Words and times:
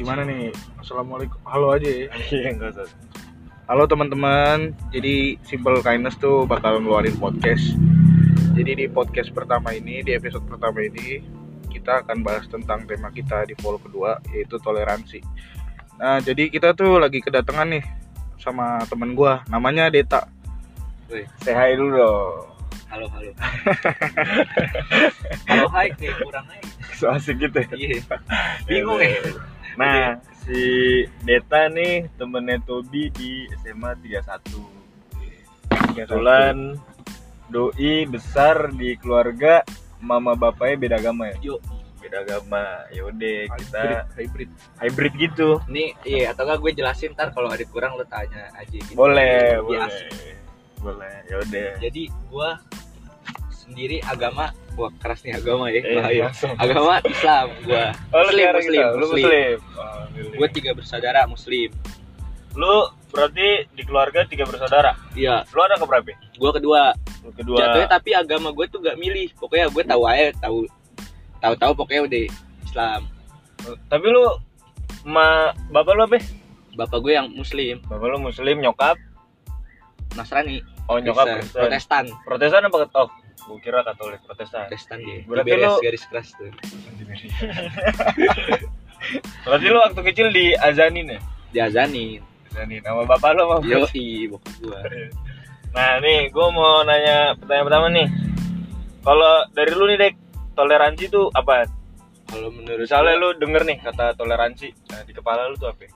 gimana 0.00 0.24
nih? 0.24 0.48
Assalamualaikum. 0.80 1.36
Halo 1.44 1.76
aja 1.76 1.84
ya. 1.84 2.08
Iya 2.32 2.56
enggak 2.56 2.72
usah. 2.72 2.88
Halo 3.68 3.84
teman-teman. 3.84 4.72
Jadi 4.96 5.36
Simple 5.44 5.84
Kindness 5.84 6.16
tuh 6.16 6.48
bakal 6.48 6.80
ngeluarin 6.80 7.20
podcast. 7.20 7.76
Jadi 8.56 8.80
di 8.80 8.86
podcast 8.88 9.28
pertama 9.36 9.76
ini, 9.76 10.00
di 10.00 10.16
episode 10.16 10.48
pertama 10.48 10.80
ini 10.80 11.20
kita 11.68 12.00
akan 12.00 12.24
bahas 12.24 12.48
tentang 12.48 12.88
tema 12.88 13.12
kita 13.12 13.44
di 13.44 13.52
vol 13.60 13.76
kedua 13.76 14.16
yaitu 14.32 14.56
toleransi. 14.56 15.20
Nah, 16.00 16.16
jadi 16.24 16.48
kita 16.48 16.72
tuh 16.72 16.96
lagi 16.96 17.20
kedatangan 17.20 17.68
nih 17.68 17.84
sama 18.40 18.80
temen 18.88 19.12
gua 19.12 19.44
namanya 19.52 19.92
Deta. 19.92 20.24
Wih, 21.12 21.28
Say 21.44 21.52
hi 21.52 21.76
dulu 21.76 22.00
dong. 22.00 22.48
halo 22.88 23.06
halo. 23.12 23.30
halo 25.52 25.66
hai 25.76 25.92
nih 26.00 26.10
kurang 26.24 26.48
hai. 26.48 26.64
So 26.96 27.12
asik 27.12 27.36
gitu 27.36 27.60
ya. 27.68 27.68
Iya. 27.76 28.00
Bingung 28.66 28.98
ya. 28.98 29.20
Nah, 29.78 30.18
si 30.42 30.60
Deta 31.22 31.68
nih 31.68 32.08
temennya 32.16 32.58
Tobi 32.64 33.10
di 33.12 33.46
SMA 33.60 33.94
31. 33.98 34.40
Kebetulan 35.90 36.78
doi 37.50 38.06
besar 38.06 38.70
di 38.70 38.94
keluarga 38.94 39.62
mama 39.98 40.32
bapaknya 40.34 40.76
beda 40.78 40.96
agama 40.98 41.30
ya. 41.30 41.36
Yuk. 41.54 41.60
Beda 42.00 42.24
agama. 42.24 42.88
Yaudah 42.96 43.38
kita 43.60 43.84
Hybrid, 44.16 44.50
hybrid. 44.80 45.12
gitu. 45.20 45.60
Nih, 45.68 45.92
iya 46.02 46.32
atau 46.32 46.48
enggak 46.48 46.58
gue 46.64 46.72
jelasin 46.80 47.12
ntar 47.12 47.28
kalau 47.36 47.52
ada 47.52 47.62
kurang 47.68 47.94
lo 48.00 48.04
tanya 48.08 48.48
aja 48.56 48.72
gitu. 48.72 48.96
Boleh, 48.96 49.60
Biar 49.60 49.62
boleh. 49.62 49.80
asik. 49.84 50.36
Boleh. 50.80 51.14
Yaudah. 51.28 51.70
Jadi 51.76 52.02
gua 52.32 52.56
sendiri 53.52 54.00
agama 54.08 54.48
gua 54.80 54.88
keras 54.96 55.20
nih 55.20 55.36
agama 55.36 55.68
ya. 55.68 55.84
Eh, 55.84 55.96
bahaya. 56.00 56.26
Agama 56.56 57.04
Islam 57.04 57.46
gua. 57.68 57.92
Oh, 58.16 58.24
muslim, 58.24 58.44
muslim, 58.56 58.64
gitu? 58.64 58.96
Muslim. 58.96 59.12
muslim. 59.12 59.56
Oh. 59.76 60.02
Gua 60.40 60.48
tiga 60.48 60.70
bersaudara 60.72 61.20
muslim. 61.28 61.68
Lu 62.56 62.88
berarti 63.12 63.68
di 63.76 63.82
keluarga 63.84 64.24
tiga 64.24 64.48
bersaudara. 64.48 64.96
Iya, 65.12 65.44
Lu 65.52 65.60
ada 65.60 65.76
keberapa? 65.76 66.16
gua 66.40 66.50
kedua. 66.56 66.82
Lu 67.20 67.30
kedua. 67.36 67.58
Jatuhnya 67.60 67.88
tapi 67.92 68.10
agama 68.16 68.48
gue 68.56 68.66
tuh 68.72 68.80
gak 68.80 68.96
milih. 68.96 69.28
Pokoknya 69.36 69.68
gue 69.68 69.84
tahu 69.84 70.02
aja, 70.08 70.32
tahu 70.40 70.64
tahu-tahu 71.44 71.72
pokoknya 71.76 72.02
udah 72.08 72.24
Islam. 72.64 73.00
Tapi 73.92 74.06
lu 74.08 74.24
ma 75.04 75.52
bapak 75.68 75.92
lu 75.92 76.02
apa? 76.08 76.18
Bapak 76.80 76.98
gue 77.04 77.12
yang 77.12 77.28
muslim, 77.34 77.82
Bapak 77.84 78.06
lu 78.08 78.18
muslim, 78.22 78.56
nyokap. 78.62 78.96
Nasrani. 80.16 80.64
Oh, 80.88 80.98
nyokap. 80.98 81.44
Protestan. 81.52 82.08
Protestan 82.24 82.66
apa? 82.66 82.88
Oh, 82.96 83.08
gua 83.50 83.58
kira 83.58 83.82
Katolik 83.82 84.22
Protestan. 84.22 84.70
Protestan 84.70 84.98
dia. 85.02 85.26
Berarti 85.26 85.50
Berarti 85.50 85.66
lu- 85.66 85.82
garis 85.82 86.04
keras 86.06 86.28
tuh. 86.38 86.46
Berarti 89.42 89.66
lu 89.66 89.78
waktu 89.82 90.00
kecil 90.06 90.26
di 90.30 90.54
azanin 90.54 91.18
ya? 91.18 91.20
Diazanin. 91.50 92.22
Azanin 92.54 92.78
sama 92.86 93.02
bapak 93.10 93.34
lu 93.34 93.42
sama 93.42 93.54
Yo, 93.66 93.82
bokap 94.30 94.54
gua. 94.62 94.80
Nah, 95.74 95.98
nih 95.98 96.30
gua 96.30 96.46
mau 96.54 96.86
nanya 96.86 97.34
pertanyaan 97.34 97.66
pertama 97.66 97.86
nih. 97.90 98.06
Kalau 99.00 99.32
dari 99.50 99.72
lu 99.74 99.84
nih, 99.90 99.98
Dek, 99.98 100.14
toleransi 100.54 101.04
itu 101.10 101.26
apa? 101.34 101.66
Kalau 102.30 102.54
menurut 102.54 102.86
Misalnya 102.86 103.18
gua, 103.18 103.34
lu 103.34 103.38
denger 103.42 103.62
nih 103.66 103.78
kata 103.82 104.14
toleransi, 104.14 104.68
nah 104.94 105.02
di 105.02 105.10
kepala 105.10 105.50
lu 105.50 105.58
tuh 105.58 105.74
apa? 105.74 105.90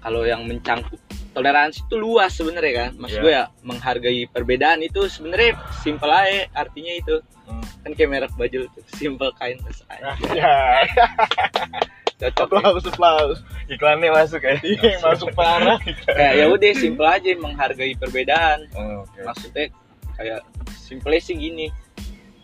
kalau 0.00 0.24
yang 0.24 0.48
mencangkup 0.48 0.96
toleransi 1.40 1.78
itu 1.82 1.96
luas 1.96 2.30
sebenarnya 2.30 2.72
kan. 2.78 2.90
Mas 2.94 3.10
Iya. 3.10 3.20
gue 3.20 3.32
ya 3.32 3.44
menghargai 3.60 4.28
perbedaan 4.28 4.78
itu 4.80 5.00
sebenarnya 5.06 5.56
simple 5.80 6.06
aja 6.06 6.44
artinya 6.52 6.92
itu. 6.92 7.16
Hmm. 7.44 7.64
Kan 7.80 7.90
kayak 7.92 8.10
merek 8.10 8.32
baju 8.34 8.68
tuh, 8.68 8.84
simple 8.92 9.32
kindness 9.34 9.80
aja. 9.88 10.12
Ya, 10.30 10.54
Cocok. 12.20 12.48
ya. 12.52 12.58
Aplaus, 12.60 12.84
aplaus. 12.84 13.38
iklannya 13.66 14.12
masuk 14.12 14.40
ya? 14.40 14.60
Iya, 14.60 15.00
masuk 15.06 15.32
parah. 15.32 15.80
Kayak 16.04 16.32
ya 16.36 16.46
udah 16.46 16.72
simple 16.76 17.08
aja 17.08 17.30
menghargai 17.34 17.96
perbedaan. 17.96 18.68
Oh, 18.72 19.02
Oke. 19.02 19.24
maksudnya 19.24 19.66
kayak 20.14 20.40
simple 20.70 21.16
sih 21.16 21.32
gini 21.32 21.72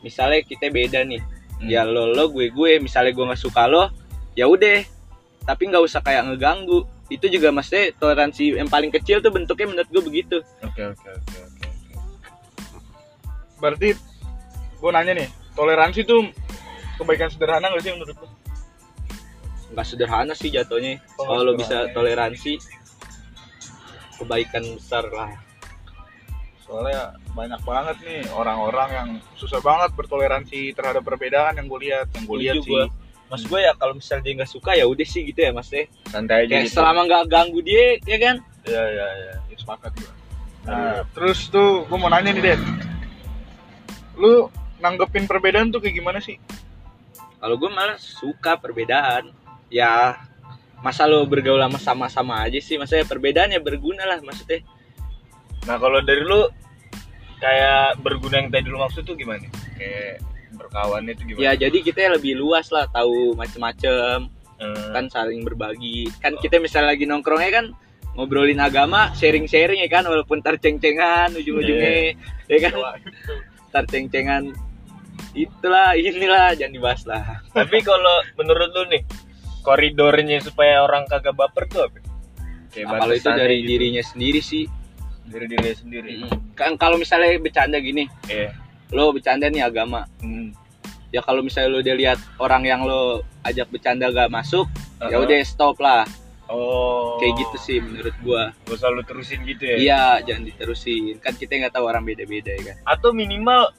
misalnya 0.01 0.41
kita 0.41 0.71
beda 0.71 1.03
nih 1.03 1.21
Hmm. 1.57 1.67
ya 1.67 1.83
lo 1.83 2.05
lo 2.07 2.29
gue 2.29 2.49
gue 2.49 2.79
misalnya 2.79 3.11
gue 3.11 3.25
nggak 3.27 3.41
suka 3.41 3.65
lo 3.65 3.89
ya 4.33 4.45
udah 4.45 4.85
tapi 5.43 5.67
nggak 5.67 5.81
usah 5.83 6.01
kayak 6.01 6.25
ngeganggu 6.25 6.85
itu 7.07 7.27
juga 7.31 7.55
maksudnya 7.55 7.95
toleransi 7.97 8.59
yang 8.59 8.67
paling 8.67 8.91
kecil 8.91 9.23
tuh 9.23 9.31
bentuknya 9.31 9.67
menurut 9.71 9.89
gue 9.91 10.03
begitu 10.03 10.37
Oke, 10.63 10.83
oke, 10.83 11.09
oke, 11.11 11.37
oke. 11.39 11.67
Berarti 13.57 13.89
gua 14.77 14.91
nanya 15.01 15.17
nih, 15.17 15.29
toleransi 15.57 16.05
tuh 16.05 16.29
kebaikan 17.01 17.33
sederhana 17.33 17.73
gak 17.73 17.83
sih 17.85 17.93
menurut 17.95 18.17
lu? 18.17 18.29
nggak 19.67 19.87
sederhana 19.87 20.33
sih 20.33 20.49
jatuhnya 20.55 21.03
Oh, 21.19 21.27
kalau 21.27 21.43
lo 21.43 21.53
bisa 21.59 21.91
toleransi 21.91 22.55
kebaikan 24.23 24.63
besar 24.79 25.05
lah 25.11 25.35
Soalnya 26.67 27.15
banyak 27.31 27.63
banget 27.63 27.97
nih 28.03 28.21
orang-orang 28.35 28.91
yang 28.91 29.09
susah 29.39 29.63
banget 29.63 29.95
bertoleransi 29.95 30.75
terhadap 30.75 31.07
perbedaan 31.07 31.55
yang 31.55 31.71
gue 31.71 31.81
lihat, 31.87 32.11
yang 32.11 32.25
gue 32.27 32.39
lihat 32.43 32.55
Setuju 32.59 32.91
sih. 32.91 33.06
Mas 33.27 33.43
gue 33.43 33.61
ya 33.61 33.73
kalau 33.75 33.95
misalnya 33.99 34.23
dia 34.23 34.35
nggak 34.39 34.51
suka 34.51 34.71
ya 34.79 34.85
udah 34.87 35.07
sih 35.07 35.23
gitu 35.27 35.41
ya 35.43 35.51
mas 35.51 35.67
deh 35.67 35.87
Santai 36.11 36.47
aja 36.47 36.53
kayak 36.59 36.65
gitu. 36.71 36.75
selama 36.79 37.01
nggak 37.11 37.25
ganggu 37.27 37.61
dia 37.63 37.99
ya 38.07 38.19
kan 38.21 38.37
Iya, 38.67 38.83
iya, 38.83 39.07
iya. 39.15 39.35
Ya, 39.47 39.57
sepakat 39.63 39.95
gue. 39.95 40.11
Nah, 40.67 41.07
terus 41.15 41.47
tuh 41.55 41.87
gue 41.87 41.99
mau 42.03 42.11
nanya 42.11 42.35
nih, 42.35 42.43
Den. 42.43 42.61
Lu 44.19 44.51
nanggepin 44.83 45.31
perbedaan 45.31 45.71
tuh 45.71 45.79
kayak 45.79 45.95
gimana 45.95 46.19
sih? 46.19 46.35
kalau 47.37 47.55
gue 47.63 47.71
malah 47.71 47.95
suka 48.01 48.59
perbedaan 48.59 49.31
ya 49.71 50.19
masa 50.83 51.07
lo 51.07 51.23
bergaul 51.31 51.63
sama 51.63 51.79
sama-sama 51.79 52.35
aja 52.43 52.59
sih 52.59 52.75
maksudnya 52.75 53.07
perbedaan 53.07 53.55
ya 53.55 53.61
berguna 53.63 54.03
lah 54.03 54.19
maksudnya 54.25 54.67
Nah, 55.67 55.83
kalau 55.83 55.99
dari 55.99 56.23
lu 56.23 56.47
kayak 57.43 57.99
berguna 57.99 58.39
yang 58.39 58.55
tadi 58.55 58.71
lu 58.71 58.79
maksud 58.79 59.03
tuh 59.03 59.19
gimana? 59.19 59.51
Kayak 59.75 60.23
berkawan 60.55 61.03
itu 61.11 61.23
gimana? 61.27 61.43
ya 61.43 61.53
jadi 61.59 61.79
kita 61.83 62.15
lebih 62.15 62.39
luas 62.39 62.71
lah 62.71 62.87
tahu 62.91 63.35
macem-macem. 63.35 64.31
Eh, 64.57 64.89
kan 64.95 65.05
saling 65.13 65.45
berbagi. 65.45 66.09
Kan 66.23 66.39
kita 66.41 66.57
misalnya 66.57 66.97
lagi 66.97 67.05
nongkrongnya 67.05 67.51
kan 67.53 67.67
ngobrolin 68.17 68.57
agama 68.57 69.13
sharing-sharing 69.13 69.85
ya 69.85 69.89
kan 69.93 70.09
walaupun 70.09 70.41
terceng-cengan 70.41 71.35
ujung-ujungnya. 71.37 72.17
Ya 72.49 72.59
kan? 72.63 72.73
Terceng-cengan. 73.75 74.55
Itulah 75.37 75.93
inilah 75.99 76.57
jangan 76.57 76.73
dibahas 76.73 77.03
lah. 77.05 77.43
Tapi 77.53 77.85
kalau 77.85 78.25
menurut 78.41 78.71
lu 78.73 78.83
nih 78.89 79.03
koridornya 79.61 80.41
supaya 80.41 80.81
orang 80.81 81.05
kagak 81.05 81.35
baper 81.37 81.67
tuh 81.69 81.91
apa? 81.91 81.99
Kayak 82.73 82.87
Nah, 82.87 82.99
kalau 83.05 83.15
itu 83.17 83.29
dari 83.29 83.57
gitu. 83.61 83.69
dirinya 83.73 84.03
sendiri 84.05 84.41
sih. 84.41 84.65
Dari 85.27 85.47
dirinya 85.51 85.75
sendiri. 85.77 86.13
kan 86.55 86.79
kalau 86.79 86.97
misalnya 86.97 87.37
bercanda 87.37 87.77
gini 87.77 88.07
Iya. 88.31 88.55
Lo 88.91 89.11
bercanda 89.11 89.47
nih 89.47 89.63
agama 89.63 90.07
Hmm. 90.19 90.55
ya 91.09 91.21
kalau 91.21 91.41
misalnya 91.41 91.69
lo 91.69 91.79
udah 91.81 91.97
lihat 91.97 92.19
orang 92.37 92.63
yang 92.63 92.81
lo 92.83 93.03
ajak 93.43 93.67
bercanda 93.69 94.09
gak 94.09 94.29
masuk 94.29 94.67
ya 94.99 95.13
Uh-huh. 95.13 95.23
udah 95.23 95.39
stop 95.43 95.77
lah 95.79 96.05
Oh. 96.47 97.19
kayak 97.19 97.35
gitu 97.37 97.57
sih 97.59 97.79
menurut 97.81 98.15
gua 98.21 98.55
Gak 98.63 98.77
usah 98.77 98.89
lu 98.89 99.03
terusin 99.03 99.43
gitu 99.43 99.67
ya. 99.67 99.77
iya 99.77 100.03
jangan 100.23 100.47
diterusin 100.47 101.19
kan 101.19 101.33
kita 101.33 101.59
nggak 101.59 101.75
tahu 101.75 101.85
orang 101.85 102.03
beda-beda 102.03 102.49
ya 102.49 102.63
kan 102.65 102.77
Atau 102.87 103.11
minimal 103.11 103.75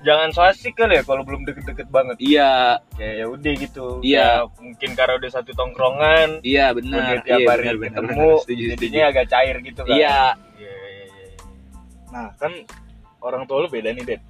jangan 0.00 0.30
so 0.30 0.38
asik 0.40 0.70
kali 0.72 0.98
ya 0.98 1.02
kalau 1.02 1.22
belum 1.22 1.42
deket-deket 1.42 1.86
banget. 1.88 2.18
iya 2.18 2.78
Kayak 2.92 3.14
ya 3.16 3.26
udah 3.28 3.52
gitu. 3.56 3.86
Iya. 4.02 4.18
Ya, 4.18 4.30
mungkin 4.52 4.90
karena 4.92 5.14
udah 5.16 5.30
satu 5.30 5.50
tongkrongan, 5.52 6.42
iya 6.42 6.70
udah 6.70 6.76
benar 6.76 7.14
tiap 7.22 7.38
iya, 7.38 7.46
hari 7.48 7.62
benar, 7.62 7.76
benar, 7.76 7.90
ketemu. 8.02 8.30
Setuju, 8.40 8.62
jadinya 8.72 9.02
agak 9.08 9.26
cair 9.28 9.56
gitu 9.60 9.80
kan. 9.80 9.90
iya 9.92 10.18
Iya, 10.56 10.74
iya, 10.74 11.04
iya. 11.06 11.26
Nah, 12.08 12.26
kan 12.34 12.52
orang 13.20 13.42
tua 13.44 13.62
lu 13.62 13.68
beda 13.68 13.90
nih, 13.90 14.04
Den. 14.04 14.20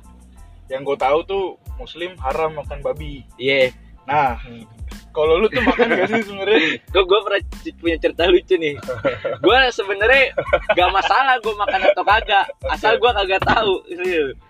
Yang 0.72 0.82
gue 0.82 0.96
tahu 0.98 1.18
tuh 1.22 1.44
muslim 1.76 2.16
haram 2.16 2.50
makan 2.54 2.80
babi. 2.80 3.20
iya 3.36 3.68
Nah, 4.02 4.34
kalau 5.10 5.36
lu 5.36 5.46
tuh 5.46 5.62
makan 5.62 5.94
gak 5.94 6.08
sih 6.10 6.22
sebenarnya? 6.24 6.58
gue 6.92 7.02
gue 7.02 7.18
pernah 7.22 7.40
punya 7.76 7.96
cerita 7.98 8.24
lucu 8.26 8.54
nih 8.56 8.74
gue 9.38 9.58
sebenarnya 9.70 10.24
gak 10.68 10.90
masalah 10.90 11.36
gue 11.38 11.54
makan 11.54 11.80
atau 11.86 12.02
kagak 12.02 12.44
asal 12.66 12.96
gue 12.96 13.10
kagak 13.12 13.42
tahu 13.42 13.74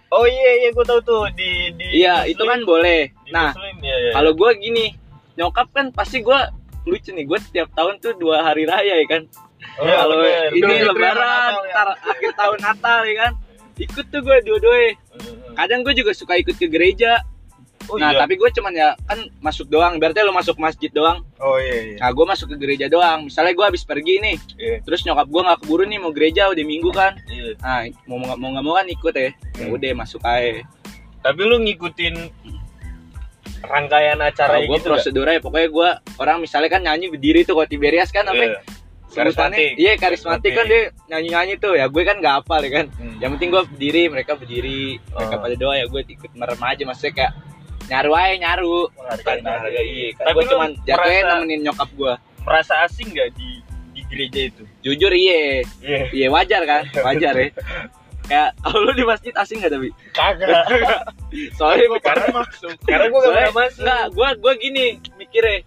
Oh 0.08 0.24
iya 0.24 0.50
iya 0.58 0.69
gue 0.70 0.84
tahu 0.84 1.00
tuh 1.02 1.24
di 1.32 1.69
di 1.74 2.00
iya 2.00 2.22
Muslim- 2.22 2.32
itu 2.32 2.42
kan 2.46 2.60
boleh 2.62 3.00
di 3.19 3.30
nah 3.30 3.50
Muslim, 3.50 3.76
iya, 3.80 3.96
iya. 3.98 4.10
kalau 4.14 4.32
gue 4.32 4.50
gini 4.56 4.86
nyokap 5.34 5.69
kan 5.69 5.86
pasti 5.90 6.20
gue 6.20 6.38
lucu 6.82 7.10
nih 7.10 7.24
gue 7.24 7.38
tiap 7.50 7.69
tahun 7.72 7.96
tuh 7.98 8.16
dua 8.16 8.40
hari 8.42 8.64
raya 8.64 8.94
ya 8.94 9.06
kan 9.06 9.24
Oh, 9.72 9.84
iya, 9.84 9.94
kalau 9.96 10.16
bener. 10.19 10.50
ini 10.54 10.74
lebaran 10.82 11.52
ya. 11.64 11.82
akhir 12.04 12.30
tahun 12.34 12.58
Natal 12.58 12.98
ya 13.04 13.14
kan 13.20 13.32
ikut 13.78 14.04
tuh 14.06 14.20
gue 14.20 14.36
dua-duanya 14.42 14.90
Hmm. 15.12 15.41
Kadang 15.54 15.81
gue 15.81 15.94
juga 15.94 16.12
suka 16.12 16.37
ikut 16.37 16.54
ke 16.54 16.66
gereja 16.66 17.20
Oh, 17.90 17.99
nah 17.99 18.14
iya. 18.14 18.22
tapi 18.22 18.38
gue 18.38 18.46
cuman 18.46 18.70
ya 18.70 18.94
kan 19.02 19.19
masuk 19.43 19.66
doang 19.66 19.99
berarti 19.99 20.22
lo 20.22 20.31
masuk 20.31 20.54
masjid 20.56 20.87
doang 20.88 21.19
Oh 21.37 21.58
iya 21.58 21.75
iya. 21.84 21.96
nah 21.99 22.08
gue 22.08 22.22
masuk 22.22 22.46
ke 22.49 22.56
gereja 22.56 22.87
doang 22.87 23.26
misalnya 23.26 23.50
gue 23.52 23.66
habis 23.66 23.82
pergi 23.82 24.22
nih 24.22 24.37
Iya. 24.54 24.76
terus 24.81 25.02
nyokap 25.02 25.26
gue 25.26 25.43
nggak 25.43 25.58
keburu 25.60 25.82
nih 25.82 25.99
mau 25.99 26.14
gereja 26.14 26.46
udah 26.46 26.62
minggu 26.62 26.90
kan 26.90 27.19
Iya. 27.26 27.58
nah 27.58 27.82
mau 28.06 28.22
nggak 28.22 28.38
mau 28.38 28.49
nggak 28.54 28.64
mau 28.64 28.75
kan 28.76 28.87
ikut 28.87 29.12
ya 29.12 29.22
ya 29.26 29.32
Hmm. 29.58 29.75
udah 29.75 29.90
masuk 29.99 30.22
aja 30.22 30.62
Tapi 31.19 31.40
lu 31.43 31.56
ngikutin 31.58 32.14
rangkaian 33.62 34.19
acara 34.20 34.58
Kalau 34.58 34.69
gue 34.69 34.78
gitu. 34.78 34.87
prosedurnya 34.87 35.38
pokoknya 35.38 35.69
gue 35.69 35.88
orang 36.19 36.38
misalnya 36.38 36.69
kan 36.69 36.82
nyanyi 36.82 37.06
berdiri 37.08 37.43
tuh 37.43 37.55
kalau 37.55 37.66
Tiberias 37.66 38.10
kan 38.10 38.26
apa? 38.26 38.38
Iya. 38.38 38.58
Karismatik. 39.12 39.70
Iya 39.76 39.92
karismatik 39.94 40.52
kan 40.52 40.64
dia 40.64 40.82
nyanyi-nyanyi 41.06 41.54
tuh 41.56 41.72
ya 41.72 41.86
gue 41.86 42.02
kan 42.02 42.16
nggak 42.16 42.34
hafal 42.40 42.60
ya 42.60 42.70
kan. 42.72 42.86
Hmm. 42.94 43.16
Yang 43.18 43.30
penting 43.36 43.48
gue 43.50 43.62
berdiri 43.68 44.02
mereka 44.08 44.32
berdiri 44.34 44.82
mereka 45.06 45.34
Oh. 45.36 45.40
pada 45.40 45.54
doa 45.54 45.74
ya 45.74 45.86
gue 45.86 46.00
ikut 46.06 46.32
merem 46.32 46.58
aja 46.58 46.82
maksudnya 46.82 47.12
kayak 47.12 47.32
nyaru 47.86 48.12
aja 48.12 48.34
nyaru. 48.38 48.78
Menghargai 48.90 49.38
Kan 49.38 49.38
aja. 49.44 49.80
iya. 49.82 50.08
Kan 50.12 50.24
Tapi 50.24 50.34
gue 50.34 50.46
cuman 50.48 50.70
jatuhnya 50.82 51.20
merasa- 51.20 51.32
nemenin 51.36 51.60
nyokap 51.62 51.90
gue. 51.92 52.14
Merasa 52.42 52.74
asing 52.82 53.08
nggak 53.08 53.28
di 53.32 53.48
di 53.92 54.00
gereja 54.08 54.40
itu? 54.48 54.62
Jujur 54.82 55.12
iya, 55.12 55.60
Iya. 55.78 56.00
iya 56.10 56.26
wajar 56.28 56.62
kan, 56.64 56.82
wajar 56.96 57.34
ya. 57.34 57.48
Kayak 58.22 58.48
kalau 58.56 58.80
lu 58.86 58.92
di 58.92 59.04
masjid 59.04 59.34
asing 59.34 59.58
gak 59.58 59.70
tapi? 59.70 59.90
Kagak. 60.10 60.64
Soalnya 61.58 61.98
karena 61.98 62.26
masuk. 62.30 62.72
Karena 62.82 63.06
gue 63.06 63.18
gak 63.18 63.30
pernah 63.30 63.52
masuk. 63.52 63.82
Enggak, 63.82 64.04
gua 64.14 64.28
gua 64.38 64.52
gini 64.56 64.84
mikirnya. 65.14 65.66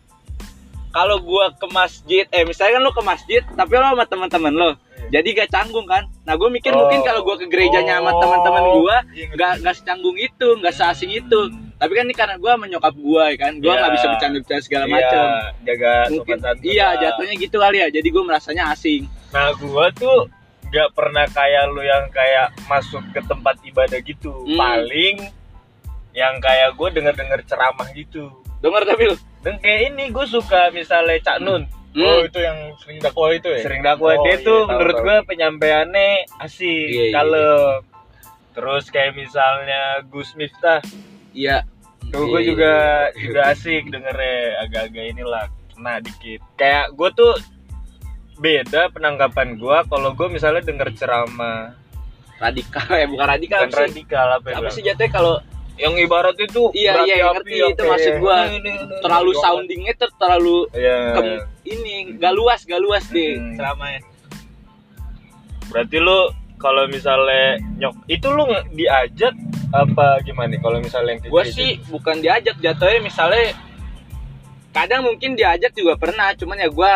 Kalau 0.96 1.20
gua 1.20 1.52
ke 1.52 1.68
masjid, 1.68 2.24
eh 2.32 2.48
misalnya 2.48 2.80
kan 2.80 2.84
lu 2.88 2.92
ke 2.96 3.04
masjid, 3.04 3.42
tapi 3.44 3.76
lo 3.76 3.84
sama 3.92 4.08
teman-teman 4.08 4.54
lo. 4.56 4.72
Jadi 5.06 5.36
gak 5.36 5.52
canggung 5.52 5.84
kan? 5.84 6.08
Nah, 6.24 6.34
gue 6.34 6.50
mikir 6.50 6.72
Oh. 6.72 6.82
mungkin 6.82 7.04
kalau 7.04 7.22
gua 7.22 7.36
ke 7.36 7.46
gerejanya 7.46 8.00
sama 8.00 8.16
teman-teman 8.16 8.64
gua, 8.74 8.96
Iya, 9.12 9.28
ngerti. 9.28 9.38
gak 9.38 9.54
gak 9.62 9.76
secanggung 9.76 10.18
itu, 10.18 10.48
gak 10.58 10.74
seasing 10.74 11.12
itu. 11.14 11.42
Tapi 11.76 11.92
kan 11.92 12.04
ini 12.08 12.16
karena 12.16 12.36
gua 12.40 12.56
menyokap 12.56 12.96
gua 12.96 13.28
ya 13.28 13.38
kan, 13.38 13.60
gua 13.60 13.76
Iya. 13.76 13.80
nggak 13.84 13.94
bisa 13.94 14.06
bercanda-bercanda 14.08 14.64
segala 14.64 14.86
Iya, 14.88 14.94
macam. 14.96 15.26
jaga 15.68 15.92
Mungkin 16.10 16.38
iya 16.64 16.88
lah. 16.88 16.92
jatuhnya 16.98 17.36
gitu 17.36 17.58
kali 17.60 17.78
ya. 17.84 17.88
Jadi 17.92 18.08
gua 18.10 18.24
merasanya 18.26 18.64
asing. 18.72 19.02
Nah 19.30 19.52
gua 19.60 19.86
tuh 19.92 20.18
gak 20.72 20.90
pernah 20.96 21.28
kayak 21.28 21.64
lu 21.70 21.84
yang 21.84 22.08
kayak 22.10 22.56
masuk 22.66 23.04
ke 23.12 23.20
tempat 23.22 23.60
ibadah 23.62 24.00
gitu. 24.00 24.32
Hmm. 24.32 24.58
Paling 24.58 25.16
yang 26.16 26.40
kayak 26.40 26.74
gue 26.74 26.88
denger-denger 26.96 27.44
ceramah 27.44 27.92
gitu. 27.92 28.32
Dengar 28.64 28.88
tapi 28.88 29.12
lu. 29.12 29.16
Dan 29.46 29.62
kayak 29.62 29.94
ini 29.94 30.10
gue 30.10 30.26
suka 30.26 30.74
misalnya 30.74 31.22
Cak 31.22 31.38
Nun. 31.40 31.70
Oh, 31.96 32.20
Hmm. 32.20 32.28
itu 32.28 32.40
yang 32.44 32.58
sering 32.76 33.00
dakwah 33.00 33.30
itu 33.32 33.48
ya? 33.48 33.62
Sering 33.64 33.80
dakwah 33.80 34.18
Oh, 34.18 34.24
dia 34.26 34.36
iya, 34.36 34.44
tuh 34.44 34.60
tahu, 34.60 34.70
menurut 34.74 34.96
gue 35.00 35.18
penyampaiannya 35.32 36.10
asik, 36.44 36.68
Iya, 36.92 37.04
iya, 37.08 37.14
kalem. 37.14 37.80
Terus 38.52 38.84
kayak 38.90 39.14
misalnya 39.14 39.82
Gus 40.06 40.34
Miftah, 40.34 40.84
Iya. 41.32 41.64
tuh 42.12 42.28
gue 42.28 42.42
Iya. 42.42 42.48
juga 42.48 42.74
juga 43.16 43.42
asik 43.48 43.88
dengernya 43.88 44.38
agak-agak 44.62 45.06
inilah 45.08 45.46
kena 45.72 45.94
dikit. 46.00 46.42
Kayak 46.56 46.92
gue 46.92 47.10
tuh 47.14 47.34
beda 48.36 48.92
penanggapan 48.92 49.56
gue 49.56 49.78
kalau 49.88 50.12
gue 50.12 50.28
misalnya 50.28 50.60
denger 50.62 50.92
ceramah 50.94 51.72
radikal 52.36 52.84
ya 52.92 53.08
bukan 53.08 53.24
radikal 53.26 53.60
bukan 53.64 53.72
sih? 53.72 53.84
radikal 53.88 54.28
apa, 54.36 54.48
Apa 54.52 54.68
sih 54.68 54.84
jatuhnya 54.84 55.08
kalau 55.08 55.36
yang 55.76 55.94
ibarat 55.96 56.36
itu 56.36 56.72
Iya, 56.72 57.04
iya, 57.04 57.36
ngerti. 57.36 57.52
Itu 57.60 57.76
kayak, 57.76 57.92
maksud 57.92 58.14
gua. 58.24 58.38
"Ini, 58.48 58.58
ini, 58.58 58.72
ini, 58.72 58.96
terlalu 59.04 59.32
ini." 59.32 59.42
soundingnya 59.44 59.94
ter 60.00 60.10
terlalu 60.16 60.58
Iya. 60.72 60.98
kem- 61.12 61.44
ini 61.66 61.94
gak 62.16 62.34
luas 62.34 62.60
gak 62.64 62.80
luas 62.80 63.04
deh 63.10 63.36
Hmm. 63.36 63.56
ceramahnya 63.56 64.02
Berarti 65.66 65.98
lu 65.98 66.20
kalau 66.56 66.88
misalnya 66.88 67.60
nyok 67.76 67.96
itu 68.08 68.28
lu 68.30 68.44
diajak 68.72 69.34
apa 69.74 70.24
gimana 70.24 70.56
nih 70.56 70.62
kalau 70.62 70.80
misalnya 70.80 71.20
yang 71.20 71.22
gitu? 71.22 71.52
sih 71.52 71.72
bukan 71.92 72.24
diajak 72.24 72.56
jatuhnya 72.58 73.04
misalnya 73.04 73.52
kadang 74.72 75.04
mungkin 75.04 75.36
diajak 75.36 75.76
juga 75.76 76.00
pernah 76.00 76.32
cuman 76.32 76.58
ya 76.58 76.70
gue 76.70 76.92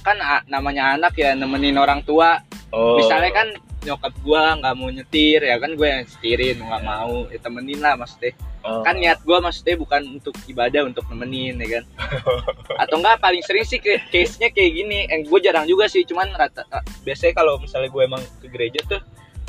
kan 0.00 0.16
namanya 0.46 0.94
anak 0.94 1.12
ya 1.14 1.34
nemenin 1.34 1.74
orang 1.74 2.00
tua 2.00 2.38
oh. 2.70 2.96
misalnya 2.96 3.34
kan 3.34 3.48
nyokap 3.80 4.12
gue 4.14 4.42
nggak 4.58 4.74
mau 4.74 4.88
nyetir 4.88 5.40
ya 5.40 5.56
kan 5.56 5.72
gue 5.72 5.84
yang 5.84 6.04
setirin 6.04 6.56
nggak 6.58 6.82
mau 6.82 7.24
ya 7.26 7.38
temenin 7.38 7.80
lah 7.80 7.96
maksudnya 7.96 8.32
Oh. 8.60 8.84
kan 8.84 8.92
niat 8.92 9.24
gue 9.24 9.32
maksudnya 9.32 9.72
bukan 9.74 10.20
untuk 10.20 10.36
ibadah 10.44 10.84
untuk 10.84 11.08
nemenin 11.08 11.56
ya 11.56 11.80
kan 11.80 11.84
atau 12.84 13.00
enggak 13.00 13.16
paling 13.16 13.40
sering 13.40 13.64
sih 13.64 13.80
case 13.80 14.36
nya 14.36 14.52
kayak 14.52 14.72
gini 14.74 15.08
yang 15.08 15.24
gue 15.24 15.38
jarang 15.40 15.64
juga 15.64 15.88
sih 15.88 16.04
cuman 16.04 16.28
rata 16.30 16.68
ah, 16.68 16.84
biasanya 17.00 17.32
kalau 17.32 17.56
misalnya 17.56 17.88
gue 17.88 18.02
emang 18.04 18.20
ke 18.36 18.52
gereja 18.52 18.84
tuh 18.84 19.00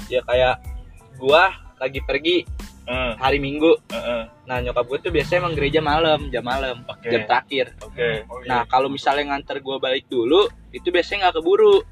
ya 0.08 0.24
kayak 0.24 0.64
gue 1.20 1.44
lagi 1.78 2.00
pergi 2.02 2.38
Hmm, 2.82 3.14
hari 3.16 3.38
minggu 3.38 3.78
heeh. 3.88 4.24
nah 4.44 4.58
nyokap 4.58 4.84
gue 4.84 5.00
tuh 5.02 5.12
biasanya 5.14 5.46
emang 5.46 5.54
gereja 5.54 5.80
malam 5.80 6.28
jam 6.28 6.42
malam 6.42 6.82
Oke. 6.90 7.08
jam 7.08 7.24
terakhir 7.24 7.78
Oke. 7.78 8.26
Oh, 8.26 8.42
iya. 8.42 8.48
nah 8.48 8.62
kalau 8.66 8.88
misalnya 8.88 9.28
nganter 9.30 9.60
gue 9.60 9.76
balik 9.78 10.08
dulu 10.08 10.48
itu 10.72 10.88
biasanya 10.88 11.30
nggak 11.30 11.36
keburu 11.38 11.84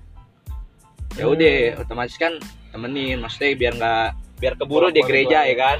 ya 1.17 1.25
udah 1.25 1.81
otomatis 1.81 2.15
kan 2.19 2.37
temenin 2.69 3.17
maksudnya 3.23 3.57
biar 3.57 3.73
nggak 3.79 4.07
biar 4.39 4.53
keburu 4.59 4.93
di 4.93 5.01
gereja 5.03 5.43
ya 5.47 5.55
kan? 5.57 5.77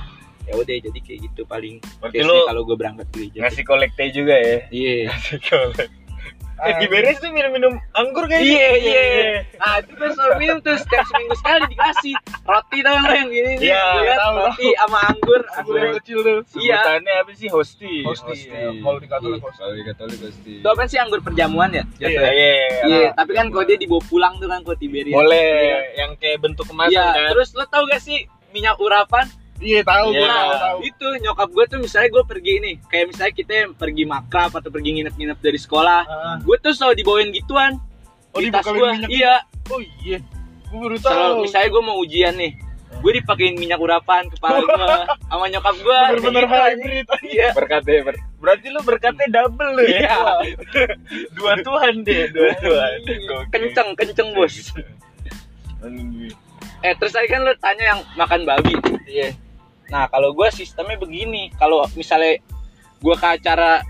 Ya 0.49 0.57
udah 0.57 0.75
jadi 0.81 0.99
kayak 1.05 1.19
gitu 1.29 1.41
paling 1.45 1.77
Berarti 2.01 2.25
kalau 2.25 2.65
gue 2.65 2.73
berangkat 2.73 3.07
gereja. 3.13 3.37
ngasih 3.45 3.63
kolekte 3.69 4.05
juga 4.09 4.33
ya. 4.33 4.57
iya. 4.73 5.13
Ngasih 5.13 5.37
Eh 6.59 6.73
di 6.75 6.87
beres 6.87 7.17
tuh 7.17 7.31
minum-minum 7.31 7.73
anggur 7.93 8.27
kayaknya. 8.27 8.51
Iya 8.51 8.69
iya. 8.75 9.01
Ah 9.57 9.79
itu 9.79 9.95
kan 9.95 10.11
selalu 10.11 10.33
minum 10.37 10.57
tuh 10.59 10.75
setiap 10.75 11.07
seminggu 11.07 11.35
sekali 11.39 11.61
dikasih 11.71 12.13
roti 12.43 12.77
tau 12.83 12.95
nggak 12.99 13.15
yang 13.15 13.29
gini 13.29 13.51
nih, 13.55 13.67
Iya, 13.71 13.83
tahu, 14.19 14.35
roti 14.43 14.67
sama 14.75 14.99
anggur. 15.07 15.41
Anggur 15.55 15.75
yang 15.79 15.93
kecil 16.03 16.17
tuh. 16.19 16.37
Iya. 16.59 16.77
Sebutannya 16.83 17.13
apa 17.23 17.31
sih 17.31 17.47
hosti? 17.47 17.93
Hosti. 18.03 18.35
Kalau 18.79 18.97
di 18.99 19.07
Katolik 19.07 19.41
hosti. 19.41 19.59
Kalau 19.59 19.73
di 19.75 19.83
Katolik 19.87 20.19
hosti. 20.19 20.53
Itu 20.59 20.67
apa 20.67 20.81
sih 20.85 20.97
anggur 20.99 21.19
perjamuan 21.23 21.69
ya? 21.71 21.83
Iya, 21.97 22.09
iya. 22.27 22.53
Iya, 22.83 23.07
tapi 23.15 23.31
kan 23.33 23.47
kalau 23.49 23.63
dia 23.63 23.77
dibawa 23.79 24.01
pulang 24.03 24.33
tuh 24.37 24.47
kan 24.47 24.59
ke 24.59 24.73
Tiberia. 24.75 25.15
Boleh 25.15 25.49
yang 25.95 26.11
kayak 26.17 26.43
bentuk 26.43 26.67
kemasan 26.67 26.91
Iya, 26.91 27.05
kan. 27.15 27.29
terus 27.31 27.55
lo 27.55 27.63
tau 27.65 27.87
gak 27.87 28.01
sih 28.03 28.27
minyak 28.51 28.75
urapan? 28.81 29.25
Iya, 29.59 29.81
tahu 29.81 30.07
Iya. 30.09 30.19
gua 30.19 30.29
tahu 30.29 30.51
tahu. 30.57 30.77
Itu 30.81 31.07
nyokap 31.19 31.49
gue 31.49 31.65
tuh 31.67 31.79
misalnya 31.79 32.09
gue 32.09 32.23
pergi 32.25 32.53
nih, 32.59 32.75
kayak 32.85 33.05
misalnya 33.07 33.33
kita 33.33 33.51
pergi 33.73 34.03
makrab 34.05 34.51
atau 34.51 34.69
pergi 34.69 34.89
nginep-nginep 34.93 35.35
dari 35.37 35.57
sekolah, 35.57 36.01
Ah. 36.01 36.35
gue 36.37 36.57
tuh 36.57 36.71
selalu 36.71 36.93
dibawain 36.97 37.29
gituan. 37.29 37.75
Oh, 38.29 38.39
di 38.39 38.47
tas 38.47 38.63
gue, 38.63 38.77
minyak. 38.77 39.09
iya. 39.09 39.43
Oh 39.67 39.81
iya. 39.99 40.23
Gua 40.65 40.79
baru 40.81 40.95
Selalu 40.97 41.19
tahu. 41.25 41.43
misalnya 41.43 41.69
gue 41.69 41.83
mau 41.83 41.97
ujian 41.97 42.33
nih, 42.33 42.51
gue 42.95 43.11
dipakein 43.15 43.55
minyak 43.55 43.77
urapan 43.77 44.23
kepala 44.27 44.57
gue 44.59 44.85
sama 45.27 45.45
nyokap 45.47 45.75
gue. 45.77 45.99
bener-bener 46.13 46.45
hybrid. 46.45 47.05
Iya. 47.21 47.47
berkatnya 47.51 47.99
ber- 48.05 48.23
berarti 48.39 48.67
lu 48.67 48.79
berkatnya 48.81 49.27
double 49.29 49.71
lu 49.73 49.83
ya. 49.83 49.99
Iya. 49.99 50.17
dua 51.35 51.53
tuhan 51.59 51.93
deh, 52.01 52.31
dua 52.31 52.51
tuhan. 52.55 52.97
Kenceng, 53.49 53.89
kenceng 53.93 54.29
bos. 54.31 54.71
Eh 56.79 56.93
terus 56.95 57.11
tadi 57.11 57.27
kan 57.27 57.41
lu 57.41 57.51
tanya 57.57 57.83
yang 57.89 57.99
makan 58.15 58.45
babi. 58.45 58.71
Iya. 59.03 59.35
Nah 59.89 60.05
kalau 60.07 60.31
gue 60.31 60.47
sistemnya 60.49 60.95
begini, 60.95 61.49
kalau 61.55 61.85
misalnya 61.93 62.37
gue 62.99 63.15
ke 63.15 63.27
acara 63.27 63.81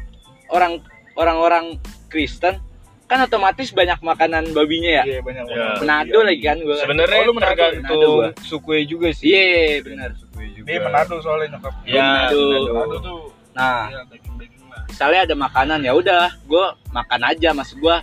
orang 0.49 0.79
orang-orang 1.13 1.75
Kristen, 2.07 2.57
kan 3.05 3.19
otomatis 3.21 3.69
banyak 3.69 3.99
makanan 3.99 4.53
babinya 4.53 5.01
ya. 5.01 5.03
Iya, 5.03 5.19
banyak 5.21 5.43
Iya. 5.45 5.55
banget. 5.57 5.79
Manado 5.81 6.19
lagi 6.23 6.41
kan 6.41 6.57
gue. 6.57 6.77
Sebenarnya 6.77 7.19
Oh, 7.21 7.35
tergantung 7.35 8.13
suku 8.41 8.71
juga 8.85 9.09
sih. 9.11 9.33
Iya 9.33 9.81
benar. 9.81 10.09
Suku 10.15 10.39
juga. 10.53 10.67
Dia 10.69 10.79
Manado 10.79 11.15
soalnya 11.19 11.57
nyokap. 11.57 11.73
Iya, 11.83 12.01
Manado. 12.01 12.43
Manado 12.69 12.95
tuh. 13.01 13.21
Nah 13.57 13.89
Iya, 13.89 14.01
lah. 14.05 14.83
misalnya 14.87 15.19
ada 15.25 15.35
makanan 15.35 15.79
ya 15.81 15.91
udah, 15.91 16.25
gue 16.45 16.65
makan 16.89 17.21
aja. 17.25 17.49
Maksud 17.51 17.77
gue 17.81 17.95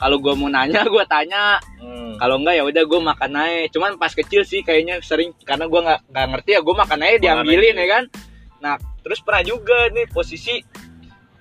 kalau 0.00 0.16
gue 0.16 0.32
mau 0.32 0.48
nanya 0.48 0.80
gue 0.88 1.04
tanya, 1.04 1.60
Hmm. 1.76 2.16
kalau 2.16 2.36
enggak 2.36 2.56
ya 2.56 2.64
udah 2.64 2.82
gue 2.82 3.00
makan 3.02 3.30
aja. 3.34 3.68
Cuman 3.70 3.96
pas 3.96 4.10
kecil 4.10 4.42
sih 4.42 4.60
kayaknya 4.60 5.00
sering 5.00 5.36
karena 5.42 5.64
gue 5.64 5.80
nggak 5.80 6.00
nggak 6.08 6.26
ngerti 6.28 6.50
ya 6.52 6.60
gue 6.60 6.74
makan 6.74 6.98
aja 7.00 7.16
diambilin 7.18 7.72
aja. 7.72 7.80
ya 7.80 7.88
kan. 7.90 8.04
Nah 8.58 8.74
terus 9.00 9.20
pernah 9.20 9.40
juga 9.42 9.88
nih 9.90 10.08
posisi 10.08 10.60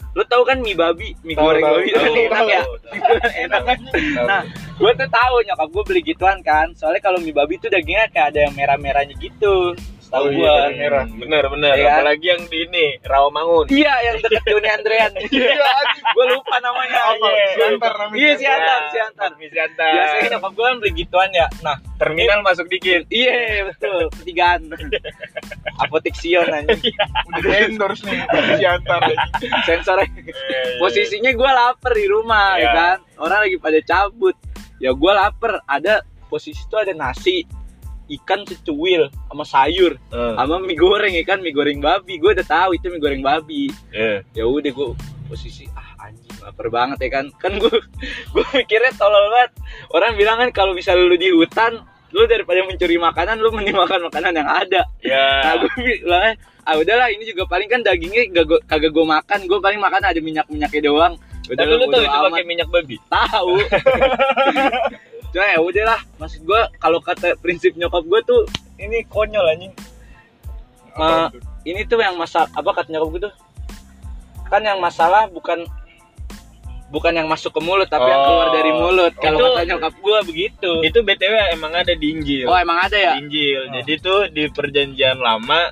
lu 0.10 0.26
tahu 0.26 0.42
kan 0.42 0.58
mie 0.58 0.74
babi, 0.74 1.14
mie 1.22 1.32
Tahu, 1.34 1.46
goreng 1.46 1.62
tahu, 1.62 1.76
babi 1.76 1.86
itu 1.86 1.96
kan 1.96 2.04
tahu, 2.04 2.18
enak 2.18 2.34
tahu. 2.34 2.50
ya. 2.50 2.62
enak 3.46 3.62
kan. 3.62 3.80
Nah, 4.26 4.42
gue 4.74 4.92
tuh 4.98 5.10
tahu 5.14 5.36
nyokap 5.46 5.68
gue 5.70 5.84
beli 5.86 6.02
gituan 6.04 6.38
kan. 6.42 6.68
Soalnya 6.74 7.00
kalau 7.00 7.20
mie 7.22 7.32
babi 7.32 7.56
tuh 7.56 7.70
dagingnya 7.70 8.10
kayak 8.10 8.34
ada 8.34 8.40
yang 8.50 8.54
merah-merahnya 8.54 9.14
gitu. 9.16 9.78
Tahu 10.10 10.26
Oh, 10.26 10.28
gue. 10.28 10.42
iya, 10.42 10.74
merah. 10.74 11.06
Bener 11.06 11.44
bener. 11.48 11.74
Iya 11.74 11.86
kan? 11.86 11.94
Apalagi 12.02 12.26
yang 12.28 12.42
di 12.46 12.58
ini 12.66 12.86
Rawamangun. 13.00 13.66
Iya, 13.70 13.94
yang 14.04 14.16
deket 14.18 14.44
Joni 14.44 14.70
Andrean. 14.70 15.12
Iya, 15.30 15.54
anjing. 15.62 16.06
gue 16.10 16.26
lupa 16.28 16.56
namanya. 16.60 17.00
Apa? 17.06 17.28
Iya. 17.30 17.48
Siantar 17.54 17.94
namanya. 17.96 18.18
Iya, 18.18 18.32
Siantar, 18.36 18.80
Siantar. 18.90 19.30
Mie 19.38 19.50
Siantar. 19.50 19.92
Biasanya 19.94 20.28
nyokap 20.34 20.52
gue 20.52 20.66
kan 20.66 20.76
beli 20.78 20.92
gituan 20.96 21.30
ya. 21.30 21.48
Nah, 21.62 21.76
terminal 21.96 22.40
masuk 22.42 22.66
dikit. 22.68 23.06
iya 23.08 23.36
betul. 23.66 24.10
Pertigaan. 24.12 24.62
Apotek 25.82 26.14
Sion 26.14 26.50
anjing. 26.50 26.82
Udah 27.32 27.54
endorse 27.64 28.02
nih 28.04 28.20
Siantar. 28.58 29.02
Sensornya. 29.64 30.10
Posisinya 30.78 31.32
gue 31.32 31.52
lapar 31.52 31.94
di 31.94 32.06
rumah 32.06 32.56
ya 32.56 32.60
Iya. 32.60 32.72
kan. 32.74 32.98
Orang 33.16 33.40
lagi 33.42 33.58
pada 33.58 33.80
cabut. 33.80 34.34
Ya 34.78 34.90
gue 34.92 35.12
lapar. 35.14 35.62
Ada 35.64 36.02
posisi 36.26 36.60
itu 36.60 36.76
ada 36.76 36.94
nasi, 36.94 37.42
ikan 38.12 38.42
cecuil 38.42 39.08
sama 39.26 39.44
sayur, 39.44 39.94
Eh, 40.10 40.34
sama 40.34 40.58
mie 40.58 40.74
goreng 40.74 41.12
ya 41.12 41.24
kan, 41.24 41.38
mie 41.38 41.52
goreng 41.52 41.78
babi. 41.78 42.18
Gue 42.18 42.34
udah 42.34 42.44
tahu 42.44 42.74
itu 42.74 42.88
mie 42.88 42.98
goreng 42.98 43.22
babi. 43.22 43.70
eh. 43.90 44.26
Ya 44.32 44.44
udah 44.44 44.68
gue 44.68 44.88
posisi 45.26 45.70
ah 45.72 45.86
anjing 46.02 46.34
lapar 46.40 46.68
banget 46.68 46.98
ya 47.00 47.10
kan. 47.12 47.26
Kan 47.42 47.56
gue 47.56 47.70
gue 48.30 48.46
mikirnya 48.52 48.92
tolol 48.94 49.30
banget. 49.30 49.52
Orang 49.90 50.14
bilang 50.16 50.38
kan 50.38 50.50
kalau 50.50 50.72
misalnya 50.74 51.04
lu 51.04 51.16
di 51.16 51.30
hutan 51.30 51.86
lu 52.10 52.26
daripada 52.26 52.66
mencuri 52.66 52.98
makanan 52.98 53.38
lu 53.38 53.54
mending 53.54 53.78
makan 53.78 54.10
makanan 54.10 54.34
yang 54.34 54.50
ada 54.50 54.82
nah 54.82 55.54
Ya. 55.54 55.62
gue 55.62 55.70
bilang 55.78 56.34
ah 56.66 56.74
udahlah 56.74 57.06
ini 57.08 57.22
juga 57.22 57.46
paling 57.46 57.70
kan 57.70 57.86
dagingnya 57.86 58.34
gak 58.34 58.46
gua, 58.50 58.58
kagak 58.66 58.90
gue 58.90 59.06
makan 59.06 59.46
gue 59.46 59.60
paling 59.62 59.78
makan 59.78 60.02
ada 60.02 60.18
minyak 60.18 60.50
minyaknya 60.50 60.90
doang 60.90 61.14
udah 61.46 61.54
Tapi 61.56 61.70
lu 61.72 61.86
tahu 61.86 62.02
itu 62.02 62.18
pakai 62.26 62.46
minyak 62.46 62.66
babi? 62.68 62.98
tahu 63.06 63.62
cuma 65.30 65.46
ya 65.46 65.60
udahlah 65.60 66.00
maksud 66.16 66.42
gue 66.42 66.62
kalau 66.78 67.00
kata 67.00 67.38
prinsip 67.38 67.74
nyokap 67.74 68.04
gue 68.04 68.22
tuh 68.24 68.42
Ini 68.76 69.04
konyol 69.06 69.44
anjing. 69.50 69.76
Ma- 70.96 71.28
ini 71.62 71.84
tuh 71.84 71.98
yang 71.98 72.16
masak 72.16 72.48
apa 72.50 72.70
kata 72.74 72.90
nyokap 72.90 73.10
gue 73.12 73.22
tuh 73.22 73.34
kan 74.46 74.62
yang 74.62 74.80
masalah 74.80 75.28
bukan 75.28 75.68
bukan 76.90 77.14
yang 77.14 77.28
masuk 77.28 77.52
ke 77.52 77.60
mulut 77.60 77.86
tapi 77.86 78.02
yang 78.04 78.24
keluar 78.24 78.48
Oh. 78.48 78.56
dari 78.56 78.72
mulut 78.74 79.14
kalau 79.16 79.38
kata 79.52 79.62
nyokap 79.68 79.94
gue 79.96 80.18
begitu 80.26 80.72
Itu 80.82 81.00
BTW 81.02 81.54
emang 81.54 81.70
ada 81.72 81.94
di 81.94 82.08
Injil. 82.10 82.46
oh 82.46 82.56
emang 82.56 82.82
ada 82.82 82.96
ya 82.96 83.14
Di 83.14 83.22
Injil. 83.22 83.62
Jadi 83.70 83.94
tuh 84.00 84.20
di 84.28 84.48
perjanjian 84.48 85.20
lama 85.20 85.70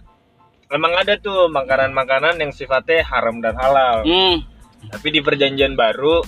emang 0.68 0.94
ada 0.94 1.18
tuh 1.18 1.48
makanan-makanan 1.48 2.38
yang 2.38 2.52
sifatnya 2.52 3.02
haram 3.04 3.40
dan 3.40 3.56
halal. 3.56 4.04
hmm 4.04 4.36
Tapi 4.90 5.08
di 5.10 5.20
perjanjian 5.20 5.74
baru 5.74 6.22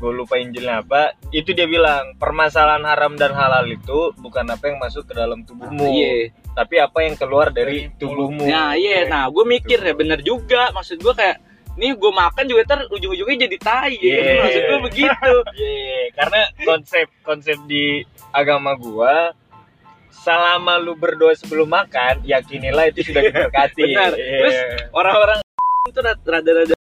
gue 0.00 0.12
lupa 0.16 0.40
Injilnya 0.40 0.80
apa, 0.80 1.12
itu 1.30 1.52
dia 1.52 1.68
bilang 1.68 2.16
permasalahan 2.16 2.82
haram 2.88 3.20
dan 3.20 3.36
halal 3.36 3.68
itu 3.68 4.16
bukan 4.16 4.48
apa 4.48 4.72
yang 4.72 4.80
masuk 4.80 5.04
ke 5.04 5.12
dalam 5.12 5.44
tubuhmu, 5.44 5.84
iya 5.92 6.32
tapi 6.54 6.82
apa 6.82 6.98
yang 7.06 7.14
keluar 7.14 7.54
dari 7.54 7.90
tubuhmu. 7.96 8.46
Nah 8.46 8.74
iya, 8.74 9.06
nah 9.06 9.30
gue 9.30 9.44
mikir 9.46 9.78
ya 9.80 9.94
bener 9.94 10.20
juga. 10.20 10.68
Maksud 10.74 10.98
gue 10.98 11.14
kayak, 11.14 11.38
nih 11.78 11.94
gue 11.94 12.12
makan 12.12 12.44
juga 12.50 12.60
ntar 12.66 12.80
ujung-ujungnya 12.90 13.46
jadi 13.48 13.56
tai. 13.62 13.94
ya. 13.96 14.12
Iya. 14.12 14.34
Maksud 14.42 14.62
gue 14.66 14.78
begitu. 14.90 15.32
Iya, 15.60 16.02
karena 16.16 16.40
konsep 16.66 17.06
konsep 17.22 17.56
di 17.70 18.02
agama 18.34 18.74
gua 18.74 19.32
selama 20.10 20.76
lu 20.76 20.98
berdoa 20.98 21.32
sebelum 21.32 21.70
makan, 21.70 22.20
yakinilah 22.26 22.90
itu 22.90 23.08
sudah 23.08 23.22
diberkati. 23.24 23.82
Benar. 23.88 24.12
Iya. 24.18 24.38
Terus 24.42 24.56
orang-orang 24.92 25.38
itu 25.90 26.00
rada- 26.02 26.26
rada-rada 26.28 26.74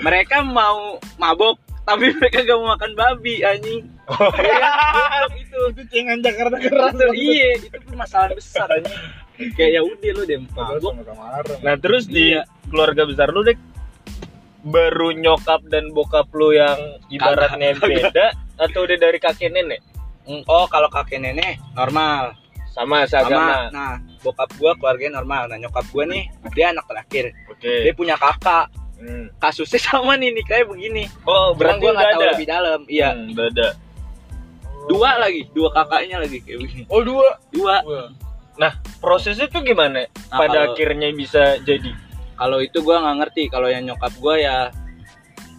mereka 0.00 0.40
mau 0.40 0.96
mabok 1.20 1.60
tapi 1.86 2.10
mereka 2.12 2.42
gak 2.42 2.58
mau 2.58 2.68
makan 2.68 2.92
babi 2.92 3.40
anjing. 3.40 3.86
Iya, 4.06 4.68
goblok 4.92 5.34
itu. 5.36 5.58
itu 5.68 5.82
cengan 5.88 6.18
Jakarta 6.20 6.56
keras. 6.58 6.92
Itu, 6.92 7.06
iya, 7.12 7.48
itu 7.56 7.76
permasalahan 7.80 8.32
besar 8.34 8.66
anjing. 8.68 8.98
Kayak 9.52 9.70
ya 9.70 9.80
udah 9.82 10.10
lu 10.12 10.22
deh 10.24 10.38
mabok. 10.48 10.94
Nah, 11.60 11.74
terus 11.76 12.04
di 12.06 12.32
Iya. 12.32 12.42
keluarga 12.66 13.02
besar 13.02 13.30
lu 13.30 13.40
deh 13.40 13.54
baru 14.62 15.12
nyokap 15.12 15.62
dan 15.66 15.90
bokap 15.90 16.26
lu 16.32 16.50
yang 16.50 16.74
ibaratnya 17.06 17.78
beda 17.78 18.26
atau 18.56 18.82
udah 18.82 18.98
dari 18.98 19.16
kakek 19.16 19.48
nenek 19.48 19.78
Mm, 20.26 20.42
Oh 20.44 20.66
kalau 20.66 20.90
kakek 20.90 21.22
nenek 21.22 21.54
normal. 21.72 22.34
sama 22.68 23.06
Sama, 23.06 23.24
seagama. 23.24 23.56
nah 23.70 23.94
bokap 24.20 24.50
gua 24.58 24.74
keluarganya 24.74 25.16
normal. 25.16 25.46
Nah 25.46 25.56
nyokap 25.56 25.86
gua 25.88 26.02
nih 26.04 26.26
dia 26.50 26.74
anak 26.74 26.82
terakhir. 26.84 27.30
Oke. 27.46 27.86
Dia 27.86 27.94
punya 27.94 28.18
kakak. 28.18 28.68
Hmm. 28.96 29.28
kasusnya 29.36 29.76
sama 29.92 30.16
nih 30.16 30.32
nikahnya 30.32 30.64
begini. 30.66 31.04
Oh, 31.24 31.52
berarti 31.52 31.84
udah 31.84 31.92
nggak 31.92 32.08
tahu 32.10 32.20
ada. 32.20 32.30
lebih 32.32 32.46
dalam. 32.48 32.80
Iya, 32.88 33.08
Hmm, 33.12 33.32
udah 33.32 33.46
ada. 33.46 33.68
dua 34.86 35.10
lagi, 35.18 35.40
dua 35.50 35.68
kakaknya 35.70 36.16
lagi 36.22 36.38
kayak 36.40 36.58
begini. 36.62 36.82
Oh, 36.88 37.02
dua. 37.02 37.28
Dua. 37.50 37.76
Nah, 38.56 38.72
prosesnya 38.98 39.46
tuh 39.46 39.60
gimana? 39.60 40.06
Nah, 40.06 40.38
Pada 40.40 40.64
kalau- 40.64 40.72
akhirnya 40.72 41.10
bisa 41.12 41.58
jadi. 41.60 41.92
Kalau 42.32 42.58
itu 42.58 42.78
gua 42.80 43.02
nggak 43.02 43.16
ngerti. 43.20 43.42
Kalau 43.48 43.66
yang 43.66 43.84
nyokap 43.84 44.12
gua 44.16 44.34
ya 44.36 44.56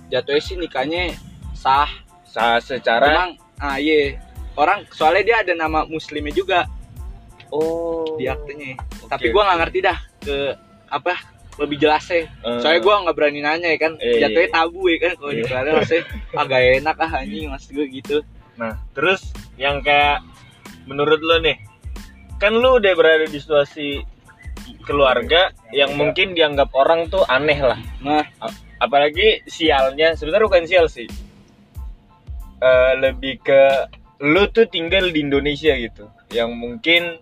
jatuhnya 0.08 0.42
sih 0.42 0.56
nikahnya 0.56 1.14
sah. 1.54 1.90
Sa 2.24 2.58
secara 2.58 3.08
Emang, 3.08 3.32
ah 3.58 3.78
iya. 3.78 4.18
Orang 4.54 4.86
soalnya 4.90 5.24
dia 5.24 5.38
ada 5.42 5.54
nama 5.54 5.86
muslimnya 5.86 6.32
juga 6.32 6.66
oh 7.50 8.18
di 8.18 8.26
aktenya. 8.26 8.76
Oke, 9.00 9.10
Tapi 9.10 9.26
gua 9.30 9.46
nggak 9.46 9.60
ngerti 9.62 9.80
dah 9.82 9.98
ke 10.20 10.38
apa 10.88 11.14
lebih 11.58 11.78
jelasnya. 11.82 12.30
Eh, 12.46 12.60
Soalnya 12.62 12.82
gua 12.86 12.96
nggak 13.06 13.16
berani 13.18 13.40
nanya 13.42 13.70
ya 13.74 13.80
kan. 13.82 13.94
Iya, 13.98 14.30
Jatuhnya 14.30 14.50
iya. 14.50 14.56
tabu 14.56 14.82
ya 14.90 14.98
kan 15.02 15.12
kalau 15.18 15.32
Iya. 15.34 15.42
nikahnya 15.44 15.72
maksudnya 15.74 16.04
agak 16.38 16.62
enak 16.82 16.96
ah 17.02 17.12
anjing 17.22 17.46
maksud 17.50 17.70
gua 17.74 17.86
gitu. 17.90 18.18
Nah, 18.58 18.74
terus 18.94 19.22
yang 19.58 19.82
kayak 19.82 20.22
menurut 20.86 21.22
lo 21.22 21.38
nih, 21.42 21.58
kan 22.38 22.54
lu 22.54 22.78
udah 22.78 22.94
berada 22.94 23.26
di 23.26 23.38
situasi 23.38 24.02
keluarga 24.86 25.52
yang 25.76 25.94
mungkin 26.00 26.34
dianggap 26.38 26.72
orang 26.74 27.10
tuh 27.12 27.26
aneh 27.28 27.60
lah. 27.60 27.80
Nah, 28.02 28.24
Apalagi 28.78 29.42
sialnya, 29.50 30.14
sebenarnya 30.14 30.46
bukan 30.46 30.66
sial 30.70 30.86
sih. 30.86 31.10
Eh, 32.62 32.94
lebih 33.02 33.42
ke 33.42 33.90
lu 34.22 34.46
tuh 34.54 34.70
tinggal 34.70 35.10
di 35.10 35.26
Indonesia 35.26 35.74
gitu, 35.78 36.10
yang 36.30 36.54
mungkin 36.54 37.22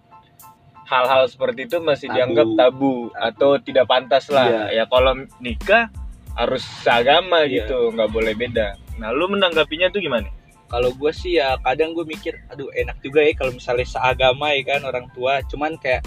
hal-hal 0.86 1.26
seperti 1.26 1.66
itu 1.66 1.78
masih 1.80 2.08
Tabu. 2.08 2.16
dianggap 2.16 2.48
tabu 2.56 2.94
atau 3.12 3.50
tidak 3.58 3.86
pantas 3.86 4.30
lah. 4.30 4.70
Ya 4.70 4.86
kalau 4.86 5.14
nikah 5.38 5.90
harus 6.34 6.62
seagama 6.82 7.44
Iya. 7.44 7.66
gitu, 7.66 7.90
nggak 7.92 8.10
boleh 8.10 8.34
beda. 8.34 8.78
Nah, 8.96 9.10
lu 9.10 9.28
menanggapinya 9.28 9.90
tuh 9.90 10.00
gimana? 10.00 10.30
kalau 10.66 10.90
gue 10.92 11.14
sih 11.14 11.38
ya 11.38 11.62
kadang 11.62 11.94
gue 11.94 12.02
mikir 12.04 12.42
aduh 12.50 12.66
enak 12.74 12.98
juga 13.00 13.22
ya 13.22 13.38
kalau 13.38 13.54
misalnya 13.54 13.86
seagama 13.86 14.50
ya 14.50 14.66
kan 14.66 14.82
orang 14.82 15.06
tua 15.14 15.46
cuman 15.46 15.78
kayak 15.78 16.02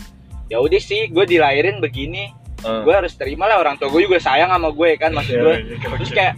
ya 0.47 0.59
udah 0.59 0.83
sih 0.83 1.07
gue 1.07 1.25
dilahirin 1.25 1.79
begini 1.79 2.35
Eh. 2.59 2.83
gue 2.83 2.91
harus 2.91 3.15
terima 3.15 3.47
lah 3.47 3.63
orang 3.63 3.79
tua 3.79 3.87
gue 3.87 4.03
juga 4.03 4.19
sayang 4.19 4.51
sama 4.51 4.75
gue 4.75 4.89
ya 4.91 4.99
kan 4.99 5.15
maksud 5.15 5.31
Iya, 5.31 5.41
gue 5.41 5.55
iya, 5.63 5.77
terus 5.79 6.11
oke. 6.11 6.17
kayak 6.19 6.35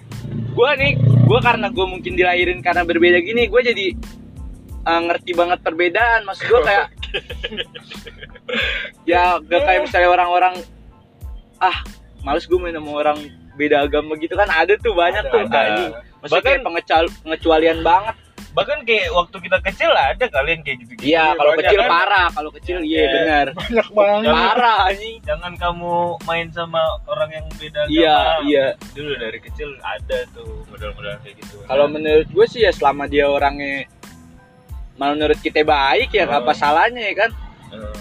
gue 0.53 0.71
nih 0.77 0.93
gue 1.01 1.39
karena 1.41 1.67
gue 1.73 1.87
mungkin 1.89 2.13
dilahirin 2.13 2.59
karena 2.61 2.83
berbeda 2.85 3.19
gini 3.19 3.43
gue 3.49 3.61
jadi 3.65 3.87
uh, 4.85 5.01
ngerti 5.01 5.33
banget 5.33 5.59
perbedaan 5.61 6.21
maksud 6.23 6.45
gue 6.45 6.61
kayak 6.69 6.85
ya 9.05 9.39
gak 9.41 9.61
kayak 9.63 9.81
misalnya 9.85 10.11
orang-orang 10.11 10.55
ah 11.59 11.77
males 12.21 12.45
gue 12.45 12.57
main 12.57 12.73
sama 12.73 12.91
orang 12.95 13.19
beda 13.53 13.85
agama 13.85 14.17
gitu 14.17 14.33
kan 14.33 14.49
ada 14.49 14.73
tuh 14.77 14.93
banyak 14.93 15.21
Ada, 15.21 15.31
tuh 15.31 15.41
ada. 15.43 15.59
anjing 15.61 15.91
maksudnya 16.17 16.29
Bahkan- 16.33 16.45
kayak 16.47 16.61
pengecal- 16.63 17.15
pengecualian 17.21 17.81
banget 17.81 18.17
bahkan 18.51 18.83
kayak 18.83 19.15
waktu 19.15 19.37
kita 19.39 19.59
kecil 19.63 19.91
ada 19.93 20.27
kalian 20.27 20.59
kayak 20.61 20.83
gitu 20.83 20.93
Iya, 21.07 21.39
kalau 21.39 21.55
kecil 21.55 21.81
kan? 21.81 21.89
parah, 21.89 22.27
kalau 22.35 22.51
kecil 22.51 22.83
iya 22.83 22.99
Iya. 22.99 23.13
benar. 23.15 23.47
banyak 23.55 23.89
banget 23.95 24.33
Parah 24.33 24.79
anjing. 24.91 25.17
jangan 25.23 25.53
kamu 25.55 25.95
main 26.21 26.47
sama 26.51 26.83
orang 27.07 27.31
yang 27.31 27.47
beda 27.55 27.81
agama 27.81 27.95
Iya, 27.95 28.19
iya. 28.43 28.67
dulu 28.91 29.13
dari 29.15 29.39
kecil 29.39 29.71
ada 29.79 30.19
tuh 30.35 30.67
model-model 30.67 31.15
kayak 31.23 31.35
gitu 31.39 31.63
Kalau 31.63 31.87
menurut 31.87 32.27
gue 32.27 32.47
sih 32.49 32.61
ya 32.61 32.75
selama 32.75 33.07
dia 33.07 33.31
orangnya 33.31 33.87
menurut 35.01 35.41
kita 35.41 35.65
baik 35.65 36.13
ya 36.13 36.29
Oh. 36.29 36.39
apa 36.39 36.53
salahnya 36.53 37.01
ya 37.01 37.15
kan? 37.17 37.31
Eh, 37.73 37.97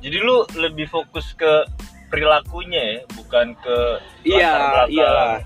jadi 0.00 0.16
lu 0.18 0.48
lebih 0.56 0.88
fokus 0.88 1.32
ke 1.32 1.68
perilakunya 2.08 2.80
ya 2.80 2.98
bukan 3.12 3.52
ke 3.56 3.76
Iya, 4.22 4.52
agama 4.86 5.44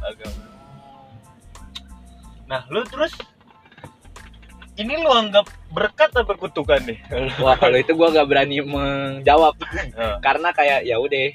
nah 2.44 2.64
lu 2.66 2.80
terus 2.85 3.12
ini 4.75 4.94
lu 4.94 5.08
anggap 5.08 5.44
berkat 5.68 6.12
apa 6.12 6.32
kutukan 6.32 6.80
nih 6.87 6.97
Wah, 7.44 7.56
kalau 7.56 7.76
itu 7.76 7.92
gue 7.92 8.08
gak 8.08 8.25
berani 8.25 8.61
menjawab 8.61 9.58
Eh, 9.75 10.16
karena 10.20 10.49
kayak 10.50 10.87
ya 10.87 10.97
udah. 10.97 11.28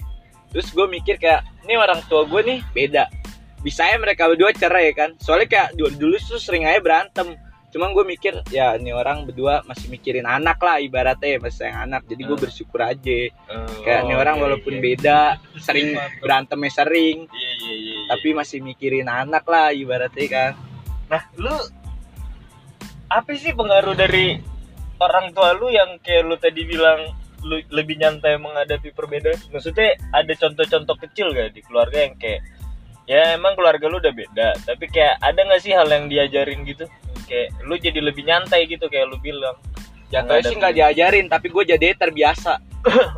Terus 0.50 0.70
gue 0.70 0.86
mikir 0.88 1.18
kayak 1.18 1.44
ini 1.62 1.76
orang 1.76 2.00
tua 2.08 2.24
gue 2.24 2.42
nih 2.42 2.60
beda. 2.72 3.10
Bisa 3.60 3.84
ya 3.84 3.98
mereka 3.98 4.26
berdua 4.26 4.54
cerai 4.54 4.94
kan? 4.94 5.14
Soalnya 5.18 5.46
kayak 5.46 5.70
dulu 5.74 5.92
dulu 5.94 6.16
tuh 6.18 6.38
sering 6.38 6.64
aja 6.64 6.80
berantem. 6.80 7.36
Cuman 7.74 7.90
gue 7.92 8.06
mikir 8.06 8.46
ya 8.54 8.78
ini 8.78 8.94
orang 8.94 9.26
berdua 9.26 9.66
masih 9.66 9.90
mikirin 9.90 10.30
anak 10.30 10.62
lah 10.62 10.78
ibaratnya 10.78 11.42
masih 11.42 11.66
sayang 11.66 11.90
anak. 11.90 12.06
Jadi 12.06 12.22
gue 12.22 12.38
Hmm. 12.38 12.44
bersyukur 12.46 12.80
aja. 12.80 13.20
eh, 13.34 13.70
kayak 13.82 14.06
ini 14.06 14.14
oh, 14.14 14.22
orang 14.22 14.36
iya, 14.40 14.44
walaupun 14.46 14.74
iya. 14.78 14.82
beda 14.86 15.20
sering 15.58 15.88
berantemnya 16.22 16.70
sering 16.70 17.26
iya 17.28 17.52
iya 17.58 17.74
iya 17.74 17.94
iya. 17.98 17.98
tapi 18.14 18.28
masih 18.32 18.62
mikirin 18.62 19.10
anak 19.10 19.44
lah 19.50 19.74
ibaratnya 19.74 20.28
kan 20.30 20.54
Nah, 21.04 21.22
lu 21.38 21.54
apa 23.10 23.32
sih 23.38 23.54
pengaruh 23.54 23.94
dari 23.94 24.42
orang 24.98 25.30
tua 25.36 25.54
lu 25.54 25.70
yang 25.70 26.02
kayak 26.02 26.26
lu 26.26 26.36
tadi 26.40 26.66
bilang 26.66 27.14
lu 27.44 27.60
lebih 27.70 28.00
nyantai 28.00 28.40
menghadapi 28.40 28.90
perbedaan? 28.96 29.38
Maksudnya 29.52 30.00
ada 30.10 30.34
contoh-contoh 30.34 30.96
kecil 30.98 31.36
gak 31.36 31.54
di 31.54 31.62
keluarga 31.62 32.08
yang 32.08 32.16
kayak 32.18 32.42
ya 33.04 33.36
emang 33.36 33.54
keluarga 33.54 33.86
lu 33.92 34.00
udah 34.00 34.16
beda, 34.16 34.56
tapi 34.64 34.88
kayak 34.88 35.20
ada 35.20 35.36
nggak 35.36 35.60
sih 35.60 35.76
hal 35.76 35.92
yang 35.92 36.08
diajarin 36.08 36.64
gitu? 36.64 36.88
Kayak 37.24 37.48
lu 37.62 37.76
jadi 37.76 38.00
lebih 38.00 38.24
nyantai 38.24 38.66
gitu 38.66 38.86
kayak 38.86 39.08
lu 39.08 39.18
bilang. 39.18 39.56
jatuhnya 40.06 40.46
sih 40.46 40.54
nggak 40.56 40.74
diajarin 40.74 41.26
tapi 41.26 41.50
gue 41.50 41.64
jadi 41.68 41.96
terbiasa 41.96 42.62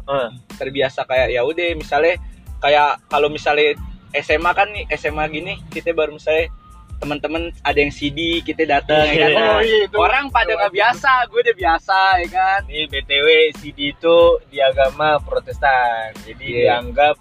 Eh, 0.08 0.28
terbiasa 0.58 1.04
kayak 1.04 1.28
ya 1.30 1.42
udah 1.42 1.76
misalnya 1.76 2.16
kayak 2.58 3.04
kalau 3.06 3.28
misalnya 3.28 3.76
SMA 4.16 4.48
kan 4.50 4.72
nih 4.72 4.88
SMA 4.94 5.28
gini 5.28 5.60
kita 5.68 5.92
baru 5.92 6.16
misalnya 6.16 6.48
teman-teman 6.96 7.52
ada 7.60 7.76
yang 7.76 7.92
CD 7.92 8.40
kita 8.40 8.64
datang 8.64 9.04
ya 9.06 9.28
kan 9.28 9.28
Iya. 9.28 9.36
Nah, 9.36 9.52
Oh, 9.52 9.60
iya, 9.60 9.78
itu. 9.84 9.96
orang 9.98 10.32
pada 10.32 10.56
nggak 10.56 10.72
biasa 10.72 11.12
gue 11.28 11.40
udah 11.42 11.58
biasa 11.58 11.98
ya 12.16 12.28
kan 12.32 12.60
Ini 12.66 12.84
BTW 12.88 13.28
CD 13.54 13.80
itu 13.92 14.18
di 14.48 14.58
agama 14.58 15.20
Protestan. 15.20 16.16
Jadi 16.24 16.46
Iya. 16.48 16.80
dianggap 16.80 17.20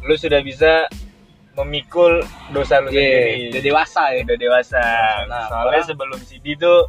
lu 0.00 0.14
sudah 0.14 0.38
bisa 0.40 0.86
memikul 1.64 2.20
dosa 2.50 2.80
lu 2.80 2.88
Iya, 2.88 2.96
sendiri. 2.96 3.50
udah 3.52 3.62
dewasa 3.62 4.02
ya 4.12 4.20
udah 4.24 4.38
dewasa. 4.38 4.84
Nah, 5.28 5.46
Soalnya 5.48 5.82
sebelum 5.86 6.18
CD 6.22 6.54
tuh 6.56 6.84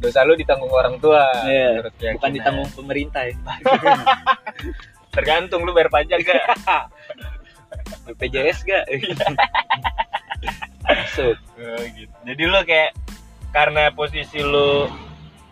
dosa 0.00 0.24
lu 0.24 0.32
ditanggung 0.34 0.72
orang 0.72 0.96
tua 0.96 1.24
Iya, 1.44 1.84
keyakinan. 2.00 2.14
bukan 2.16 2.30
ditanggung 2.32 2.70
pemerintah 2.72 3.22
ya 3.28 3.36
tergantung 5.14 5.60
lu 5.66 5.76
bayar 5.76 5.92
pajak 5.92 6.24
gak 6.24 6.40
BPJS 8.08 8.64
gak 8.64 8.84
Oh, 11.60 11.76
gitu. 11.92 12.14
jadi 12.24 12.42
lu 12.48 12.58
kayak 12.64 12.96
karena 13.52 13.92
posisi 13.92 14.40
lu 14.40 14.88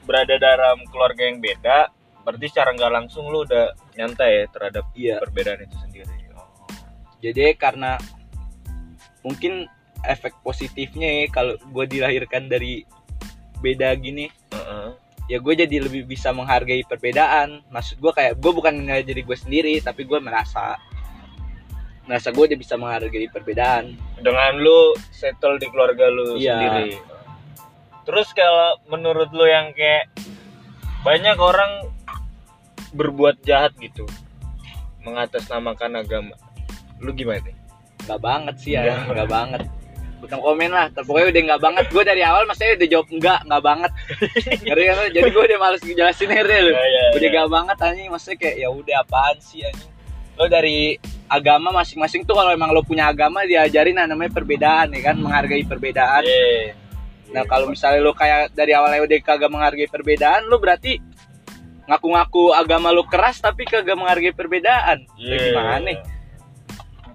berada 0.09 0.41
dalam 0.41 0.81
keluarga 0.89 1.29
yang 1.29 1.39
beda 1.39 1.93
berarti 2.25 2.49
secara 2.49 2.73
nggak 2.73 2.93
langsung 2.93 3.29
lu 3.29 3.45
udah 3.45 3.77
nyantai 3.95 4.43
ya 4.43 4.45
terhadap 4.49 4.85
iya 4.97 5.15
perbedaan 5.21 5.61
itu 5.63 5.77
sendiri 5.85 6.09
oh. 6.33 6.49
jadi 7.21 7.53
karena 7.61 8.01
mungkin 9.29 9.69
efek 10.09 10.33
positifnya 10.41 11.05
ya 11.05 11.27
kalau 11.29 11.55
gue 11.61 11.85
dilahirkan 11.85 12.49
dari 12.49 12.89
beda 13.61 13.93
gini. 13.99 14.33
Heeh. 14.55 14.89
ya 15.29 15.37
gue 15.37 15.53
jadi 15.53 15.85
lebih 15.85 16.09
bisa 16.09 16.33
menghargai 16.33 16.81
perbedaan. 16.89 17.61
Maksud 17.69 18.01
gue 18.01 18.13
kayak 18.17 18.41
gue 18.41 18.49
bukan 18.49 18.73
nggak 18.89 19.05
jadi 19.05 19.21
gue 19.21 19.37
sendiri 19.37 19.75
tapi 19.85 20.09
gue 20.09 20.17
merasa 20.25 20.81
merasa 22.09 22.33
gue 22.33 22.49
udah 22.49 22.57
bisa 22.57 22.81
menghargai 22.81 23.29
perbedaan. 23.29 23.93
Dengan 24.17 24.57
lu 24.57 24.97
settle 25.13 25.61
di 25.61 25.69
keluarga 25.69 26.09
lu 26.09 26.41
Iya. 26.41 26.57
sendiri. 26.57 26.89
Terus 28.09 28.33
kalau 28.33 28.81
menurut 28.89 29.29
lu 29.37 29.45
yang 29.45 29.77
kayak 29.77 30.09
banyak 31.05 31.37
orang 31.37 31.93
berbuat 32.97 33.45
jahat 33.45 33.77
gitu 33.77 34.09
mengatasnamakan 35.05 36.01
agama 36.01 36.35
lu 36.99 37.13
gimana? 37.13 37.45
nih 37.45 37.57
nggak 38.09 38.21
banget 38.25 38.55
sih 38.57 38.73
ya 38.73 38.81
Nggak. 38.89 39.13
nggak 39.13 39.29
banget. 39.29 39.63
Bukan 40.19 40.39
komen 40.43 40.71
lah 40.75 40.87
pokoknya 40.91 41.27
udah 41.31 41.43
nggak 41.53 41.63
banget. 41.63 41.85
Gue 41.93 42.03
dari 42.03 42.23
awal 42.25 42.43
maksudnya 42.49 42.75
udah 42.81 42.89
jawab 42.89 43.09
enggak 43.13 43.41
nggak 43.45 43.63
banget. 43.63 43.91
Ngerti 44.65 44.85
kan 44.89 44.97
jadi 45.13 45.29
gue 45.29 45.45
udah 45.45 45.59
males 45.61 45.83
ngejelasin 45.85 46.29
akhirnya 46.33 46.59
lu. 46.65 46.73
Ya, 46.73 46.87
ya, 46.89 47.03
udah 47.15 47.29
ya. 47.29 47.37
gak 47.37 47.49
banget 47.53 47.77
anjing 47.85 48.09
maksudnya 48.09 48.39
kayak 48.41 48.57
ya 48.57 48.69
udah 48.73 48.97
apaan 49.05 49.37
sih 49.39 49.61
anjing? 49.63 49.93
Lo 50.41 50.45
dari 50.49 50.79
agama 51.29 51.69
masing-masing 51.77 52.25
tuh 52.25 52.35
kalau 52.35 52.51
emang 52.51 52.73
lo 52.73 52.81
punya 52.81 53.13
agama 53.13 53.45
diajarin 53.45 54.01
nah, 54.01 54.09
namanya 54.09 54.33
perbedaan 54.33 54.89
ya 54.97 55.01
kan? 55.13 55.17
Menghargai 55.21 55.65
perbedaan. 55.69 56.25
Iya. 56.25 56.75
nah 57.29 57.45
kalau 57.45 57.69
misalnya 57.69 58.01
lo 58.01 58.17
kayak 58.17 58.57
dari 58.57 58.73
awalnya 58.73 59.05
udah 59.05 59.19
kagak 59.21 59.53
menghargai 59.53 59.85
perbedaan 59.85 60.49
lo 60.49 60.57
berarti 60.57 60.97
ngaku-ngaku 61.85 62.57
agama 62.57 62.89
lo 62.89 63.05
keras 63.05 63.45
tapi 63.45 63.69
kagak 63.69 63.95
menghargai 63.95 64.33
perbedaan. 64.33 65.05
Iya. 65.21 65.53
gimana 65.53 65.93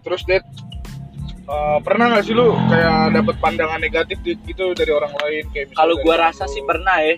Terus 0.03 0.21
Ded, 0.27 0.43
eh, 1.43 1.77
pernah 1.83 2.05
nggak 2.11 2.23
sih 2.23 2.33
lu 2.33 2.55
kayak 2.67 3.13
dapat 3.13 3.35
pandangan 3.39 3.79
negatif 3.79 4.17
di- 4.23 4.39
gitu 4.43 4.71
dari 4.71 4.91
orang 4.91 5.13
lain 5.23 5.43
kayak 5.51 5.65
misalnya 5.71 5.79
kalau 5.79 5.95
gua 5.99 6.15
rasa 6.17 6.43
lu? 6.47 6.51
sih 6.51 6.61
pernah 6.63 6.97
ya 6.99 7.15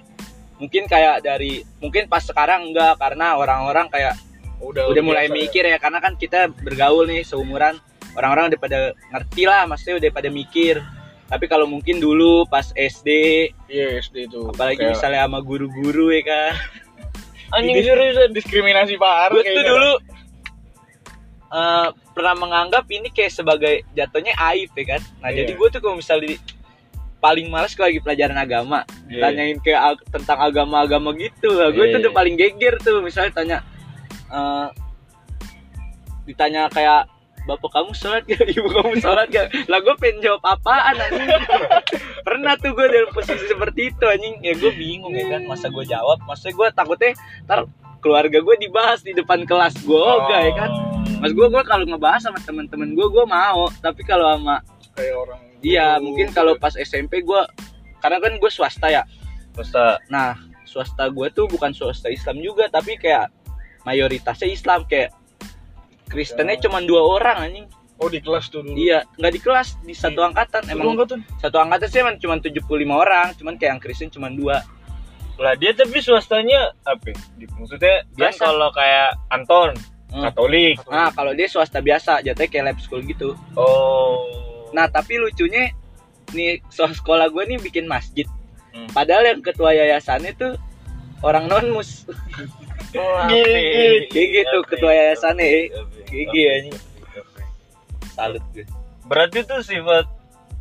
mungkin 0.55 0.83
kayak 0.87 1.15
dari 1.21 1.61
mungkin 1.83 2.07
pas 2.07 2.23
sekarang 2.23 2.71
enggak 2.71 2.95
karena 2.95 3.35
orang-orang 3.35 3.91
kayak 3.91 4.15
udah 4.63 4.87
udah 4.87 5.03
mulai 5.03 5.27
ya? 5.27 5.33
mikir 5.35 5.63
ya 5.67 5.77
karena 5.77 5.99
kan 5.99 6.15
kita 6.15 6.47
bergaul 6.63 7.03
nih 7.05 7.21
seumuran 7.21 7.75
orang-orang 8.15 8.55
udah 8.55 8.59
pada 8.59 8.79
ngerti 9.11 9.43
lah 9.43 9.67
maksudnya 9.67 9.99
udah 9.99 10.09
pada 10.15 10.29
mikir 10.31 10.79
tapi 11.25 11.49
kalau 11.49 11.65
mungkin 11.65 11.97
dulu 11.97 12.45
pas 12.45 12.69
SD 12.77 13.09
Iya 13.67 13.97
SD 13.99 14.29
itu. 14.29 14.45
apalagi 14.47 14.77
Kayak 14.79 14.93
misalnya 14.95 15.21
sama 15.25 15.39
guru-guru 15.41 16.13
ya 16.13 16.21
kan 16.23 16.53
anjing 17.51 17.81
seriusan 17.83 18.29
diskriminasi 18.31 18.95
parah 18.95 19.33
gue 19.33 19.43
tuh 19.43 19.65
dulu 19.65 19.91
eh, 21.47 21.87
pernah 22.11 22.33
menganggap 22.33 22.85
ini 22.87 23.09
kayak 23.09 23.31
sebagai 23.31 23.83
jatuhnya 23.91 24.33
aib 24.51 24.71
ya 24.73 24.85
kan? 24.87 25.01
Nah 25.19 25.29
Iya. 25.29 25.37
jadi 25.41 25.51
gue 25.53 25.67
tuh 25.69 25.79
kalau 25.79 25.95
misalnya 25.95 26.31
di- 26.31 26.43
paling 27.17 27.47
males 27.47 27.73
kalau 27.73 27.89
lagi 27.89 27.99
pelajaran 27.99 28.35
agama. 28.35 28.79
Iya. 29.05 29.21
tanyain 29.23 29.57
ag- 29.57 30.05
tentang 30.07 30.39
agama-agama 30.39 31.09
gitu 31.15 31.49
lah. 31.51 31.69
Gue 31.69 31.89
tuh 31.89 31.97
Iya. 31.97 32.03
udah 32.03 32.13
paling 32.13 32.35
geger 32.35 32.75
tuh 32.77 32.99
misalnya 32.99 33.31
tanya 33.33 33.57
eh, 34.27 34.67
ditanya 36.25 36.65
kayak 36.67 37.05
bapak 37.45 37.69
kamu 37.71 37.93
sholat 37.93 38.25
gak 38.25 38.41
ibu 38.51 38.65
kamu 38.65 38.97
sholat 38.97 39.29
gak 39.29 39.53
lah 39.69 39.77
gue 39.77 39.93
pengen 39.95 40.17
jawab 40.19 40.41
apaan 40.43 40.97
anjing? 40.97 41.29
Pernah 42.25 42.57
tuh 42.57 42.73
gue 42.73 42.87
dalam 42.87 43.09
posisi 43.11 43.45
seperti 43.45 43.93
itu 43.93 44.01
anjing. 44.03 44.41
Ya 44.41 44.53
gue 44.53 44.73
bingung 44.73 45.13
ya 45.13 45.29
kan? 45.29 45.45
Masa 45.45 45.69
gue 45.69 45.85
jawab? 45.85 46.17
Masa 46.25 46.49
gue 46.49 46.67
takutnya 46.71 47.13
ntar 47.45 47.69
keluarga 48.01 48.37
gue 48.37 48.55
dibahas 48.59 49.01
di 49.01 49.13
depan 49.13 49.45
kelas 49.45 49.77
gue 49.79 49.93
Oh. 49.93 50.25
ya 50.27 50.53
kan 50.53 50.69
mas 51.17 51.31
gue 51.31 51.47
gue 51.47 51.63
kalau 51.63 51.85
ngebahas 51.85 52.21
sama 52.21 52.39
temen-temen 52.43 52.93
gue 52.93 53.07
gue 53.07 53.25
mau 53.25 53.67
tapi 53.79 54.01
kalau 54.03 54.35
sama 54.35 54.59
kayak 54.93 55.15
orang 55.15 55.39
iya 55.59 55.95
dulu 55.97 56.11
mungkin 56.11 56.27
gitu. 56.29 56.35
kalau 56.37 56.53
pas 56.55 56.75
SMP 56.75 57.21
gue 57.21 57.41
karena 57.99 58.17
kan 58.19 58.33
gue 58.37 58.51
swasta 58.51 58.87
ya 58.91 59.03
Masa 59.55 60.03
Nah, 60.11 60.35
swasta 60.67 61.07
gue 61.07 61.31
tuh 61.31 61.47
bukan 61.47 61.71
swasta 61.71 62.11
Islam 62.11 62.43
juga, 62.43 62.67
tapi 62.67 62.99
kayak 62.99 63.31
mayoritasnya 63.87 64.51
Islam 64.51 64.83
kayak 64.83 65.15
Kristennya 66.05 66.59
Ya. 66.59 66.67
cuma 66.67 66.83
dua 66.83 67.01
orang 67.01 67.37
anjing. 67.39 67.67
oh 67.95 68.11
di 68.11 68.19
kelas 68.19 68.51
tuh 68.51 68.59
dulu 68.59 68.75
Iya, 68.75 69.07
nggak 69.15 69.31
di 69.31 69.39
kelas 69.39 69.79
di 69.79 69.95
satu 69.95 70.19
angkatan. 70.19 70.67
Satu 70.67 70.75
Emang 70.75 70.99
angkatan 70.99 71.23
satu 71.39 71.57
angkatan 71.63 71.87
sih 71.87 71.99
emang 72.03 72.19
cuma 72.19 72.35
75 72.43 72.67
orang, 72.91 73.31
cuman 73.39 73.55
kayak 73.55 73.71
yang 73.71 73.81
Kristen 73.81 74.11
cuma 74.11 74.27
dua. 74.27 74.59
lah 75.39 75.55
dia 75.55 75.71
tapi 75.71 76.03
swastanya 76.03 76.75
apa? 76.83 77.11
ya? 77.11 77.15
Maksudnya 77.55 77.95
kan 78.03 78.35
Biasa. 78.35 78.41
kalau 78.43 78.69
kayak 78.75 79.09
Anton. 79.31 79.71
Katolik. 80.15 80.79
Nah, 80.87 81.11
kalau 81.11 81.35
dia 81.35 81.47
swasta 81.51 81.83
biasa, 81.83 82.23
jatuhnya 82.23 82.47
kayak 82.47 82.65
lab 82.71 82.77
school 82.79 83.03
gitu. 83.03 83.35
Oh. 83.59 84.23
Nah, 84.71 84.87
tapi 84.87 85.19
lucunya 85.19 85.71
nih 86.31 86.63
sekolah 86.71 87.27
gue 87.31 87.43
nih 87.47 87.59
bikin 87.59 87.85
masjid. 87.85 88.27
Hmm. 88.71 88.87
Padahal 88.91 89.35
yang 89.35 89.41
ketua 89.43 89.71
yayasannya 89.75 90.31
tuh 90.35 90.53
orang 91.23 91.47
non 91.51 91.75
mus. 91.75 92.05
Oh, 92.95 93.27
Gigi, 93.27 94.07
gigi 94.07 94.41
tuh 94.47 94.63
ketua 94.71 94.95
yayasannya. 94.95 95.67
Gigi, 96.07 96.41
anjing. 96.47 96.79
Salut 98.15 98.39
gue. 98.55 98.63
Berarti 99.03 99.43
tuh 99.43 99.59
sifat 99.59 100.07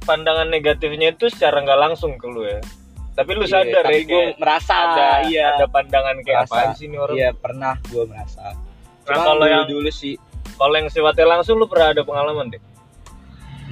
pandangan 0.02 0.50
negatifnya 0.50 1.14
itu 1.14 1.30
secara 1.30 1.62
nggak 1.62 1.78
langsung 1.78 2.18
ke 2.18 2.26
lu 2.26 2.42
ya. 2.42 2.58
Tapi 3.14 3.30
lu 3.38 3.46
Iya, 3.46 3.54
sadar 3.62 3.84
tapi 3.86 4.02
ya 4.02 4.10
gue 4.10 4.24
merasa 4.42 4.74
ada 4.74 5.06
iya. 5.30 5.54
ada 5.54 5.66
pandangan 5.70 6.18
kayak 6.26 6.50
Merasa. 6.50 6.58
apa 6.58 6.74
sih 6.74 6.86
ini 6.90 6.96
orang. 6.98 7.14
Iya 7.14 7.30
pernah 7.38 7.74
gue 7.86 8.02
merasa. 8.10 8.42
Nah, 9.04 9.24
kalau 9.24 9.46
yang 9.46 9.68
dulu 9.68 9.90
sih 9.92 10.16
kalau 10.54 10.74
yang 10.78 10.88
sifatnya 10.88 11.26
langsung 11.38 11.58
lu 11.58 11.66
pernah 11.66 11.92
ada 11.92 12.02
pengalaman 12.06 12.48
deh? 12.52 12.62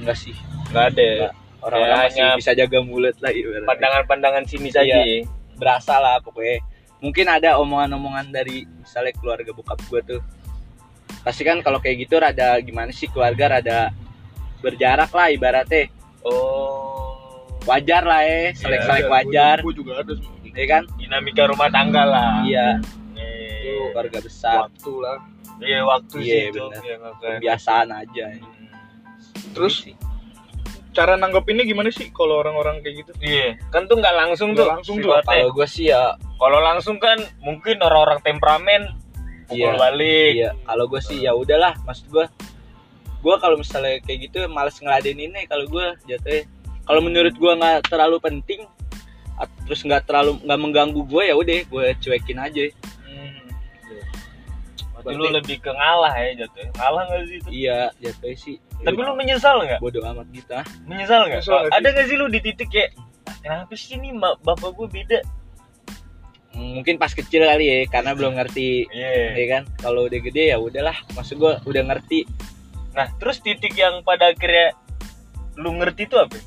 enggak 0.03 0.17
sih. 0.19 0.35
Nggak 0.73 0.85
ada. 0.93 1.01
ya? 1.01 1.13
Enggak. 1.15 1.33
Orang-orang 1.63 1.95
Ya, 1.95 2.03
masih 2.03 2.39
bisa 2.43 2.51
jaga 2.59 2.79
mulut 2.83 3.15
lah 3.23 3.31
ibaratnya. 3.31 3.67
Pandangan-pandangan 3.71 4.43
sini 4.51 4.69
saja. 4.69 4.99
Iya. 4.99 5.23
ya. 5.23 5.31
Berasa 5.55 5.95
lah 6.01 6.19
pokoknya. 6.19 6.59
Mungkin 6.99 7.25
ada 7.27 7.55
omongan-omongan 7.59 8.31
dari 8.35 8.67
misalnya 8.67 9.15
keluarga 9.15 9.51
bokap 9.55 9.79
gue 9.87 10.01
tuh. 10.03 10.21
Pasti 11.23 11.47
kan 11.47 11.63
kalau 11.63 11.79
kayak 11.79 12.03
gitu 12.03 12.19
rada 12.19 12.59
gimana 12.59 12.91
sih 12.91 13.07
keluarga 13.07 13.59
rada 13.59 13.79
berjarak 14.59 15.11
lah 15.11 15.27
ibaratnya. 15.31 15.87
Oh. 16.23 17.15
Wajar 17.63 18.03
lah 18.03 18.27
ya, 18.27 18.51
selek-selek 18.59 19.07
Ada, 19.07 19.11
wajar. 19.11 19.57
gua 19.63 19.71
juga 19.71 19.91
ada 20.03 20.11
semua 20.19 20.35
Ya 20.51 20.67
kan? 20.67 20.83
Dinamika 20.99 21.47
rumah 21.47 21.71
tangga 21.71 22.03
lah. 22.03 22.43
Iya, 22.43 22.83
Iya. 23.63 23.85
keluarga 23.89 24.19
besar. 24.19 24.55
waktu 24.63 24.91
lah 24.97 25.17
Iya 25.55 25.79
waktu 25.81 26.15
Iya, 26.19 26.25
sih 26.25 26.41
itu. 26.49 26.63
Iya, 26.81 26.95
makanya. 26.99 27.37
Kebiasaan 27.39 27.87
aja. 27.89 28.25
Hmm. 28.29 28.67
terus 29.53 29.75
Sih. 29.81 29.95
cara 30.91 31.13
nanggepinnya 31.13 31.63
gimana 31.63 31.89
sih 31.89 32.09
kalau 32.09 32.37
orang-orang 32.37 32.77
kayak 32.79 33.01
gitu 33.01 33.11
Iya, 33.19 33.55
kan 33.69 33.85
tuh 33.85 33.97
nggak 33.97 34.15
langsung 34.15 34.51
Nggak 34.51 34.59
tuh. 34.59 34.69
langsung 34.69 34.95
tuh. 34.99 35.11
Kalau 35.19 35.49
gue 35.51 35.67
sih 35.67 35.87
ya 35.87 36.13
Kalau 36.35 36.59
langsung 36.59 36.97
kan 36.97 37.15
mungkin 37.39 37.79
orang-orang 37.79 38.19
temperamen 38.19 38.81
pukul 39.45 39.57
Iya. 39.69 39.79
balik. 39.79 40.31
Iya, 40.33 40.49
kalau 40.63 40.85
gue 40.85 40.99
sih 40.99 41.17
ya 41.19 41.31
udahlah, 41.31 41.75
maksud 41.83 42.07
gue, 42.09 42.25
gue 43.19 43.35
kalau 43.37 43.55
misalnya 43.55 43.99
kayak 44.01 44.19
gitu 44.25 44.39
males 44.47 44.75
ngeladeninnya 44.75 45.45
kalau 45.45 45.63
gue 45.65 45.85
jatuhnya. 46.05 46.43
Kalau 46.83 46.99
menurut 46.99 47.31
gue 47.31 47.51
nggak 47.53 47.87
terlalu 47.87 48.17
penting, 48.19 48.61
terus 49.63 49.79
nggak 49.81 50.03
terlalu 50.03 50.35
nggak 50.41 50.59
mengganggu 50.59 51.01
gue 51.01 51.23
ya 51.23 51.33
udah, 51.33 51.59
gue 51.63 51.85
cuekin 51.97 52.37
aja. 52.37 52.63
Berarti 55.03 55.19
Berarti- 55.19 55.19
lu 55.21 55.37
lebih 55.37 55.57
ke 55.59 55.71
ngalah 55.71 56.13
ya 56.15 56.29
jatuh. 56.39 56.63
Ngalah 56.73 57.01
nggak 57.05 57.21
sih 57.23 57.37
itu? 57.37 57.49
Iya, 57.51 57.79
jatuhnya 57.99 58.37
sih. 58.37 58.55
Tapi 58.79 58.99
lu 58.99 59.11
menyesal 59.13 59.55
nggak? 59.59 59.79
bodoh 59.79 60.03
amat 60.05 60.27
gitu 60.31 60.51
ah. 60.53 60.65
Menyesal 60.83 61.21
nggak? 61.27 61.41
Ada 61.69 61.87
nggak 61.89 62.05
sih 62.07 62.15
lu 62.15 62.25
di 62.27 62.39
titik 62.39 62.67
kayak 62.67 62.89
"Ah, 63.23 63.35
kenapa 63.37 63.73
sih 63.73 63.95
nih 63.95 64.11
bapak 64.15 64.71
gue 64.73 64.87
beda? 64.89 65.19
Hmm, 66.53 66.77
Mungkin 66.77 66.95
pas 66.95 67.09
kecil 67.09 67.41
kali 67.41 67.65
ya, 67.65 67.77
karena 67.87 68.13
belum 68.13 68.37
ngerti, 68.37 68.85
Iya. 68.87 69.33
ya 69.33 69.45
kan. 69.49 69.63
Kalau 69.75 70.05
udah 70.05 70.19
gede 70.21 70.43
ya 70.47 70.57
udahlah, 70.57 70.93
maksud 71.11 71.35
gue 71.35 71.53
udah 71.59 71.83
ngerti. 71.83 72.29
Nah, 72.93 73.09
terus 73.17 73.41
titik 73.41 73.73
yang 73.73 74.05
pada 74.05 74.29
akhirnya 74.29 74.77
lu 75.55 75.73
ngerti 75.73 76.05
itu 76.05 76.13
apa? 76.15 76.37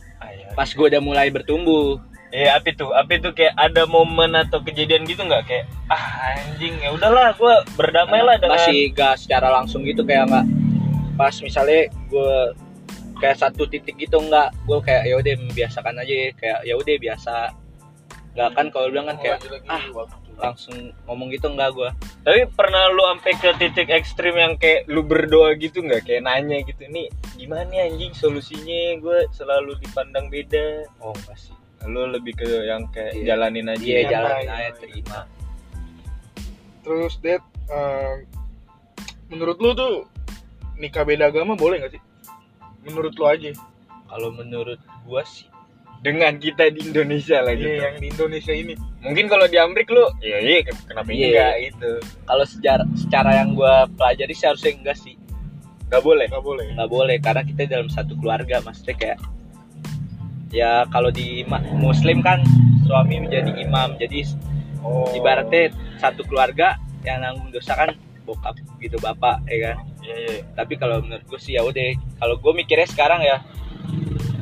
Pas 0.55 0.71
gue 0.71 0.87
udah 0.87 1.03
mulai 1.03 1.27
bertumbuh, 1.29 1.99
Iya, 2.37 2.61
apa 2.61 2.69
itu? 2.69 2.87
Apa 2.93 3.11
itu 3.17 3.29
kayak 3.33 3.57
ada 3.57 3.89
momen 3.89 4.37
atau 4.37 4.61
kejadian 4.61 5.09
gitu 5.09 5.25
nggak 5.25 5.49
kayak 5.49 5.65
ah 5.89 6.37
anjing 6.37 6.77
ya 6.83 6.93
udahlah 6.93 7.33
gue 7.33 7.55
berdamai 7.81 8.21
lah 8.21 8.37
dengan 8.37 8.61
masih 8.61 8.93
gak 8.93 9.17
secara 9.23 9.49
langsung 9.49 9.87
gitu 9.87 10.03
kayak 10.05 10.29
nggak 10.29 10.47
pas 11.17 11.33
misalnya 11.41 11.89
gue 12.11 12.37
kayak 13.23 13.41
satu 13.41 13.65
titik 13.71 13.97
gitu 13.97 14.21
nggak 14.21 14.53
gue 14.67 14.79
kayak 14.85 15.09
ya 15.09 15.15
udah 15.17 15.35
membiasakan 15.47 15.97
aja 16.03 16.15
kayak 16.37 16.59
ya 16.67 16.75
udah 16.77 16.95
biasa 17.01 17.35
nggak 18.37 18.51
kan 18.53 18.67
kalau 18.69 18.93
bilang 18.93 19.09
kan 19.09 19.17
kayak 19.17 19.41
ah 19.71 19.81
langsung 20.37 20.93
ngomong 21.09 21.33
gitu 21.33 21.49
enggak 21.49 21.73
gua 21.73 21.91
Tapi 22.21 22.45
pernah 22.53 22.93
lu 22.93 23.01
sampai 23.09 23.33
ke 23.41 23.51
titik 23.57 23.89
ekstrim 23.89 24.37
yang 24.37 24.61
kayak 24.61 24.85
lu 24.85 25.01
berdoa 25.01 25.57
gitu 25.57 25.81
nggak? 25.81 26.05
Kayak 26.05 26.29
nanya 26.29 26.61
gitu 26.61 26.85
nih, 26.91 27.09
gimana 27.41 27.65
nih 27.71 27.89
anjing 27.89 28.13
solusinya? 28.13 29.01
Gue 29.01 29.25
selalu 29.33 29.79
dipandang 29.81 30.29
beda. 30.29 30.85
oh 31.01 31.17
pasti 31.25 31.57
Lu 31.87 32.03
lebih 32.11 32.35
ke 32.35 32.67
yang 32.67 32.85
kayak 32.91 33.15
Iya. 33.15 33.25
jalanin 33.33 33.71
aja. 33.71 33.83
Iya, 33.83 34.01
jalan 34.11 34.31
iya, 34.33 34.39
aja 34.43 34.55
iya. 34.59 34.71
terima 34.75 35.19
Terus 36.83 37.15
Dad, 37.19 37.43
eh, 37.67 38.15
menurut 39.27 39.59
lu 39.59 39.71
tuh 39.73 40.07
nikah 40.77 41.03
beda 41.03 41.31
agama 41.31 41.55
boleh 41.55 41.83
gak 41.83 41.95
sih? 41.95 42.03
Menurut 42.87 43.15
lu 43.15 43.27
aja. 43.27 43.51
kalau 44.07 44.31
menurut 44.31 44.79
gua 45.03 45.27
sih 45.27 45.51
Dengan 45.99 46.39
kita 46.39 46.71
di 46.71 46.87
Indonesia 46.87 47.43
lah 47.43 47.59
gitu. 47.59 47.67
Iya, 47.67 47.91
yang 47.91 47.97
di 47.99 48.07
Indonesia 48.15 48.55
ini. 48.55 48.75
Mungkin 49.03 49.27
kalau 49.27 49.51
di 49.51 49.59
Amerika 49.59 49.91
lu, 49.91 50.07
iya 50.23 50.39
iya 50.39 50.59
kenapa 50.63 51.11
Iya. 51.11 51.27
enggak 51.27 51.55
gitu. 51.67 51.91
kalau 52.23 52.45
secara 52.47 52.83
secara 52.95 53.31
yang 53.35 53.59
gua 53.59 53.91
pelajari 53.91 54.31
sih 54.31 54.47
harusnya 54.47 54.73
enggak 54.77 54.99
sih 55.01 55.15
Gak 55.87 56.03
boleh. 56.03 56.27
Gak 56.27 56.43
boleh. 56.43 56.67
nggak 56.75 56.91
boleh 56.91 57.17
karena 57.19 57.43
kita 57.43 57.63
dalam 57.67 57.87
satu 57.87 58.15
keluarga 58.19 58.59
maksudnya 58.63 58.95
kayak 58.95 59.19
ya 60.49 60.87
kalau 60.89 61.09
di 61.09 61.43
muslim 61.75 62.21
kan 62.21 62.43
suami 62.85 63.21
menjadi 63.21 63.51
imam 63.59 63.95
jadi 63.97 64.23
Oh. 64.79 65.11
ibaratnya 65.11 65.75
satu 65.99 66.23
keluarga 66.23 66.79
yang 67.03 67.19
nanggung 67.19 67.51
dosa 67.51 67.75
kan 67.75 67.91
bokap 68.23 68.55
gitu 68.79 68.95
bapak 68.99 69.43
ya 69.45 69.73
kan 69.73 69.77
Iya 69.99 70.15
iya. 70.17 70.39
tapi 70.55 70.79
kalau 70.79 71.03
menurut 71.03 71.27
gue 71.27 71.41
sih 71.41 71.59
ya 71.59 71.67
udah 71.67 71.91
kalau 72.17 72.39
gue 72.39 72.53
mikirnya 72.55 72.87
sekarang 72.87 73.19
ya 73.19 73.43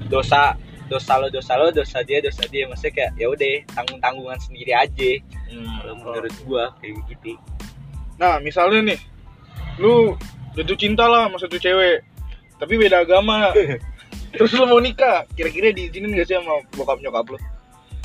dosa 0.07 0.53
dosa 0.85 1.17
lo 1.17 1.33
dosa 1.33 1.57
lo 1.57 1.73
dosa 1.73 2.05
dia 2.05 2.21
dosa 2.21 2.45
dia 2.45 2.69
maksudnya 2.69 2.93
kayak 2.93 3.11
ya 3.17 3.27
udah 3.27 3.53
tanggung 3.73 3.97
tanggungan 3.99 4.37
sendiri 4.39 4.73
aja 4.73 5.11
kalau 5.49 5.95
Hmm. 5.95 6.03
menurut 6.03 6.35
gue 6.37 6.65
kayak 6.79 6.95
gitu 7.09 7.33
Nah, 8.15 8.39
misalnya 8.39 8.95
nih, 8.95 8.99
lu 9.77 10.15
jatuh 10.53 10.77
cinta 10.77 11.03
lah 11.05 11.27
sama 11.27 11.35
satu 11.35 11.57
cewek, 11.57 12.07
tapi 12.57 12.79
beda 12.79 13.03
agama. 13.03 13.51
Terus 14.35 14.51
lu 14.55 14.67
mau 14.67 14.79
nikah, 14.79 15.25
kira-kira 15.33 15.71
diizinin 15.71 16.11
gak 16.15 16.27
sih 16.27 16.37
sama 16.37 16.59
bokap 16.75 16.99
nyokap 17.01 17.27
lu? 17.31 17.39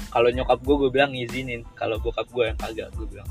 kalau 0.10 0.26
nyokap 0.34 0.58
gue 0.65 0.76
gue 0.82 0.89
bilang 0.89 1.13
ngizinin 1.13 1.62
kalau 1.78 2.02
bokap 2.02 2.26
gue 2.34 2.50
yang 2.50 2.58
kagak 2.58 2.89
gue 2.98 3.06
bilang 3.06 3.30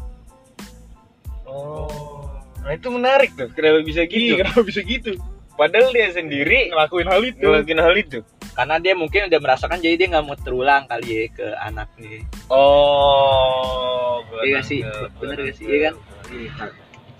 Oh. 1.43 2.29
Nah 2.61 2.77
itu 2.77 2.93
menarik 2.93 3.33
tuh. 3.35 3.49
Kenapa 3.57 3.81
bisa 3.81 4.05
gitu? 4.05 4.21
Iya, 4.21 4.45
kenapa 4.45 4.61
bisa 4.63 4.85
gitu? 4.85 5.17
Padahal 5.57 5.91
dia 5.91 6.13
sendiri 6.13 6.69
Ngelakuin 6.71 7.09
hal 7.09 7.23
itu. 7.25 7.41
ngelakuin 7.43 7.81
hal 7.83 7.95
itu. 7.99 8.19
karena 8.55 8.77
dia 8.79 8.95
mungkin 8.95 9.27
udah 9.27 9.39
merasakan 9.39 9.79
jadi 9.79 9.95
dia 9.95 10.07
nggak 10.11 10.27
mau 10.27 10.35
terulang 10.35 10.83
kali 10.87 11.07
ya 11.09 11.23
ke 11.31 11.47
anaknya 11.63 12.27
Oh. 12.51 14.23
Iya 14.43 14.63
sih? 14.63 14.83
Bener 15.19 15.39
gak 15.41 15.55
sih? 15.57 15.67
Iya 15.67 15.79
kan? 15.91 15.95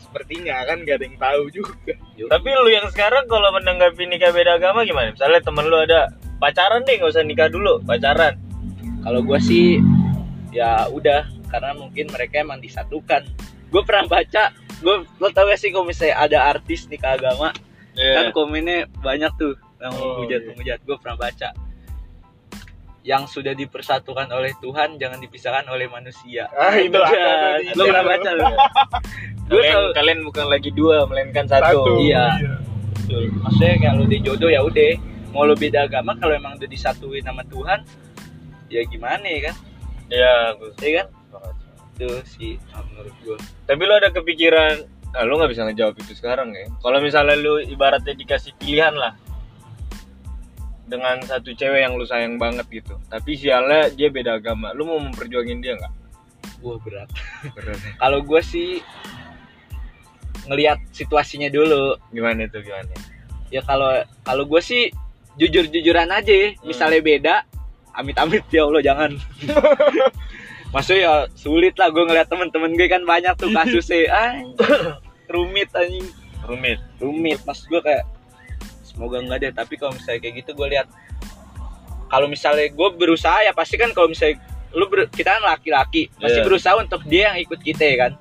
Sepertinya 0.09 0.65
kan 0.65 0.83
gak 0.83 0.97
ada 0.97 1.05
yang 1.05 1.19
tahu 1.19 1.43
juga. 1.53 1.93
Tapi 2.17 2.49
lu 2.51 2.69
yang 2.69 2.89
sekarang 2.89 3.29
kalau 3.29 3.53
menanggapi 3.53 4.03
nikah 4.05 4.33
beda 4.33 4.57
agama 4.57 4.83
gimana? 4.83 5.13
Misalnya 5.13 5.41
temen 5.41 5.65
lu 5.65 5.77
ada 5.77 6.09
pacaran 6.37 6.81
deh, 6.83 6.97
nggak 6.97 7.13
usah 7.13 7.23
nikah 7.23 7.47
dulu, 7.47 7.79
pacaran. 7.83 8.35
kalau 8.99 9.23
gue 9.23 9.39
sih 9.39 9.79
ya 10.51 10.89
udah 10.89 11.23
karena 11.47 11.71
mungkin 11.73 12.11
mereka 12.11 12.43
emang 12.43 12.59
disatukan 12.59 13.23
gue 13.69 13.83
pernah 13.83 14.05
baca 14.05 14.51
gue 14.79 14.95
lo 15.17 15.29
tau 15.31 15.47
gak 15.47 15.57
sih 15.57 15.71
kalau 15.71 15.87
misalnya 15.87 16.19
ada 16.19 16.39
artis 16.51 16.89
nikah 16.89 17.15
agama 17.15 17.55
kan 17.95 18.33
komennya 18.33 18.91
banyak 18.99 19.31
tuh 19.37 19.55
yang 19.79 19.95
Oh, 19.95 20.19
menghujat 20.19 20.41
iya. 20.41 20.49
menghujat 20.51 20.79
gue 20.83 20.97
pernah 20.99 21.17
baca 21.17 21.49
yang 23.09 23.25
sudah 23.25 23.51
dipersatukan 23.53 24.29
oleh 24.29 24.53
Tuhan 24.59 25.01
jangan 25.01 25.17
dipisahkan 25.17 25.65
oleh 25.67 25.89
manusia 25.89 26.45
Ah, 26.53 26.77
itu 26.77 26.93
ada 26.93 27.09
Iya. 27.09 27.33
tadi. 27.57 27.67
lo 27.73 27.83
pernah 27.87 28.05
baca 28.05 28.31
lo 28.31 28.45
gue 29.49 29.61
kalian, 29.65 29.81
kalian 29.93 30.19
bukan 30.23 30.47
lagi 30.47 30.71
dua, 30.71 31.09
melainkan 31.09 31.49
satu. 31.49 31.65
Satu. 31.81 31.93
Iya. 31.99 32.25
Betul. 32.99 33.33
maksudnya 33.35 33.75
kalau 33.83 34.05
di 34.05 34.19
jodoh 34.21 34.47
ya 34.47 34.61
udah 34.61 34.93
mau 35.31 35.43
lo 35.43 35.55
beda 35.55 35.89
agama 35.89 36.13
kalau 36.15 36.37
emang 36.37 36.55
udah 36.55 36.69
disatuin 36.69 37.25
sama 37.25 37.41
Tuhan 37.45 37.81
ya 38.69 38.85
gimana 38.85 39.25
ya 39.25 39.41
kan 39.43 39.57
Iya, 40.09 40.33
Gus. 40.55 40.77
ya 40.79 40.91
kan 40.99 41.07
itu 41.93 42.09
sih 42.29 42.53
menurut 42.87 43.17
gue 43.19 43.37
Tapi 43.65 43.83
lu 43.83 43.93
ada 43.93 44.09
kepikiran, 44.09 44.85
ah, 45.13 45.25
lu 45.25 45.35
nggak 45.35 45.51
bisa 45.51 45.65
ngejawab 45.65 45.97
itu 45.97 46.13
sekarang 46.15 46.49
ya. 46.51 46.69
Kalau 46.79 46.99
misalnya 46.99 47.35
lu 47.35 47.59
ibaratnya 47.59 48.13
dikasih 48.13 48.53
pilihan 48.55 48.93
lah 48.93 49.17
dengan 50.89 51.21
satu 51.23 51.53
cewek 51.53 51.85
yang 51.85 51.95
lu 51.95 52.09
sayang 52.09 52.41
banget 52.41 52.65
gitu, 52.73 52.97
tapi 53.13 53.37
sialnya 53.37 53.93
dia 53.93 54.09
beda 54.09 54.41
agama, 54.41 54.73
lu 54.73 54.89
mau 54.89 54.99
memperjuangin 54.99 55.61
dia 55.61 55.77
nggak? 55.77 55.93
Wah 56.65 56.79
berat. 56.83 57.09
Kalau 58.03 58.19
gue 58.25 58.41
sih 58.43 58.83
ngelihat 60.49 60.81
situasinya 60.91 61.53
dulu. 61.53 61.95
Gimana 62.11 62.49
itu 62.49 62.59
gimana? 62.65 62.91
Ya 63.49 63.61
kalau 63.65 63.89
kalau 64.25 64.45
gue 64.49 64.61
sih 64.65 64.89
jujur-jujuran 65.37 66.09
aja. 66.09 66.33
ya. 66.33 66.49
Misalnya 66.65 67.01
beda, 67.05 67.35
amit-amit 67.95 68.45
ya 68.51 68.65
Allah 68.65 68.83
jangan. 68.83 69.11
Maksudnya 70.75 71.01
ya 71.01 71.15
sulit 71.33 71.73
lah 71.81 71.89
gue 71.89 72.05
ngeliat 72.05 72.29
temen-temen 72.29 72.77
gue 72.77 72.89
kan 72.89 73.03
banyak 73.05 73.33
tuh 73.41 73.49
kasusnya. 73.53 74.09
Ay, 74.21 74.45
rumit 75.29 75.69
anjing. 75.73 76.09
Rumit. 76.45 76.81
Rumit. 77.01 77.39
Mas 77.45 77.65
gue 77.65 77.81
kayak 77.81 78.05
semoga 78.99 79.23
enggak 79.23 79.39
deh. 79.41 79.53
Tapi 79.55 79.79
kalau 79.79 79.95
misalnya 79.95 80.19
kayak 80.19 80.35
gitu 80.43 80.51
gue 80.53 80.69
lihat 80.69 80.87
kalau 82.09 82.27
misalnya 82.27 82.67
gue 82.67 82.89
berusaha 82.99 83.39
ya 83.41 83.55
pasti 83.55 83.79
kan 83.79 83.95
kalau 83.95 84.11
misalnya 84.11 84.43
lu 84.75 84.85
ber- 84.85 85.07
kita 85.09 85.39
kan 85.39 85.45
laki-laki 85.47 86.11
pasti 86.13 86.41
Iya. 86.41 86.45
berusaha 86.45 86.75
untuk 86.77 87.01
dia 87.07 87.31
yang 87.31 87.39
ikut 87.39 87.61
kita 87.63 87.85
ya 87.85 87.97
kan 88.01 88.13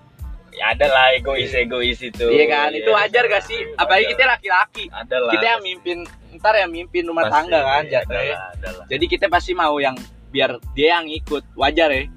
Ya 0.57 0.73
ada 0.73 0.89
lah 0.89 1.13
egois 1.13 1.53
egois 1.53 2.01
itu. 2.01 2.25
Iya 2.33 2.49
kan, 2.49 2.73
itu 2.73 2.89
wajar 2.89 3.29
gak 3.29 3.45
sih? 3.45 3.61
Apalagi 3.77 4.09
kita 4.09 4.25
laki-laki. 4.25 4.89
Kita 5.05 5.45
yang 5.53 5.61
mimpin, 5.61 6.01
ntar 6.33 6.57
yang 6.57 6.73
mimpin 6.73 7.05
rumah 7.05 7.29
Pasti, 7.29 7.35
tangga 7.37 7.59
kan, 7.61 7.83
ada 7.85 7.91
jatuhnya. 7.93 8.33
lah, 8.33 8.49
ada 8.57 8.69
lah. 8.73 8.85
Jadi 8.89 9.05
kita 9.05 9.25
pasti 9.29 9.53
mau 9.53 9.77
yang 9.77 9.93
biar 10.33 10.57
dia 10.73 10.97
yang 10.97 11.05
ikut, 11.05 11.45
wajar 11.53 11.93
ya. 11.93 12.09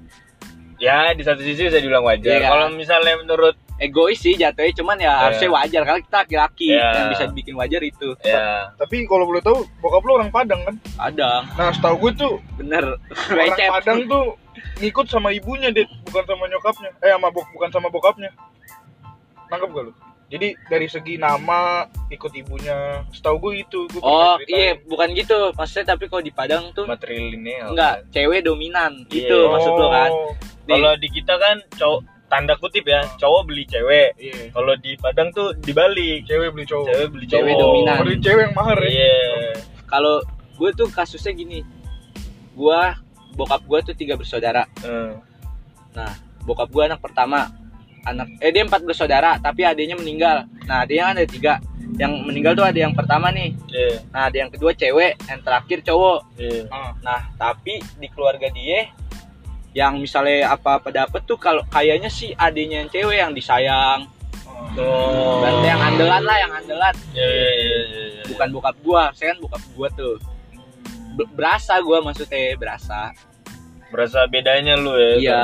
Ya 0.81 0.97
di 1.13 1.21
satu 1.21 1.37
sisi 1.45 1.69
saya 1.69 1.85
bilang 1.85 2.01
wajar. 2.01 2.33
Iya 2.33 2.39
kan? 2.41 2.49
Kalau 2.49 2.67
misalnya 2.73 3.13
menurut 3.21 3.53
Egois 3.81 4.13
sih 4.15 4.37
jatuhnya, 4.37 4.77
cuman 4.77 4.93
ya 4.95 5.03
Iya. 5.03 5.13
harusnya 5.25 5.49
wajar 5.51 5.81
karena 5.81 5.99
kita 5.99 6.17
laki-laki 6.21 6.67
Iya. 6.69 6.85
yang 6.93 7.07
bisa 7.09 7.23
dibikin 7.25 7.55
wajar 7.55 7.81
itu. 7.81 8.09
ya 8.21 8.69
Tapi 8.77 8.95
kalau 9.03 9.25
boleh 9.25 9.41
tahu, 9.41 9.65
bokap 9.81 10.05
lu 10.05 10.11
orang 10.13 10.29
Padang 10.29 10.61
kan? 10.61 10.75
Ada, 10.95 11.49
Nah, 11.51 11.73
setahu 11.73 11.97
gue 11.99 12.11
tuh 12.15 12.33
bener. 12.55 12.85
orang 13.27 13.49
Recep. 13.49 13.69
Padang 13.73 13.99
tuh 14.05 14.25
ngikut 14.77 15.05
sama 15.07 15.29
ibunya, 15.31 15.69
Dit, 15.69 15.89
bukan 16.05 16.23
sama 16.23 16.45
nyokapnya. 16.45 16.89
Eh, 16.99 17.09
sama 17.09 17.27
bok 17.27 17.49
bukan 17.51 17.69
sama 17.69 17.87
bokapnya. 17.89 18.29
Nangkep 19.49 19.69
gak 19.69 19.83
lu? 19.83 19.93
Jadi 20.29 20.47
dari 20.63 20.87
segi 20.87 21.19
nama 21.19 21.83
ikut 22.07 22.31
ibunya, 22.31 23.03
setahu 23.11 23.35
gue 23.41 23.53
itu. 23.59 23.83
Gue 23.89 23.99
Oh 23.99 24.39
iya, 24.47 24.79
bukan 24.79 25.11
gitu. 25.11 25.51
Maksudnya 25.51 25.91
tapi 25.91 26.07
kalau 26.07 26.21
di 26.21 26.31
Padang 26.31 26.71
tuh 26.71 26.87
matrilineal. 26.87 27.75
enggak, 27.75 28.07
cewek 28.11 28.39
dominan. 28.39 28.95
Iya. 29.09 29.27
Itu 29.27 29.37
maksud 29.49 29.73
lo 29.73 29.87
kan. 29.89 30.07
Oh, 30.09 30.31
Kalau 30.63 30.93
di 30.95 31.09
kita 31.09 31.35
kan 31.35 31.59
cowok 31.73 31.99
tanda 32.31 32.55
kutip 32.55 32.87
ya, 32.87 33.03
cowok 33.19 33.41
beli 33.51 33.67
cewek. 33.67 34.15
Iya. 34.15 34.55
Kalau 34.55 34.73
di 34.79 34.95
Padang 34.95 35.35
tuh 35.35 35.51
dibalik. 35.59 36.23
Cewek 36.23 36.55
beli 36.55 36.63
cowok. 36.63 36.87
Cewek 36.87 37.07
beli 37.11 37.25
cowok. 37.27 37.43
Cewek 37.43 37.53
dominan. 37.59 37.97
Beli 37.99 38.15
cewek 38.23 38.43
yang 38.47 38.55
mahal 38.55 38.77
ya. 38.79 38.87
Iya. 38.87 39.13
kalau 39.91 40.23
gue 40.55 40.69
tuh 40.71 40.87
kasusnya 40.87 41.35
gini. 41.35 41.67
Gua 42.55 42.95
bokap 43.35 43.67
gue 43.67 43.91
tuh 43.91 43.95
tiga 43.99 44.15
bersaudara. 44.15 44.63
Nah, 45.91 46.11
bokap 46.47 46.71
gue 46.71 46.83
anak 46.87 47.03
pertama. 47.03 47.51
Anak 48.07 48.39
eh 48.41 48.49
dia 48.49 48.63
empat 48.65 48.81
bersaudara, 48.87 49.37
tapi 49.37 49.67
adiknya 49.67 49.99
meninggal. 49.99 50.47
Nah, 50.65 50.87
dia 50.87 51.11
kan 51.11 51.19
ada 51.19 51.27
tiga. 51.27 51.53
Yang 51.99 52.23
meninggal 52.23 52.55
tuh 52.55 52.63
ada 52.63 52.79
yang 52.79 52.95
pertama 52.95 53.29
nih. 53.35 53.51
Iya. 53.67 54.07
Nah, 54.15 54.21
ada 54.31 54.37
yang 54.39 54.49
kedua 54.49 54.71
cewek, 54.71 55.19
yang 55.27 55.39
terakhir 55.43 55.83
cowok. 55.83 56.19
Iya. 56.39 56.71
Ah, 56.71 56.95
Nah, 57.03 57.19
tapi 57.35 57.83
di 57.99 58.07
keluarga 58.07 58.47
dia 58.47 58.87
yang 59.71 59.99
misalnya 59.99 60.51
apa-apa 60.51 60.91
dapet 60.91 61.23
tuh 61.23 61.39
kalau 61.39 61.63
kayaknya 61.71 62.11
sih 62.11 62.35
adiknya 62.35 62.83
yang 62.83 62.89
cewek 62.91 63.17
yang 63.17 63.31
disayang. 63.31 64.07
Tuh. 64.75 65.39
Berarti 65.41 65.67
yang 65.67 65.81
andelan 65.81 66.23
lah, 66.23 66.37
yang 66.37 66.51
andelan. 66.53 66.95
Iya, 67.15 67.27
iya, 67.27 67.51
iya, 67.51 67.79
iya, 67.81 68.01
iya. 68.19 68.23
Bukan 68.29 68.47
bokap 68.51 68.75
gua, 68.83 69.03
saya 69.15 69.33
kan 69.35 69.39
bokap 69.43 69.63
gua 69.73 69.87
tuh. 69.95 70.15
Be- 71.15 71.31
berasa 71.33 71.79
gua 71.79 72.03
maksudnya, 72.03 72.55
berasa. 72.55 73.11
Berasa 73.91 74.23
bedanya 74.27 74.79
lu 74.79 74.95
ya 74.95 75.11
Iya. 75.19 75.41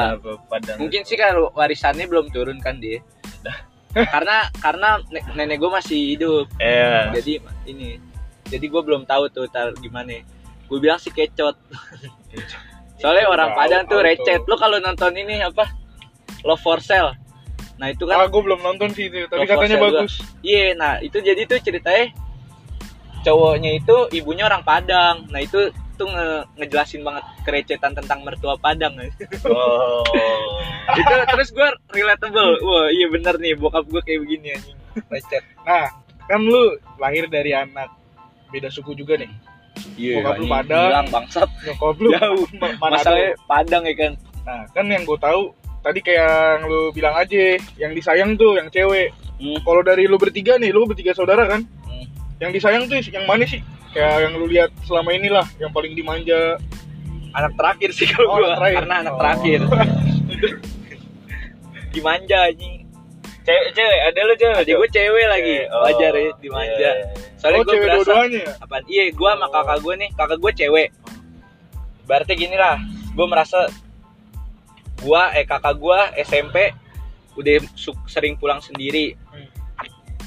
Padang. 0.48 0.80
Mungkin 0.80 1.04
sih 1.04 1.20
kalau 1.20 1.52
warisannya 1.52 2.08
belum 2.08 2.32
turun 2.32 2.60
kan 2.64 2.80
dia. 2.80 3.00
karena 4.14 4.46
karena 4.62 4.90
ne- 5.10 5.26
nenek 5.34 5.58
gue 5.58 5.72
masih 5.74 6.00
hidup 6.14 6.46
Iya. 6.62 7.18
jadi 7.18 7.34
ini 7.66 7.98
jadi 8.46 8.66
gue 8.70 8.82
belum 8.84 9.10
tahu 9.10 9.26
tuh 9.34 9.50
tar 9.50 9.74
gimana 9.82 10.22
gue 10.68 10.78
bilang 10.78 11.02
sih 11.02 11.10
kecot 11.10 11.58
soalnya 12.98 13.26
orang 13.28 13.50
Padang 13.54 13.84
tuh 13.86 14.00
recet. 14.00 14.40
Tuh. 14.40 14.46
lu 14.46 14.56
kalau 14.56 14.78
nonton 14.78 15.14
ini 15.14 15.40
apa? 15.40 15.66
Love 16.42 16.60
for 16.60 16.80
Sale. 16.80 17.14
Nah 17.76 17.88
itu 17.88 18.06
Ah, 18.06 18.26
kan 18.26 18.28
gue 18.28 18.42
belum 18.42 18.60
nonton 18.60 18.90
sih 18.90 19.06
itu, 19.06 19.26
tapi 19.26 19.40
Love 19.40 19.54
katanya 19.56 19.78
bagus. 19.80 20.18
iya 20.42 20.74
nah 20.74 20.98
itu 20.98 21.18
jadi 21.18 21.38
tuh 21.44 21.60
ceritanya 21.60 22.10
cowoknya 23.20 23.72
itu 23.76 23.96
ibunya 24.14 24.44
orang 24.44 24.62
Padang. 24.62 25.28
Nah 25.28 25.40
itu 25.40 25.70
tuh 25.94 26.06
nge- 26.06 26.46
ngejelasin 26.56 27.02
banget 27.02 27.24
kerecetan 27.42 27.92
tentang 27.92 28.22
mertua 28.22 28.54
Padang 28.56 28.94
Oh. 29.44 30.02
itu 31.00 31.14
terus 31.28 31.50
gue 31.52 31.68
relatable. 31.92 32.62
Wah 32.62 32.88
iya 32.90 33.08
bener 33.08 33.36
nih 33.36 33.54
bokap 33.54 33.86
gue 33.86 34.02
kayak 34.02 34.22
begini 34.22 34.48
anjing. 34.52 34.78
Lecet 35.08 35.44
Nah, 35.62 35.90
kan 36.24 36.40
lu 36.40 36.64
lahir 36.98 37.28
dari 37.28 37.52
anak. 37.52 37.94
Beda 38.48 38.70
suku 38.70 38.94
juga 38.94 39.18
nih. 39.18 39.28
Iya 39.96 40.16
Bokap 40.20 40.36
lu 40.38 40.46
Padang. 40.48 40.86
bilang 40.88 41.08
bangsat 41.10 41.50
Nyokap 41.64 41.96
lu 41.98 42.10
Jauh. 42.14 42.46
Masalahnya 42.80 43.32
Padang 43.44 43.84
ya 43.84 43.96
kan 43.96 44.14
Nah, 44.48 44.64
kan 44.72 44.86
yang 44.88 45.04
gue 45.04 45.20
tahu 45.20 45.52
tadi 45.84 46.00
kayak 46.00 46.24
yang 46.56 46.72
lu 46.72 46.92
bilang 46.92 47.16
aja, 47.16 47.60
yang 47.76 47.92
disayang 47.92 48.40
tuh 48.40 48.56
yang 48.56 48.72
cewek. 48.72 49.12
Hmm. 49.38 49.60
Kalau 49.60 49.84
dari 49.84 50.08
lu 50.08 50.16
bertiga 50.16 50.56
nih, 50.56 50.72
lu 50.72 50.88
bertiga 50.88 51.12
saudara 51.12 51.44
kan? 51.48 51.68
Hmm. 51.84 52.08
Yang 52.40 52.52
disayang 52.56 52.84
tuh 52.88 52.96
yang 53.12 53.28
mana 53.28 53.44
sih? 53.44 53.60
Kayak 53.92 54.24
yang 54.24 54.34
lu 54.36 54.48
lihat 54.48 54.72
selama 54.84 55.12
inilah, 55.12 55.44
yang 55.60 55.72
paling 55.72 55.92
dimanja. 55.92 56.56
anak 57.36 57.54
terakhir 57.54 57.90
sih 57.92 58.08
kalau 58.08 58.28
Oh, 58.28 58.36
gue 58.40 58.48
anak 58.48 58.58
terakhir. 58.58 58.78
karena 58.82 58.96
anak 58.98 59.14
Oh. 59.14 59.20
terakhir 59.20 59.60
dimanja 61.94 62.38
anjing 62.50 62.76
Cewek, 63.48 63.68
cewek, 63.72 64.00
ada 64.04 64.20
lu 64.22 64.34
cewek? 64.36 64.56
adik 64.60 64.76
gue 64.76 64.90
cewek 64.92 65.26
lagi 65.26 65.58
Oh, 65.70 65.82
wajar 65.82 66.12
ya 66.12 66.32
dimanja 66.38 66.76
iya. 66.76 66.92
soalnya 67.36 67.58
oh, 67.58 67.64
gue 67.64 67.72
cewek 67.72 67.86
berasa 67.86 68.00
dua-duanya 68.04 68.42
ya? 68.42 68.54
apaan 68.60 68.84
iya 68.86 69.04
gue 69.08 69.30
sama 69.30 69.46
Oh. 69.46 69.52
kakak 69.54 69.78
gue 69.80 69.94
nih 69.96 70.10
kakak 70.14 70.38
gue 70.38 70.52
cewek 70.54 70.88
berarti 72.04 72.34
gini 72.36 72.56
lah 72.56 72.76
gue 73.10 73.26
merasa 73.26 73.60
gue 74.98 75.22
eh 75.34 75.46
kakak 75.46 75.76
gue 75.76 76.00
SMP 76.22 76.56
udah 77.34 77.56
sering 78.06 78.36
pulang 78.36 78.60
sendiri 78.60 79.16
Hmm. 79.28 79.48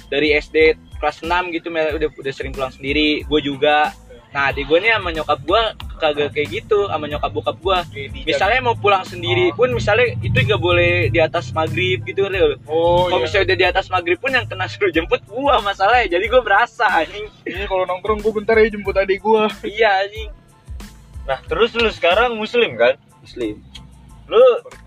dari 0.09 0.33
SD 0.33 0.57
kelas 0.97 1.21
6 1.21 1.29
gitu 1.51 1.69
udah 1.69 2.09
udah 2.11 2.33
sering 2.33 2.51
pulang 2.51 2.71
sendiri 2.71 3.21
gue 3.21 3.41
juga 3.43 3.93
nah 4.31 4.49
adik 4.49 4.65
gue 4.65 4.79
nih 4.79 4.95
sama 4.95 5.11
nyokap 5.11 5.41
gue 5.43 5.63
kagak 6.01 6.33
kayak 6.33 6.49
gitu 6.51 6.89
sama 6.89 7.05
nyokap 7.05 7.31
bokap 7.31 7.57
gue 7.57 7.79
misalnya 8.25 8.61
mau 8.61 8.75
pulang 8.75 9.05
sendiri 9.05 9.53
Oh. 9.53 9.57
pun 9.57 9.69
misalnya 9.71 10.17
itu 10.19 10.33
gak 10.35 10.59
boleh 10.59 11.07
di 11.07 11.19
atas 11.19 11.51
maghrib 11.51 12.01
gitu 12.01 12.25
Ril. 12.25 12.57
Oh, 12.65 13.05
kalau 13.05 13.19
iya. 13.19 13.25
misalnya 13.25 13.45
udah 13.45 13.59
di 13.59 13.67
atas 13.67 13.87
maghrib 13.87 14.17
pun 14.17 14.31
yang 14.31 14.45
kena 14.45 14.65
suruh 14.65 14.89
jemput 14.89 15.21
gua 15.25 15.61
masalahnya 15.61 16.11
jadi 16.11 16.25
gue 16.25 16.41
berasa 16.41 16.89
anjing 16.89 17.29
Ini 17.43 17.65
kalau 17.65 17.85
nongkrong 17.85 18.19
gue 18.19 18.33
bentar 18.33 18.55
ya 18.55 18.67
jemput 18.67 18.95
adik 18.95 19.21
gue. 19.21 19.43
iya 19.67 20.01
anjing 20.01 20.33
Nah, 21.21 21.39
terus 21.43 21.71
lu 21.73 21.87
sekarang 21.89 22.35
muslim 22.35 22.75
kan? 22.75 22.97
muslim 23.21 23.61
Lu 24.27 24.41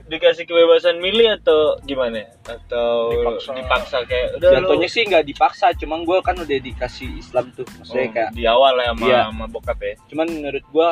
dikasih 0.04 0.44
kebebasan 0.44 1.00
milih 1.00 1.39
atau 1.39 1.80
gimana? 1.82 2.28
Atau 2.44 3.16
Dipaksa. 3.16 3.56
dipaksa, 3.56 3.98
kayak 4.04 4.36
udah 4.36 4.50
jatuhnya 4.60 4.84
lu 4.84 4.92
sih 4.92 5.04
nggak 5.04 5.26
dipaksa 5.26 5.68
cuman 5.74 6.04
gue 6.04 6.18
kan 6.20 6.36
udah 6.36 6.58
dikasih 6.60 7.10
Islam 7.16 7.50
tuh 7.52 7.63
maksudnya 7.74 8.04
Oh, 8.04 8.12
kayak 8.12 8.30
di 8.32 8.44
awal 8.44 8.74
ya 8.76 8.92
sama, 8.92 9.06
Iya. 9.06 9.22
sama 9.32 9.46
bokap 9.48 9.80
ya. 9.80 9.94
cuman 10.12 10.28
menurut 10.30 10.66
gue 10.66 10.89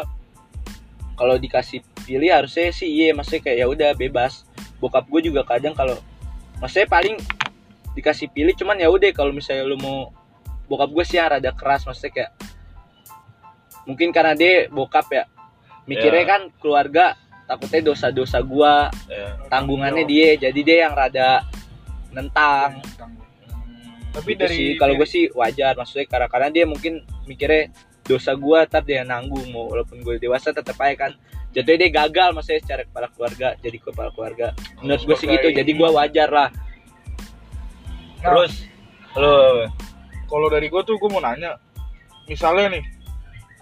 kalau 1.14 1.36
dikasih 1.36 1.80
pilih 2.02 2.32
harusnya 2.32 2.72
sih 2.72 2.88
iya 2.88 3.12
maksudnya 3.12 3.44
kayak 3.44 3.58
ya 3.58 3.68
udah 3.68 3.90
bebas 3.94 4.48
bokap 4.80 5.06
gue 5.06 5.22
juga 5.24 5.44
kadang 5.44 5.76
kalau 5.76 6.00
maksudnya 6.58 6.88
paling 6.88 7.16
dikasih 7.92 8.26
pilih 8.28 8.56
cuman 8.56 8.80
ya 8.80 8.88
udah 8.88 9.12
kalau 9.12 9.30
misalnya 9.30 9.62
lu 9.64 9.76
mau 9.76 10.10
bokap 10.66 10.88
gue 10.90 11.04
sih 11.04 11.20
yang 11.20 11.30
rada 11.30 11.52
keras 11.52 11.84
maksudnya 11.84 12.12
kayak 12.16 12.32
mungkin 13.84 14.10
karena 14.10 14.34
dia 14.34 14.66
bokap 14.68 15.08
ya 15.10 15.24
mikirnya 15.84 16.24
Ya. 16.24 16.30
kan 16.30 16.42
keluarga 16.58 17.18
takutnya 17.52 17.92
dosa-dosa 17.92 18.40
gua 18.40 18.88
Ya. 19.12 19.36
tanggungannya 19.52 20.08
dia 20.08 20.40
jadi 20.40 20.60
dia 20.64 20.78
yang 20.88 20.96
rada 20.96 21.44
nentang. 22.16 22.80
Tapi 24.12 24.32
Gitu 24.36 24.40
dari 24.44 24.56
sih. 24.56 24.70
Kalau 24.80 24.94
gue 24.96 25.08
sih 25.08 25.28
wajar 25.36 25.76
maksudnya 25.76 26.08
karena 26.08 26.28
karena 26.32 26.48
dia 26.52 26.64
mungkin 26.68 27.04
mikirnya 27.28 27.72
dosa 28.08 28.36
gua 28.36 28.64
ntar 28.68 28.84
dia 28.88 29.04
nanggung 29.04 29.52
mau 29.52 29.68
walaupun 29.72 30.00
gue 30.04 30.20
dewasa 30.20 30.56
tetap 30.56 30.76
aja 30.80 31.08
kan. 31.08 31.12
Jatuhnya 31.52 31.88
dia 31.88 31.92
gagal 31.92 32.32
maksudnya 32.32 32.64
secara 32.64 32.82
kepala 32.88 33.08
keluarga 33.12 33.48
jadi 33.60 33.78
kepala 33.80 34.10
keluarga. 34.16 34.48
Menurut 34.80 35.04
gue 35.04 35.16
sih 35.20 35.28
gitu 35.28 35.48
jadi 35.52 35.72
gua 35.76 35.90
wajar 36.04 36.32
lah. 36.32 36.50
Nah, 38.24 38.32
Terus? 38.32 38.54
lu 39.18 39.68
kalau 40.32 40.48
dari 40.48 40.72
gue 40.72 40.82
tuh 40.88 40.96
gue 40.96 41.10
mau 41.12 41.20
nanya, 41.20 41.60
misalnya 42.32 42.80
nih, 42.80 42.84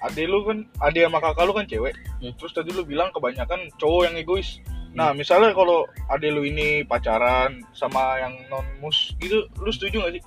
ade 0.04 0.24
lu 0.28 0.44
kan, 0.48 0.64
ade 0.84 1.04
sama 1.04 1.20
kakak 1.20 1.44
lu 1.46 1.54
kan 1.56 1.66
cewek, 1.68 1.96
Hmm. 2.20 2.34
terus 2.40 2.52
tadi 2.56 2.72
lu 2.72 2.84
bilang 2.88 3.12
kebanyakan 3.12 3.68
cowok 3.76 4.12
yang 4.12 4.16
egois. 4.16 4.64
Nah, 4.90 5.14
misalnya 5.14 5.54
kalau 5.54 5.86
ade 6.10 6.34
lu 6.34 6.42
ini 6.48 6.82
pacaran 6.88 7.62
sama 7.78 8.18
yang 8.18 8.34
non 8.50 8.66
mus 8.82 9.14
gitu, 9.22 9.46
lu 9.60 9.70
setuju 9.70 10.02
gak 10.02 10.14
sih? 10.18 10.24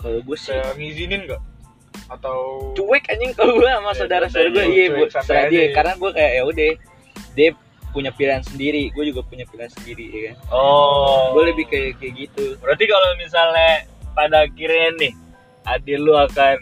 kalau 0.00 0.18
gue 0.24 0.36
sih 0.36 0.56
Saya 0.56 0.72
ngizinin 0.74 1.28
gak? 1.28 1.42
Atau 2.10 2.72
cuek 2.74 3.04
anjing 3.06 3.32
kalau 3.36 3.60
gue 3.60 3.68
sama 3.70 3.92
Ya, 3.92 3.98
saudara-saudara 4.02 4.50
gue 4.50 4.64
iya 4.66 4.86
bu 4.90 5.04
aja 5.06 5.46
dia 5.46 5.66
karena 5.76 5.92
gue 5.94 6.10
kayak 6.10 6.32
ya 6.32 6.42
udah 6.42 6.70
dia 7.38 7.50
punya 7.90 8.10
pilihan 8.14 8.42
sendiri 8.42 8.90
gue 8.90 9.04
juga 9.14 9.22
punya 9.26 9.46
pilihan 9.46 9.70
sendiri 9.70 10.04
ya 10.10 10.20
kan 10.30 10.36
oh. 10.50 11.34
gue 11.38 11.54
lebih 11.54 11.66
kayak 11.70 12.02
kayak 12.02 12.14
gitu 12.26 12.58
Berarti 12.58 12.84
kalau 12.90 13.08
misalnya 13.18 13.86
pada 14.14 14.46
akhirnya 14.46 14.88
nih 14.98 15.12
adik 15.70 15.98
lu 16.02 16.14
akan 16.18 16.56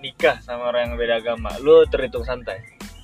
nikah 0.00 0.40
sama 0.40 0.72
orang 0.72 0.90
yang 0.90 0.94
beda 0.96 1.14
agama, 1.20 1.52
lu 1.60 1.84
terhitung 1.88 2.24
santai. 2.24 2.60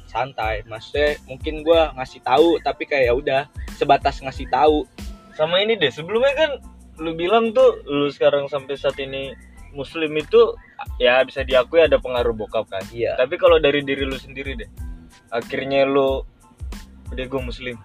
santai 0.07 0.65
maksudnya 0.65 1.21
mungkin 1.29 1.61
gue 1.61 1.81
ngasih 1.99 2.25
tahu 2.25 2.57
tapi 2.65 2.89
kayak 2.89 3.11
ya 3.11 3.13
udah 3.13 3.43
sebatas 3.77 4.23
ngasih 4.25 4.49
tahu 4.49 4.89
Sama 5.37 5.61
ini 5.61 5.77
deh, 5.77 5.93
sebelumnya 5.93 6.33
kan 6.33 6.51
lu 6.97 7.13
bilang 7.13 7.53
tuh 7.53 7.85
lu 7.85 8.09
sekarang 8.09 8.49
sampai 8.49 8.81
saat 8.81 8.97
ini 8.97 9.37
muslim 9.77 10.17
itu 10.17 10.57
ya 10.97 11.21
bisa 11.21 11.45
diakui 11.45 11.85
ada 11.85 12.01
pengaruh 12.01 12.33
bokap 12.33 12.65
kan. 12.73 12.81
iya 12.89 13.13
Tapi 13.21 13.37
kalau 13.37 13.61
dari 13.61 13.85
diri 13.85 14.09
lu 14.09 14.17
sendiri 14.17 14.57
deh, 14.57 14.71
akhirnya 15.29 15.85
lu 15.85 16.25
udah 17.13 17.27
gue 17.29 17.41
muslim, 17.45 17.77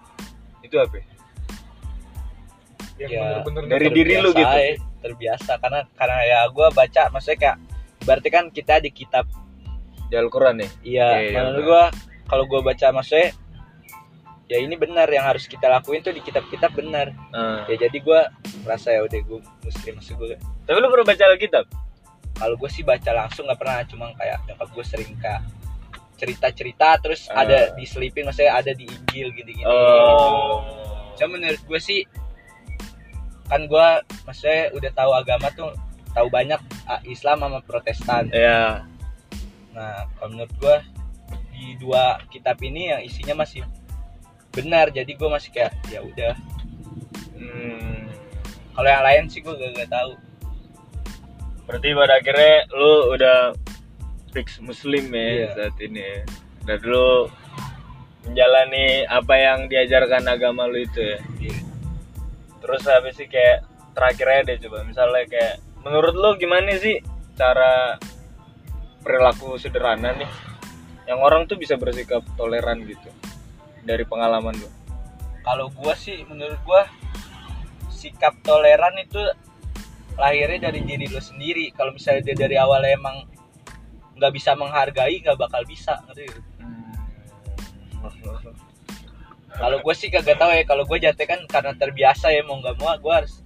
itu 0.64 0.76
apa? 0.80 0.96
ya? 0.96 1.04
Ya, 3.04 3.44
bener-bener 3.44 3.76
dari 3.76 3.86
nggak 3.92 3.96
diri 4.00 4.14
lu 4.24 4.30
gitu. 4.32 4.40
ya, 4.40 4.72
terbiasa 5.04 5.52
karena 5.60 5.80
karena 5.92 6.18
ya 6.24 6.40
gue 6.48 6.66
baca 6.72 7.02
maksudnya 7.12 7.38
kayak 7.38 7.56
berarti 8.02 8.28
kan 8.28 8.44
kita 8.48 8.78
di 8.78 8.90
kitab 8.90 9.24
Di 10.04 10.14
Al-Quran 10.14 10.56
ya? 10.56 10.68
iya 10.82 11.08
Iya, 11.08 11.08
iya, 11.22 11.30
menurut 11.34 11.52
benar. 11.54 11.64
gue 11.64 11.82
kalau 12.24 12.44
gue 12.44 12.60
baca 12.62 12.86
maksudnya 12.92 13.30
ya 14.44 14.58
ini 14.58 14.74
benar 14.74 15.06
yang 15.06 15.24
harus 15.24 15.44
kita 15.44 15.64
lakuin 15.66 16.00
tuh 16.00 16.10
di 16.10 16.20
kitab-kitab 16.20 16.70
benar 16.70 17.08
Nah. 17.30 17.64
ya 17.64 17.76
jadi 17.78 17.96
gue 17.96 18.20
merasa 18.60 18.90
ya 18.90 19.00
udah 19.00 19.18
gue 19.18 19.38
muslim 19.62 19.92
maksud 19.96 20.14
gue 20.14 20.36
Tapi 20.62 20.76
lu 20.76 20.86
pernah 20.86 21.06
baca 21.06 21.24
Alkitab? 21.26 21.64
kalau 22.32 22.54
gue 22.56 22.68
sih 22.68 22.82
baca 22.82 23.10
langsung 23.14 23.44
nggak 23.44 23.56
pernah 23.56 23.80
cuma 23.84 24.12
kayak 24.14 24.38
nyokap 24.44 24.68
gue 24.70 24.84
sering 24.84 25.12
kayak 25.16 25.40
cerita-cerita 26.14 26.88
terus 26.98 27.26
Ah. 27.28 27.42
ada 27.42 27.72
diselipin 27.72 28.24
maksudnya 28.24 28.52
ada 28.54 28.70
di 28.70 28.84
Injil 28.84 29.32
gini-gini 29.32 29.64
Oh. 29.64 30.60
cuma 31.14 31.34
menurut 31.34 31.62
gue 31.62 31.80
sih 31.80 32.04
kan 33.44 33.64
gue 33.64 33.86
maksudnya 34.22 34.68
udah 34.70 34.90
tahu 34.92 35.10
agama 35.12 35.48
tuh 35.50 35.72
tahu 36.12 36.28
banyak 36.28 36.60
ah, 36.84 37.00
Islam 37.04 37.40
sama 37.40 37.58
Protestan 37.60 38.28
Ya. 38.30 38.84
nah 39.72 40.04
kalau 40.16 40.36
menurut 40.36 40.52
gue 40.60 40.76
di 41.52 41.76
dua 41.78 42.20
kitab 42.28 42.60
ini 42.60 42.92
yang 42.92 43.00
isinya 43.00 43.42
masih 43.42 43.64
benar 44.52 44.88
jadi 44.88 45.08
gue 45.08 45.28
masih 45.28 45.50
kayak 45.50 45.72
ya 45.88 46.00
udah 46.00 46.34
Hmm. 47.32 48.06
kalau 48.70 48.86
yang 48.86 49.02
lain 49.02 49.24
sih 49.26 49.42
gue 49.42 49.50
gak, 49.50 49.74
gak 49.74 49.90
tahu 49.90 50.14
Berarti 51.62 51.88
pada 51.94 52.14
akhirnya 52.18 52.56
lu 52.70 52.92
udah 53.10 53.38
fix 54.30 54.58
muslim 54.58 55.08
ya 55.08 55.26
Iya. 55.30 55.48
saat 55.54 55.76
ini. 55.78 56.02
ya. 56.02 56.20
Dan 56.62 56.78
lu 56.84 57.30
menjalani 58.22 59.06
apa 59.06 59.34
yang 59.34 59.58
diajarkan 59.66 60.26
agama 60.26 60.66
lu 60.66 60.82
itu 60.82 61.00
ya. 61.00 61.18
Iya. 61.38 61.60
Terus 62.60 62.82
habis 62.86 63.14
sih 63.14 63.26
kayak 63.26 63.62
terakhirnya 63.94 64.40
deh 64.52 64.58
coba 64.66 64.84
misalnya 64.84 65.22
kayak 65.26 65.54
menurut 65.82 66.14
lu 66.14 66.30
gimana 66.38 66.78
sih 66.78 67.02
cara 67.34 67.98
perilaku 69.02 69.58
sederhana 69.58 70.14
nih 70.14 70.30
yang 71.10 71.18
orang 71.18 71.50
tuh 71.50 71.58
bisa 71.58 71.74
bersikap 71.74 72.22
toleran 72.38 72.86
gitu 72.86 73.10
dari 73.82 74.06
pengalaman 74.06 74.54
lu. 74.54 74.70
kalau 75.42 75.66
gue 75.74 75.94
sih 75.98 76.22
menurut 76.30 76.58
gue 76.62 76.82
sikap 77.90 78.38
toleran 78.46 78.94
itu 79.02 79.18
lahirnya 80.14 80.70
dari 80.70 80.86
diri 80.86 81.10
lo 81.10 81.18
sendiri 81.18 81.74
kalau 81.74 81.90
misalnya 81.90 82.30
dia 82.30 82.36
dari 82.46 82.54
awal 82.54 82.78
emang 82.86 83.26
nggak 84.14 84.32
bisa 84.38 84.54
menghargai 84.54 85.18
nggak 85.18 85.34
bakal 85.34 85.66
bisa 85.66 85.98
ngerti 86.06 86.30
nggak? 86.30 86.46
kalau 89.58 89.78
gue 89.82 89.94
sih 89.98 90.08
kagak 90.14 90.38
tahu 90.38 90.54
ya 90.54 90.62
kalau 90.62 90.86
gue 90.86 90.98
jatuh 91.02 91.26
kan 91.26 91.40
karena 91.50 91.74
terbiasa 91.74 92.30
ya 92.30 92.46
mau 92.46 92.62
nggak 92.62 92.78
mau 92.78 92.94
gue 92.94 93.12
harus 93.12 93.41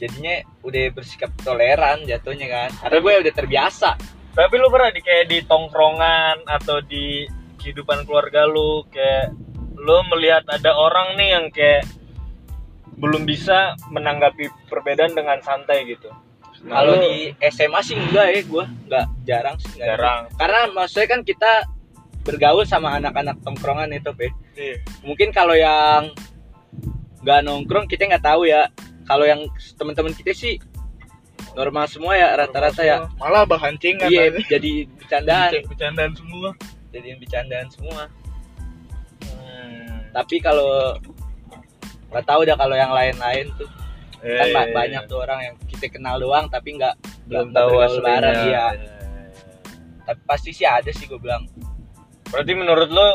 jadinya 0.00 0.40
udah 0.64 0.84
bersikap 0.96 1.28
toleran 1.44 2.08
jatuhnya 2.08 2.48
kan 2.48 2.70
karena 2.88 2.98
gue 3.04 3.14
udah 3.28 3.34
terbiasa 3.36 3.90
Tapi 4.30 4.54
lu 4.62 4.70
pernah 4.70 4.94
di 4.94 5.02
kayak 5.02 5.26
di 5.26 5.38
tongkrongan 5.42 6.46
atau 6.46 6.78
di 6.80 7.26
kehidupan 7.60 8.06
keluarga 8.06 8.46
lu 8.46 8.86
kayak 8.88 9.34
lu 9.74 10.00
melihat 10.14 10.46
ada 10.48 10.70
orang 10.72 11.18
nih 11.18 11.28
yang 11.34 11.46
kayak 11.50 11.82
belum 12.94 13.26
bisa 13.26 13.74
menanggapi 13.90 14.48
perbedaan 14.70 15.18
dengan 15.18 15.42
santai 15.42 15.82
gitu. 15.88 16.14
Nah, 16.62 16.84
kalau 16.84 17.00
di 17.00 17.32
SMA 17.48 17.80
sih 17.80 17.96
enggak 17.96 18.26
ya 18.36 18.40
gue 18.44 18.64
nggak 18.86 19.06
jarang 19.24 19.56
sih 19.56 19.80
nggak. 19.80 19.88
jarang. 19.96 20.22
karena 20.36 20.60
maksudnya 20.76 21.08
kan 21.08 21.20
kita 21.24 21.52
bergaul 22.20 22.68
sama 22.68 23.00
anak-anak 23.00 23.40
tongkrongan 23.40 23.96
itu 23.96 24.12
pe 24.12 24.28
Iya. 24.60 24.76
mungkin 25.00 25.32
kalau 25.32 25.56
yang 25.56 26.12
nggak 27.24 27.40
nongkrong 27.48 27.88
kita 27.88 28.12
nggak 28.12 28.24
tahu 28.28 28.44
ya 28.44 28.68
kalau 29.10 29.24
yang 29.24 29.42
teman-teman 29.74 30.14
kita 30.14 30.30
sih 30.30 30.54
normal 31.52 31.84
semua 31.84 32.14
ya 32.14 32.30
rata-rata 32.36 32.78
ya 32.80 33.10
Malah 33.16 33.42
bahan 33.44 33.74
cengan. 33.76 34.06
iya 34.06 34.30
anjing. 34.30 34.46
jadi 34.46 34.72
bercandaan 34.94 35.50
Bercandaan 35.66 36.12
semua. 36.14 36.48
jadiin 36.88 37.18
bercandaan 37.18 37.68
semua 37.68 38.02
Hmm. 39.20 39.98
tapi 40.10 40.38
kalau 40.38 40.94
nggak 42.08 42.24
tahu 42.24 42.40
dah 42.42 42.54
kalau 42.54 42.74
yang 42.74 42.90
lain-lain 42.90 43.46
tuh 43.54 43.66
Iya, 44.20 44.36
kan 44.36 44.46
iya, 44.46 44.52
ba- 44.52 44.62
iya. 44.62 44.74
banyak 44.74 45.02
tuh 45.06 45.18
orang 45.18 45.40
yang 45.40 45.54
kita 45.64 45.86
kenal 45.88 46.16
doang 46.16 46.44
tapi 46.46 46.76
nggak 46.76 46.92
belum 47.24 47.50
tahu 47.50 47.72
aslinya. 47.80 48.04
bareng, 48.04 48.38
iya. 48.44 48.64
Iya. 48.68 48.90
tapi 50.04 50.20
pasti 50.24 50.50
sih 50.50 50.66
ada 50.66 50.90
sih 50.90 51.06
gue 51.06 51.16
bilang 51.16 51.46
Berarti 52.26 52.52
menurut 52.52 52.86
lo 52.88 53.08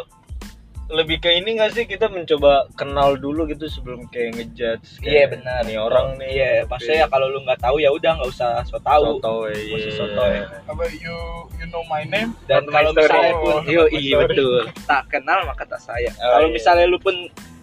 lebih 0.85 1.17
ke 1.17 1.33
ini 1.33 1.57
gak 1.57 1.73
sih? 1.73 1.85
Kita 1.85 2.05
mencoba 2.07 2.69
kenal 2.77 3.17
dulu 3.17 3.49
gitu 3.49 3.65
sebelum 3.65 4.05
kayak 4.07 4.37
ngejudge 4.37 5.01
kayak, 5.01 5.09
Iya, 5.09 5.25
benar. 5.33 5.59
nih 5.65 5.77
orang 5.81 6.07
nih. 6.21 6.29
Iya 6.29 6.49
maksudnya 6.69 6.97
ya 7.01 7.07
kalau 7.09 7.27
lu 7.27 7.41
nggak 7.41 7.57
tahu 7.57 7.81
ya 7.81 7.89
udah 7.89 8.11
nggak 8.21 8.29
usah 8.29 8.61
so 8.63 8.77
tahu 8.77 9.17
soto 9.17 9.49
iya. 9.49 9.73
Masih 9.73 9.93
sotoy. 9.97 10.33
Apa 10.45 10.83
you 10.93 11.17
you 11.57 11.65
know 11.73 11.81
my 11.89 12.05
name? 12.05 12.37
dan 12.45 12.61
kalau 12.69 12.93
misalnya 12.93 13.33
pun 13.33 13.53
Oh, 13.55 13.61
yo 13.65 13.89
iya 13.89 14.21
betul. 14.21 14.69
Tak 14.85 15.09
kenal 15.09 15.41
maka 15.45 15.65
tak 15.65 15.81
sayang. 15.81 16.13
Oh, 16.21 16.29
kalau 16.37 16.47
iya. 16.49 16.53
misalnya 16.53 16.85
lu 16.85 17.01
pun 17.01 17.15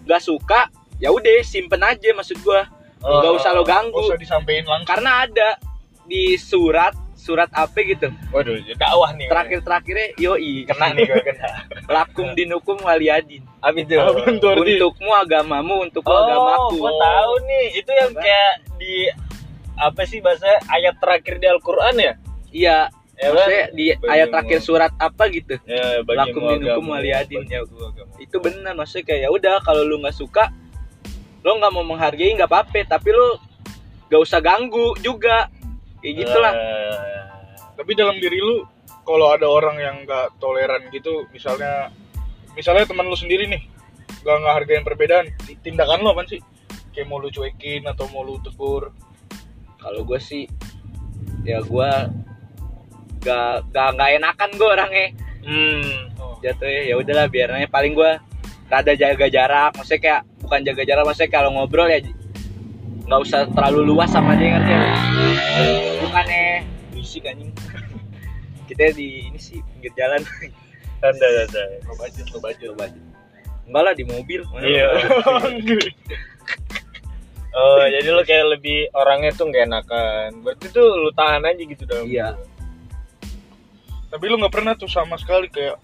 nggak 0.03 0.23
suka 0.23 0.67
ya 0.99 1.15
udah 1.15 1.31
simpen 1.47 1.79
aja 1.79 2.11
maksud 2.13 2.43
gua. 2.43 2.67
Oh, 3.03 3.19
nggak 3.23 3.33
usah 3.39 3.51
lo 3.55 3.63
Gak 3.63 3.71
ganggu. 3.71 4.03
Usah 4.03 4.19
disampaikan 4.19 4.67
langsung. 4.67 4.89
karena 4.91 5.11
ada 5.27 5.49
di 6.03 6.35
surat 6.35 6.95
surat 7.23 7.47
apa 7.55 7.79
gitu. 7.81 8.11
Waduh 8.35 8.59
dakwah 8.75 9.15
nih. 9.15 9.31
Terakhir 9.31 9.59
terakhirnya 9.63 10.09
yoi. 10.19 10.67
Kena 10.67 10.91
nih 10.91 11.07
gue 11.07 11.21
kena. 11.23 11.49
Lakum 11.95 12.35
dinukum 12.35 12.83
waliyadin 12.83 13.47
apa 13.63 13.79
itu? 13.79 13.95
Apaan 13.95 14.43
tuh 14.43 14.59
untukmu 14.59 15.15
agamamu 15.15 15.87
untukku 15.87 16.03
oh 16.05 16.19
agamaku. 16.19 16.75
gue 16.77 16.93
tahu 16.99 17.33
nih. 17.47 17.65
Itu 17.79 17.91
yang 17.95 18.11
Apa? 18.11 18.21
kayak 18.21 18.53
di 18.77 18.95
apa 19.73 20.03
sih 20.03 20.19
bahasa 20.19 20.51
ayat 20.67 20.99
terakhir 20.99 21.39
di 21.39 21.47
Al-Quran 21.47 21.95
ya? 21.97 22.13
Iya. 22.51 22.79
Ya 23.13 23.29
kan? 23.29 23.35
maksudnya 23.39 23.65
di 23.71 23.87
Bagi 23.93 24.09
ayat 24.11 24.27
mu- 24.27 24.33
terakhir 24.35 24.59
surat 24.59 24.93
apa 24.99 25.25
gitu? 25.31 25.55
Ya 25.63 25.85
Lakum 26.03 26.43
dinukum 26.51 26.85
waliyadin, 26.91 27.47
ya. 27.47 27.63
itu 28.19 28.37
benar 28.37 28.75
maksudnya 28.75 29.05
kayak 29.07 29.21
ya 29.21 29.29
udah 29.31 29.55
kalau 29.63 29.87
lu 29.87 30.03
nggak 30.03 30.17
suka 30.17 30.51
lo 31.43 31.55
nggak 31.55 31.71
mau 31.71 31.83
menghargai 31.85 32.35
nggak 32.35 32.47
apa-apa 32.47 32.83
tapi 32.89 33.11
lu 33.11 33.39
gak 34.07 34.23
usah 34.23 34.39
ganggu 34.39 34.93
juga 35.01 35.47
kayak 36.03 36.15
gitulah. 36.27 36.53
Eh, 36.53 36.97
Tapi 37.79 37.91
dalam 37.97 38.19
diri 38.21 38.38
lu 38.43 38.67
kalau 39.03 39.33
ada 39.33 39.49
orang 39.49 39.79
yang 39.81 39.97
nggak 40.05 40.37
toleran 40.43 40.91
gitu, 40.93 41.27
misalnya 41.33 41.88
misalnya 42.53 42.85
teman 42.85 43.09
lu 43.09 43.17
sendiri 43.17 43.49
nih 43.49 43.62
nggak 44.23 44.37
nggak 44.38 44.55
hargain 44.55 44.85
perbedaan, 44.85 45.27
tindakan 45.65 46.05
lu 46.05 46.12
apa 46.12 46.29
sih? 46.29 46.43
Kayak 46.93 47.09
mau 47.09 47.19
lu 47.23 47.33
cuekin 47.33 47.88
atau 47.88 48.05
mau 48.12 48.21
lu 48.23 48.37
tegur? 48.45 48.93
kalau 49.83 50.07
gue 50.07 50.21
sih 50.23 50.47
ya 51.43 51.59
gue 51.59 51.91
gak 53.23 53.67
gak 53.75 53.88
nggak 53.99 54.11
enakan 54.23 54.51
gue 54.55 54.69
orangnya. 54.71 55.07
Hmm. 55.43 55.91
Jatuhnya 56.43 56.83
ya 56.87 56.95
udahlah 56.99 57.27
biarnya 57.27 57.67
paling 57.67 57.99
gue 57.99 58.12
rada 58.71 58.93
jaga 58.95 59.27
jarak 59.29 59.75
maksudnya 59.75 60.01
kayak 60.01 60.21
bukan 60.41 60.61
jaga 60.65 60.83
jarak 60.87 61.05
maksudnya 61.05 61.31
kalau 61.35 61.51
ngobrol 61.53 61.91
ya 61.91 62.01
nggak 63.07 63.21
usah 63.23 63.41
terlalu 63.51 63.93
luas 63.93 64.11
sama 64.15 64.38
dia 64.38 64.57
ngerti 64.57 64.73
ya 64.73 64.85
bukannya 66.03 66.62
berisik 67.03 67.27
anjing. 67.27 67.51
kita 68.71 68.95
di 68.95 69.27
ini 69.27 69.38
sih 69.43 69.59
pinggir 69.75 69.91
jalan. 69.99 70.23
Tanda 71.03 71.27
tanda 71.27 71.62
Lo 71.83 71.99
budget, 71.99 72.27
lo 72.31 72.38
budget. 72.38 72.71
aja. 72.79 73.01
Enggak 73.67 73.83
lah 73.83 73.95
di 73.99 74.05
mobil. 74.07 74.41
Iya. 74.62 74.88
Oh 77.53 77.85
jadi 77.85 78.17
lo 78.17 78.25
kayak 78.25 78.49
lebih 78.57 78.88
orangnya 78.97 79.29
tuh 79.37 79.53
gak 79.53 79.69
enakan. 79.69 80.41
Berarti 80.41 80.73
tuh 80.73 80.88
lu 80.88 81.12
tahan 81.12 81.45
aja 81.45 81.61
gitu 81.61 81.85
dalam 81.85 82.09
Iya. 82.09 82.41
Tapi 84.09 84.25
lu 84.25 84.41
nggak 84.41 84.57
pernah 84.57 84.73
tuh 84.73 84.88
sama 84.88 85.21
sekali 85.21 85.53
kayak 85.53 85.77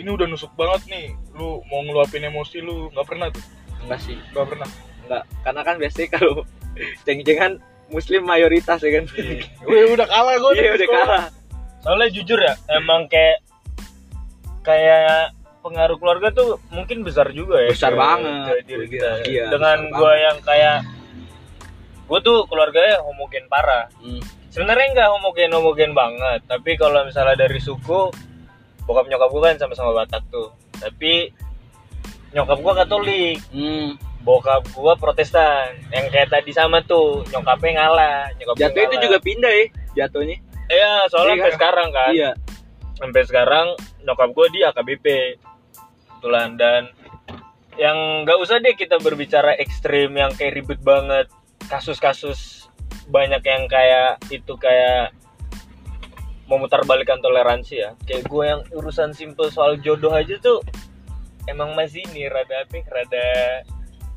ini 0.00 0.08
udah 0.08 0.24
nusuk 0.24 0.48
banget 0.56 0.88
nih, 0.88 1.12
lu 1.36 1.60
mau 1.68 1.84
ngeluapin 1.84 2.24
emosi 2.24 2.64
lu. 2.64 2.88
Nggak 2.96 3.04
pernah 3.12 3.28
tuh, 3.28 3.44
enggak 3.84 4.00
sih. 4.00 4.16
Nggak 4.32 4.56
pernah. 4.56 4.68
Enggak 5.12 5.24
karena 5.42 5.60
kan 5.62 5.76
biasanya 5.76 6.08
kalau 6.10 6.32
ceng-cengan 7.04 7.52
muslim 7.86 8.22
mayoritas 8.22 8.80
ya 8.80 8.90
kan 8.94 9.04
Wih, 9.62 9.92
udah 9.92 10.06
kalah 10.06 10.34
gue. 10.34 10.52
iya 10.56 10.72
udah 10.72 10.88
kalah 10.88 11.24
soalnya 11.78 12.08
jujur 12.10 12.38
ya 12.38 12.54
emang 12.72 13.04
kayak 13.06 13.44
kayak 14.62 15.34
pengaruh 15.60 15.94
keluarga 15.96 16.30
tuh 16.30 16.48
mungkin 16.68 17.02
besar 17.02 17.30
juga 17.30 17.60
ya 17.60 17.70
Besar 17.70 17.92
ke- 17.92 18.00
banget. 18.00 18.42
ke 18.42 18.54
diri 18.64 18.86
kita 18.88 19.10
Iya, 19.24 19.44
dengan 19.48 19.78
banget. 19.88 20.18
yang 20.20 20.38
kayak 20.40 20.76
gua 22.04 22.18
tuh 22.20 22.44
keluarganya 22.46 22.98
homogen 23.00 23.46
parah 23.46 23.86
Hmm. 23.96 24.18
sebenarnya 24.48 24.86
nggak 24.92 25.08
homogen 25.10 25.50
homogen 25.50 25.92
banget 25.92 26.40
tapi 26.44 26.74
kalau 26.74 27.02
misalnya 27.02 27.36
dari 27.38 27.58
suku 27.58 28.10
bokap 28.82 29.06
nyokap 29.06 29.28
gua 29.28 29.42
kan 29.48 29.56
sama-sama 29.58 29.94
Batak 29.94 30.22
tuh 30.28 30.50
tapi 30.74 31.30
nyokap 32.30 32.58
gua 32.58 32.74
Katolik 32.76 33.38
Hmm. 33.50 33.94
Bokap 34.22 34.62
gua 34.74 34.94
Protestan. 34.96 35.78
Yang 35.90 36.14
kayak 36.14 36.28
tadi 36.30 36.50
sama 36.54 36.82
tuh 36.86 37.26
nyokapnya 37.30 37.70
ngalah 37.82 38.18
nyokap 38.38 38.54
gua 38.54 38.62
jatuh 38.66 38.82
itu 38.86 38.96
juga 39.02 39.18
pindah 39.18 39.52
ya 39.52 39.66
jatuhnya. 39.92 40.36
Iya 40.72 40.92
soalnya 41.12 41.28
Iya 41.28 41.36
sampai 41.36 41.50
kan? 41.50 41.58
sekarang 41.58 41.88
kan. 41.92 42.12
Iya. 42.14 42.30
Sampai 42.96 43.22
sekarang 43.26 43.66
nyokap 44.06 44.30
gue 44.30 44.46
di 44.54 44.60
AKBP 44.64 45.06
kebetulan. 46.06 46.48
Dan 46.56 46.82
yang 47.76 48.24
nggak 48.24 48.38
usah 48.40 48.62
deh 48.62 48.78
kita 48.78 48.96
berbicara 49.02 49.58
ekstrim 49.58 50.14
yang 50.16 50.32
kayak 50.32 50.54
ribet 50.56 50.80
banget. 50.80 51.28
Kasus-kasus 51.66 52.70
banyak 53.08 53.42
yang 53.42 53.64
kayak 53.66 54.22
itu 54.30 54.54
kayak 54.56 55.12
memutarbalikkan 56.46 57.20
toleransi 57.20 57.74
ya. 57.80 57.90
Kayak 58.06 58.28
gue 58.28 58.44
yang 58.44 58.60
urusan 58.72 59.12
simple 59.12 59.48
soal 59.52 59.80
jodoh 59.80 60.12
aja 60.12 60.36
tuh 60.40 60.62
emang 61.50 61.74
masih 61.74 62.06
ini 62.12 62.30
rada 62.30 62.62
apa 62.62 62.74
ya, 62.78 62.84
rada 62.86 63.26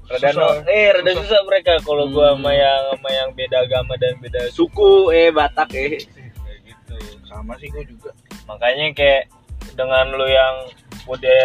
rada 0.08 0.30
Susah. 0.30 0.62
no, 0.62 0.70
eh 0.70 0.88
rada 0.92 1.12
Susah. 1.12 1.24
susah 1.24 1.42
mereka 1.44 1.72
kalau 1.82 2.06
gue 2.08 2.22
Hmm. 2.24 2.38
sama 2.38 2.52
yang 2.54 2.82
sama 2.92 3.10
yang 3.12 3.30
beda 3.32 3.58
agama 3.62 3.94
dan 3.96 4.14
beda 4.18 4.42
suku 4.50 4.90
eh 5.12 5.30
Batak 5.30 5.70
eh 5.72 5.98
kayak 6.00 6.60
gitu 6.64 6.96
Sama 7.26 7.58
sih 7.58 7.68
gue 7.68 7.84
juga. 7.84 8.14
makanya 8.46 8.94
kayak 8.94 9.24
dengan 9.74 10.06
lu 10.10 10.24
yang 10.24 10.56
udah 11.06 11.44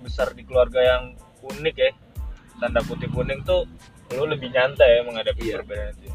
besar 0.00 0.30
di 0.30 0.42
keluarga 0.42 0.78
yang 0.78 1.02
unik 1.42 1.76
ya 1.76 1.90
tanda 2.58 2.82
kutip 2.82 3.10
unik 3.10 3.42
tuh 3.42 3.62
lu 4.12 4.26
lebih 4.26 4.50
nyantai 4.50 4.98
ya 4.98 5.02
menghadapi 5.02 5.42
Iya. 5.42 5.54
perbedaan 5.56 5.94
itu 5.96 6.10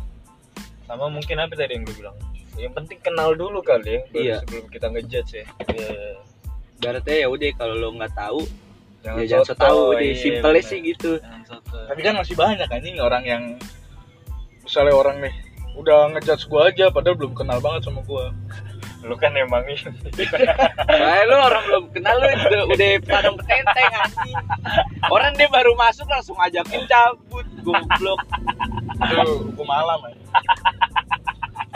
sama 0.84 1.06
mungkin 1.08 1.36
apa 1.38 1.54
tadi 1.54 1.73
yang 1.73 1.84
lu 1.84 1.93
bilang 1.93 2.15
yang 2.56 2.71
penting 2.71 3.00
kenal 3.00 3.32
dulu 3.32 3.60
kali 3.60 3.95
ya 3.95 4.02
Iya. 4.13 4.36
sebelum 4.41 4.65
kita 4.67 4.88
ngejudge 4.89 5.32
ya 5.34 5.45
Iya. 5.65 5.89
Berarti 6.78 7.13
ya 7.17 7.28
udah 7.28 7.50
kalau 7.54 7.73
lo 7.76 7.89
nggak 7.91 8.13
tahu 8.13 8.45
jangan 9.08 9.24
ya 9.24 9.26
jangan 9.32 9.46
so 9.48 9.56
tahu 9.56 9.80
udah 9.96 10.04
iya, 10.04 10.15
simpelnya 10.20 10.63
sih 10.63 10.80
gitu 10.84 11.12
Tapi 11.88 12.00
kan 12.04 12.13
masih 12.20 12.36
banyak 12.36 12.67
anjing 12.67 13.00
orang 13.00 13.24
yang 13.24 13.43
misalnya 14.67 14.93
orang 15.00 15.24
nih 15.24 15.34
udah 15.80 16.12
ngejudge 16.12 16.50
gue 16.52 16.62
aja 16.62 16.86
padahal 16.91 17.15
belum 17.15 17.34
kenal 17.38 17.62
banget 17.62 17.88
sama 17.88 18.02
gue. 18.04 18.26
lu 19.06 19.13
kan 19.13 19.30
emang 19.38 19.62
ini 19.70 19.78
Soalnya 19.78 21.24
lu 21.30 21.36
orang 21.38 21.63
belum 21.70 21.86
kenal 21.96 22.17
lu 22.17 22.28
udah, 22.28 22.62
udah 22.65 22.89
pada 23.06 23.30
petenteng 23.30 23.93
anjing 23.93 24.36
Orang 25.08 25.38
dia 25.38 25.48
baru 25.48 25.78
masuk 25.78 26.10
langsung 26.10 26.34
ajakin 26.41 26.82
cabut 26.89 27.46
Goblok 27.62 28.20
Itu 28.98 29.54
hukum 29.54 29.70
alam 29.70 30.02
anjing. 30.02 30.28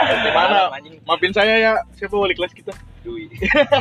Gimana? 0.01 0.73
Maafin 1.05 1.31
saya 1.31 1.55
ya, 1.61 1.71
siapa 1.93 2.17
wali 2.17 2.33
kelas 2.33 2.57
kita? 2.57 2.73
Dui. 3.05 3.29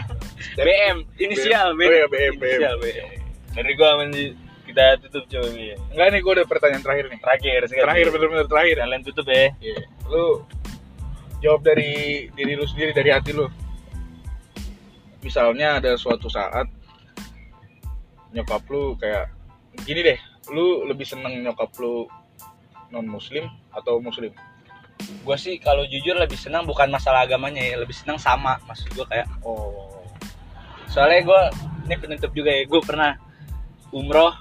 BM 0.60 1.08
Inisial 1.16 1.72
Oh 1.72 1.80
iya, 1.80 2.06
BM, 2.06 2.36
BM. 2.36 2.60
Inisial 2.60 2.76
BM 2.76 3.19
dari 3.56 3.72
gua 3.74 3.98
aman 3.98 4.08
sih. 4.14 4.32
kita 4.70 5.02
tutup 5.02 5.26
coba 5.26 5.50
ya 5.50 5.74
Enggak 5.90 6.08
nih, 6.14 6.20
gue 6.22 6.32
ada 6.38 6.44
pertanyaan 6.46 6.82
terakhir 6.86 7.04
nih. 7.10 7.18
terakhir 7.18 7.60
sekali 7.66 7.82
Terakhir, 7.90 8.06
bener-bener 8.14 8.46
terakhir. 8.46 8.76
kalian 8.78 9.02
tutup 9.02 9.26
ya 9.26 9.50
Iya. 9.58 9.78
Lu 10.06 10.24
jawab 11.42 11.60
dari 11.66 11.90
diri 12.38 12.52
lu 12.54 12.62
sendiri, 12.70 12.94
dari 12.94 13.10
hati 13.10 13.34
lu. 13.34 13.50
Misalnya 15.26 15.82
ada 15.82 15.98
suatu 15.98 16.30
saat 16.30 16.70
nyokap 18.30 18.62
lu 18.70 18.94
kayak 18.94 19.26
gini 19.82 20.06
deh, 20.06 20.18
lu 20.54 20.86
lebih 20.86 21.02
seneng 21.02 21.42
nyokap 21.42 21.74
lu 21.82 22.06
non 22.94 23.10
muslim 23.10 23.50
atau 23.74 23.98
muslim? 23.98 24.30
Gue 25.26 25.34
sih 25.34 25.58
kalau 25.58 25.82
jujur 25.88 26.14
lebih 26.14 26.36
senang 26.38 26.62
bukan 26.68 26.92
masalah 26.92 27.24
agamanya 27.24 27.64
ya 27.64 27.80
Lebih 27.80 27.96
senang 27.96 28.20
sama 28.20 28.60
Maksud 28.68 28.92
gue 28.92 29.06
kayak 29.08 29.24
Oh. 29.40 30.04
Soalnya 30.92 31.24
gue 31.24 31.40
Ini 31.88 31.96
penutup 31.96 32.28
juga 32.36 32.52
ya 32.52 32.68
Gue 32.68 32.84
pernah 32.84 33.16
umroh 33.90 34.32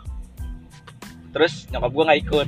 Terus 1.29 1.69
nyokap 1.69 1.91
gue 1.91 2.03
nggak 2.05 2.21
ikut 2.23 2.47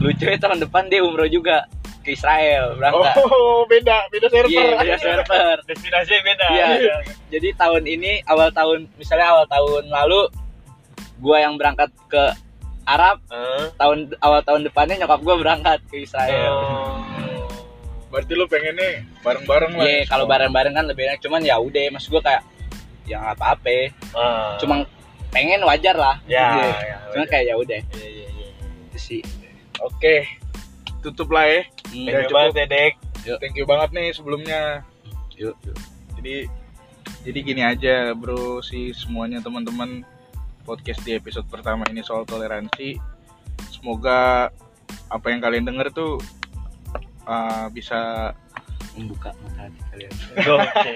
Lucunya 0.00 0.38
tahun 0.38 0.58
depan 0.60 0.88
dia 0.88 1.00
umroh 1.00 1.26
juga 1.26 1.68
ke 2.00 2.12
Israel 2.12 2.72
berangkat 2.74 3.14
Oh, 3.20 3.64
beda, 3.66 4.08
beda 4.08 4.26
server. 4.26 4.48
iya 4.48 4.72
beda 4.74 4.96
server 4.96 5.56
Destinasinya 5.68 6.20
beda. 6.24 6.46
Iya. 6.50 6.94
jadi 7.28 7.48
tahun 7.54 7.84
ini 7.84 8.24
awal 8.24 8.48
tahun 8.50 8.88
misalnya 8.96 9.28
awal 9.28 9.44
tahun 9.46 9.84
lalu 9.86 10.32
gua 11.18 11.36
yang 11.38 11.60
berangkat 11.60 11.92
ke 12.08 12.24
Arab 12.82 13.20
Heeh. 13.28 13.68
tahun 13.76 14.16
awal 14.18 14.40
tahun 14.40 14.64
depannya 14.64 14.96
nyokap 14.98 15.20
gua 15.20 15.36
berangkat 15.36 15.78
ke 15.86 16.02
Israel 16.02 16.50
Oh. 16.50 16.96
Berarti 18.10 18.32
lu 18.34 18.42
pengennya 18.44 19.06
bareng-bareng 19.22 19.70
lah. 19.70 19.86
Iya, 19.86 20.02
kalau 20.02 20.26
bareng-bareng 20.26 20.74
kan 20.74 20.82
lebih 20.82 21.06
enak. 21.06 21.22
Cuman 21.22 21.46
ya 21.46 21.62
udah, 21.62 21.94
mas 21.94 22.10
gue 22.10 22.18
kayak 22.18 22.42
ya 23.06 23.22
nggak 23.22 23.38
apa-apa. 23.38 23.76
Ah. 24.10 24.58
Cuma 24.58 24.82
pengen 25.30 25.62
wajar 25.62 25.96
lah. 25.96 26.16
ya, 26.26 26.58
Iya. 26.58 26.68
ya, 26.82 26.96
Cuman 27.14 27.26
kayak 27.26 27.44
ya 27.46 27.54
udah. 27.58 27.80
Iya, 27.96 28.08
iya, 28.08 28.26
iya. 28.30 28.48
Itu 28.90 28.98
sih. 28.98 29.22
Oke. 29.80 30.26
Tutup 31.00 31.30
lah 31.32 31.46
ya. 31.48 31.62
Hmm. 31.90 32.06
Thank 32.06 32.14
you 32.14 32.26
cukup. 32.28 32.36
banget 32.36 32.54
ya, 32.54 32.66
Dek. 32.66 32.92
Thank 33.40 33.56
you 33.56 33.66
banget 33.66 33.88
nih 33.94 34.08
sebelumnya. 34.12 34.60
Yuk, 35.38 35.56
yuk. 35.64 35.76
Jadi 36.20 36.36
jadi 37.20 37.38
gini 37.44 37.62
aja, 37.64 38.16
Bro, 38.16 38.64
si 38.64 38.96
semuanya 38.96 39.40
teman-teman 39.44 40.04
podcast 40.64 41.00
di 41.04 41.16
episode 41.16 41.48
pertama 41.48 41.84
ini 41.88 42.00
soal 42.00 42.24
toleransi. 42.24 42.96
Semoga 43.72 44.48
apa 45.10 45.26
yang 45.28 45.40
kalian 45.40 45.64
denger 45.68 45.92
tuh 45.92 46.20
uh, 47.24 47.66
bisa 47.72 48.32
Membuka 48.98 49.30
mata 49.40 49.70
hati 49.70 49.80
kalian. 49.94 50.12
Oke. 50.60 50.92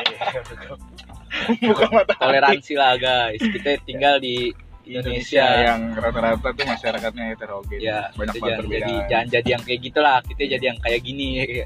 buka 1.71 1.87
mata 1.91 2.13
hati. 2.15 2.23
Toleransi 2.23 2.73
lah 2.79 2.93
guys. 2.99 3.41
Kita 3.43 3.71
tinggal 3.89 4.19
di 4.23 4.53
Indonesia 4.85 5.41
Indonesia. 5.41 5.47
yang 5.65 5.81
rata-rata 5.97 6.49
tuh 6.53 6.65
masyarakatnya 6.69 7.25
heterogen. 7.33 7.79
Ya, 7.81 8.13
banyak 8.13 8.37
banget 8.37 8.45
jangan 8.45 8.65
jadi 8.69 8.95
jangan 9.09 9.27
jadi 9.33 9.49
yang 9.49 9.63
kayak 9.65 9.81
gitulah. 9.81 10.19
Kita 10.23 10.43
jadi 10.45 10.65
yang 10.75 10.79
kayak 10.85 11.01
gini 11.01 11.27
ya. 11.41 11.45
Ya. 11.49 11.65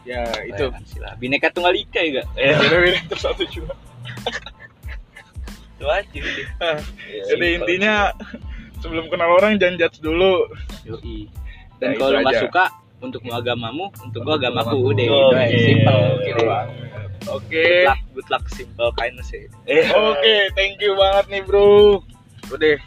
Ya, 0.00 0.24
itu. 0.48 0.64
Lah. 0.98 1.12
Bineka 1.20 1.52
tunggal 1.52 1.76
ika 1.76 2.00
ya 2.00 2.24
gak? 2.24 2.26
Ya. 2.40 2.56
Beda-beda 2.56 3.16
satu 3.20 3.44
juga. 3.44 3.76
Itu 5.76 5.84
aja 5.84 6.18
udah. 6.18 6.48
Jadi 7.28 7.46
intinya 7.60 7.94
sebelum 8.80 9.12
kenal 9.12 9.36
orang 9.36 9.60
jangan 9.60 9.76
judge 9.76 10.00
dulu. 10.00 10.48
Yoi. 10.88 11.28
Ya, 11.28 11.28
Dan 11.80 11.88
itu 11.96 12.00
kalau 12.00 12.18
nggak 12.20 12.40
suka 12.48 12.64
untuk 13.00 13.20
agamamu, 13.28 13.88
untuk 14.04 14.20
gua 14.24 14.36
agamaku 14.36 14.76
udah 14.92 15.04
Oke. 15.04 15.16
itu 15.16 15.36
aja. 15.36 15.56
Simple. 15.64 16.00
Gitu. 16.24 16.44
Oke. 17.28 17.52
Good 17.52 17.84
luck, 17.84 18.02
good 18.16 18.28
luck, 18.32 18.44
simple 18.48 18.90
kindness 18.96 19.28
ya. 19.28 19.44
Eh, 19.68 19.86
Oke, 19.92 20.34
thank 20.56 20.80
you 20.80 20.96
banget 20.96 21.26
nih, 21.28 21.42
Bro. 21.44 22.00
Udah. 22.48 22.78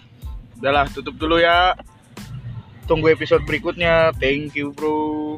Udahlah, 0.57 0.85
tutup 0.89 1.19
dulu 1.19 1.37
ya. 1.37 1.77
Tunggu 2.89 3.13
episode 3.13 3.45
berikutnya. 3.45 4.09
Thank 4.17 4.57
you, 4.57 4.73
Bro. 4.73 5.37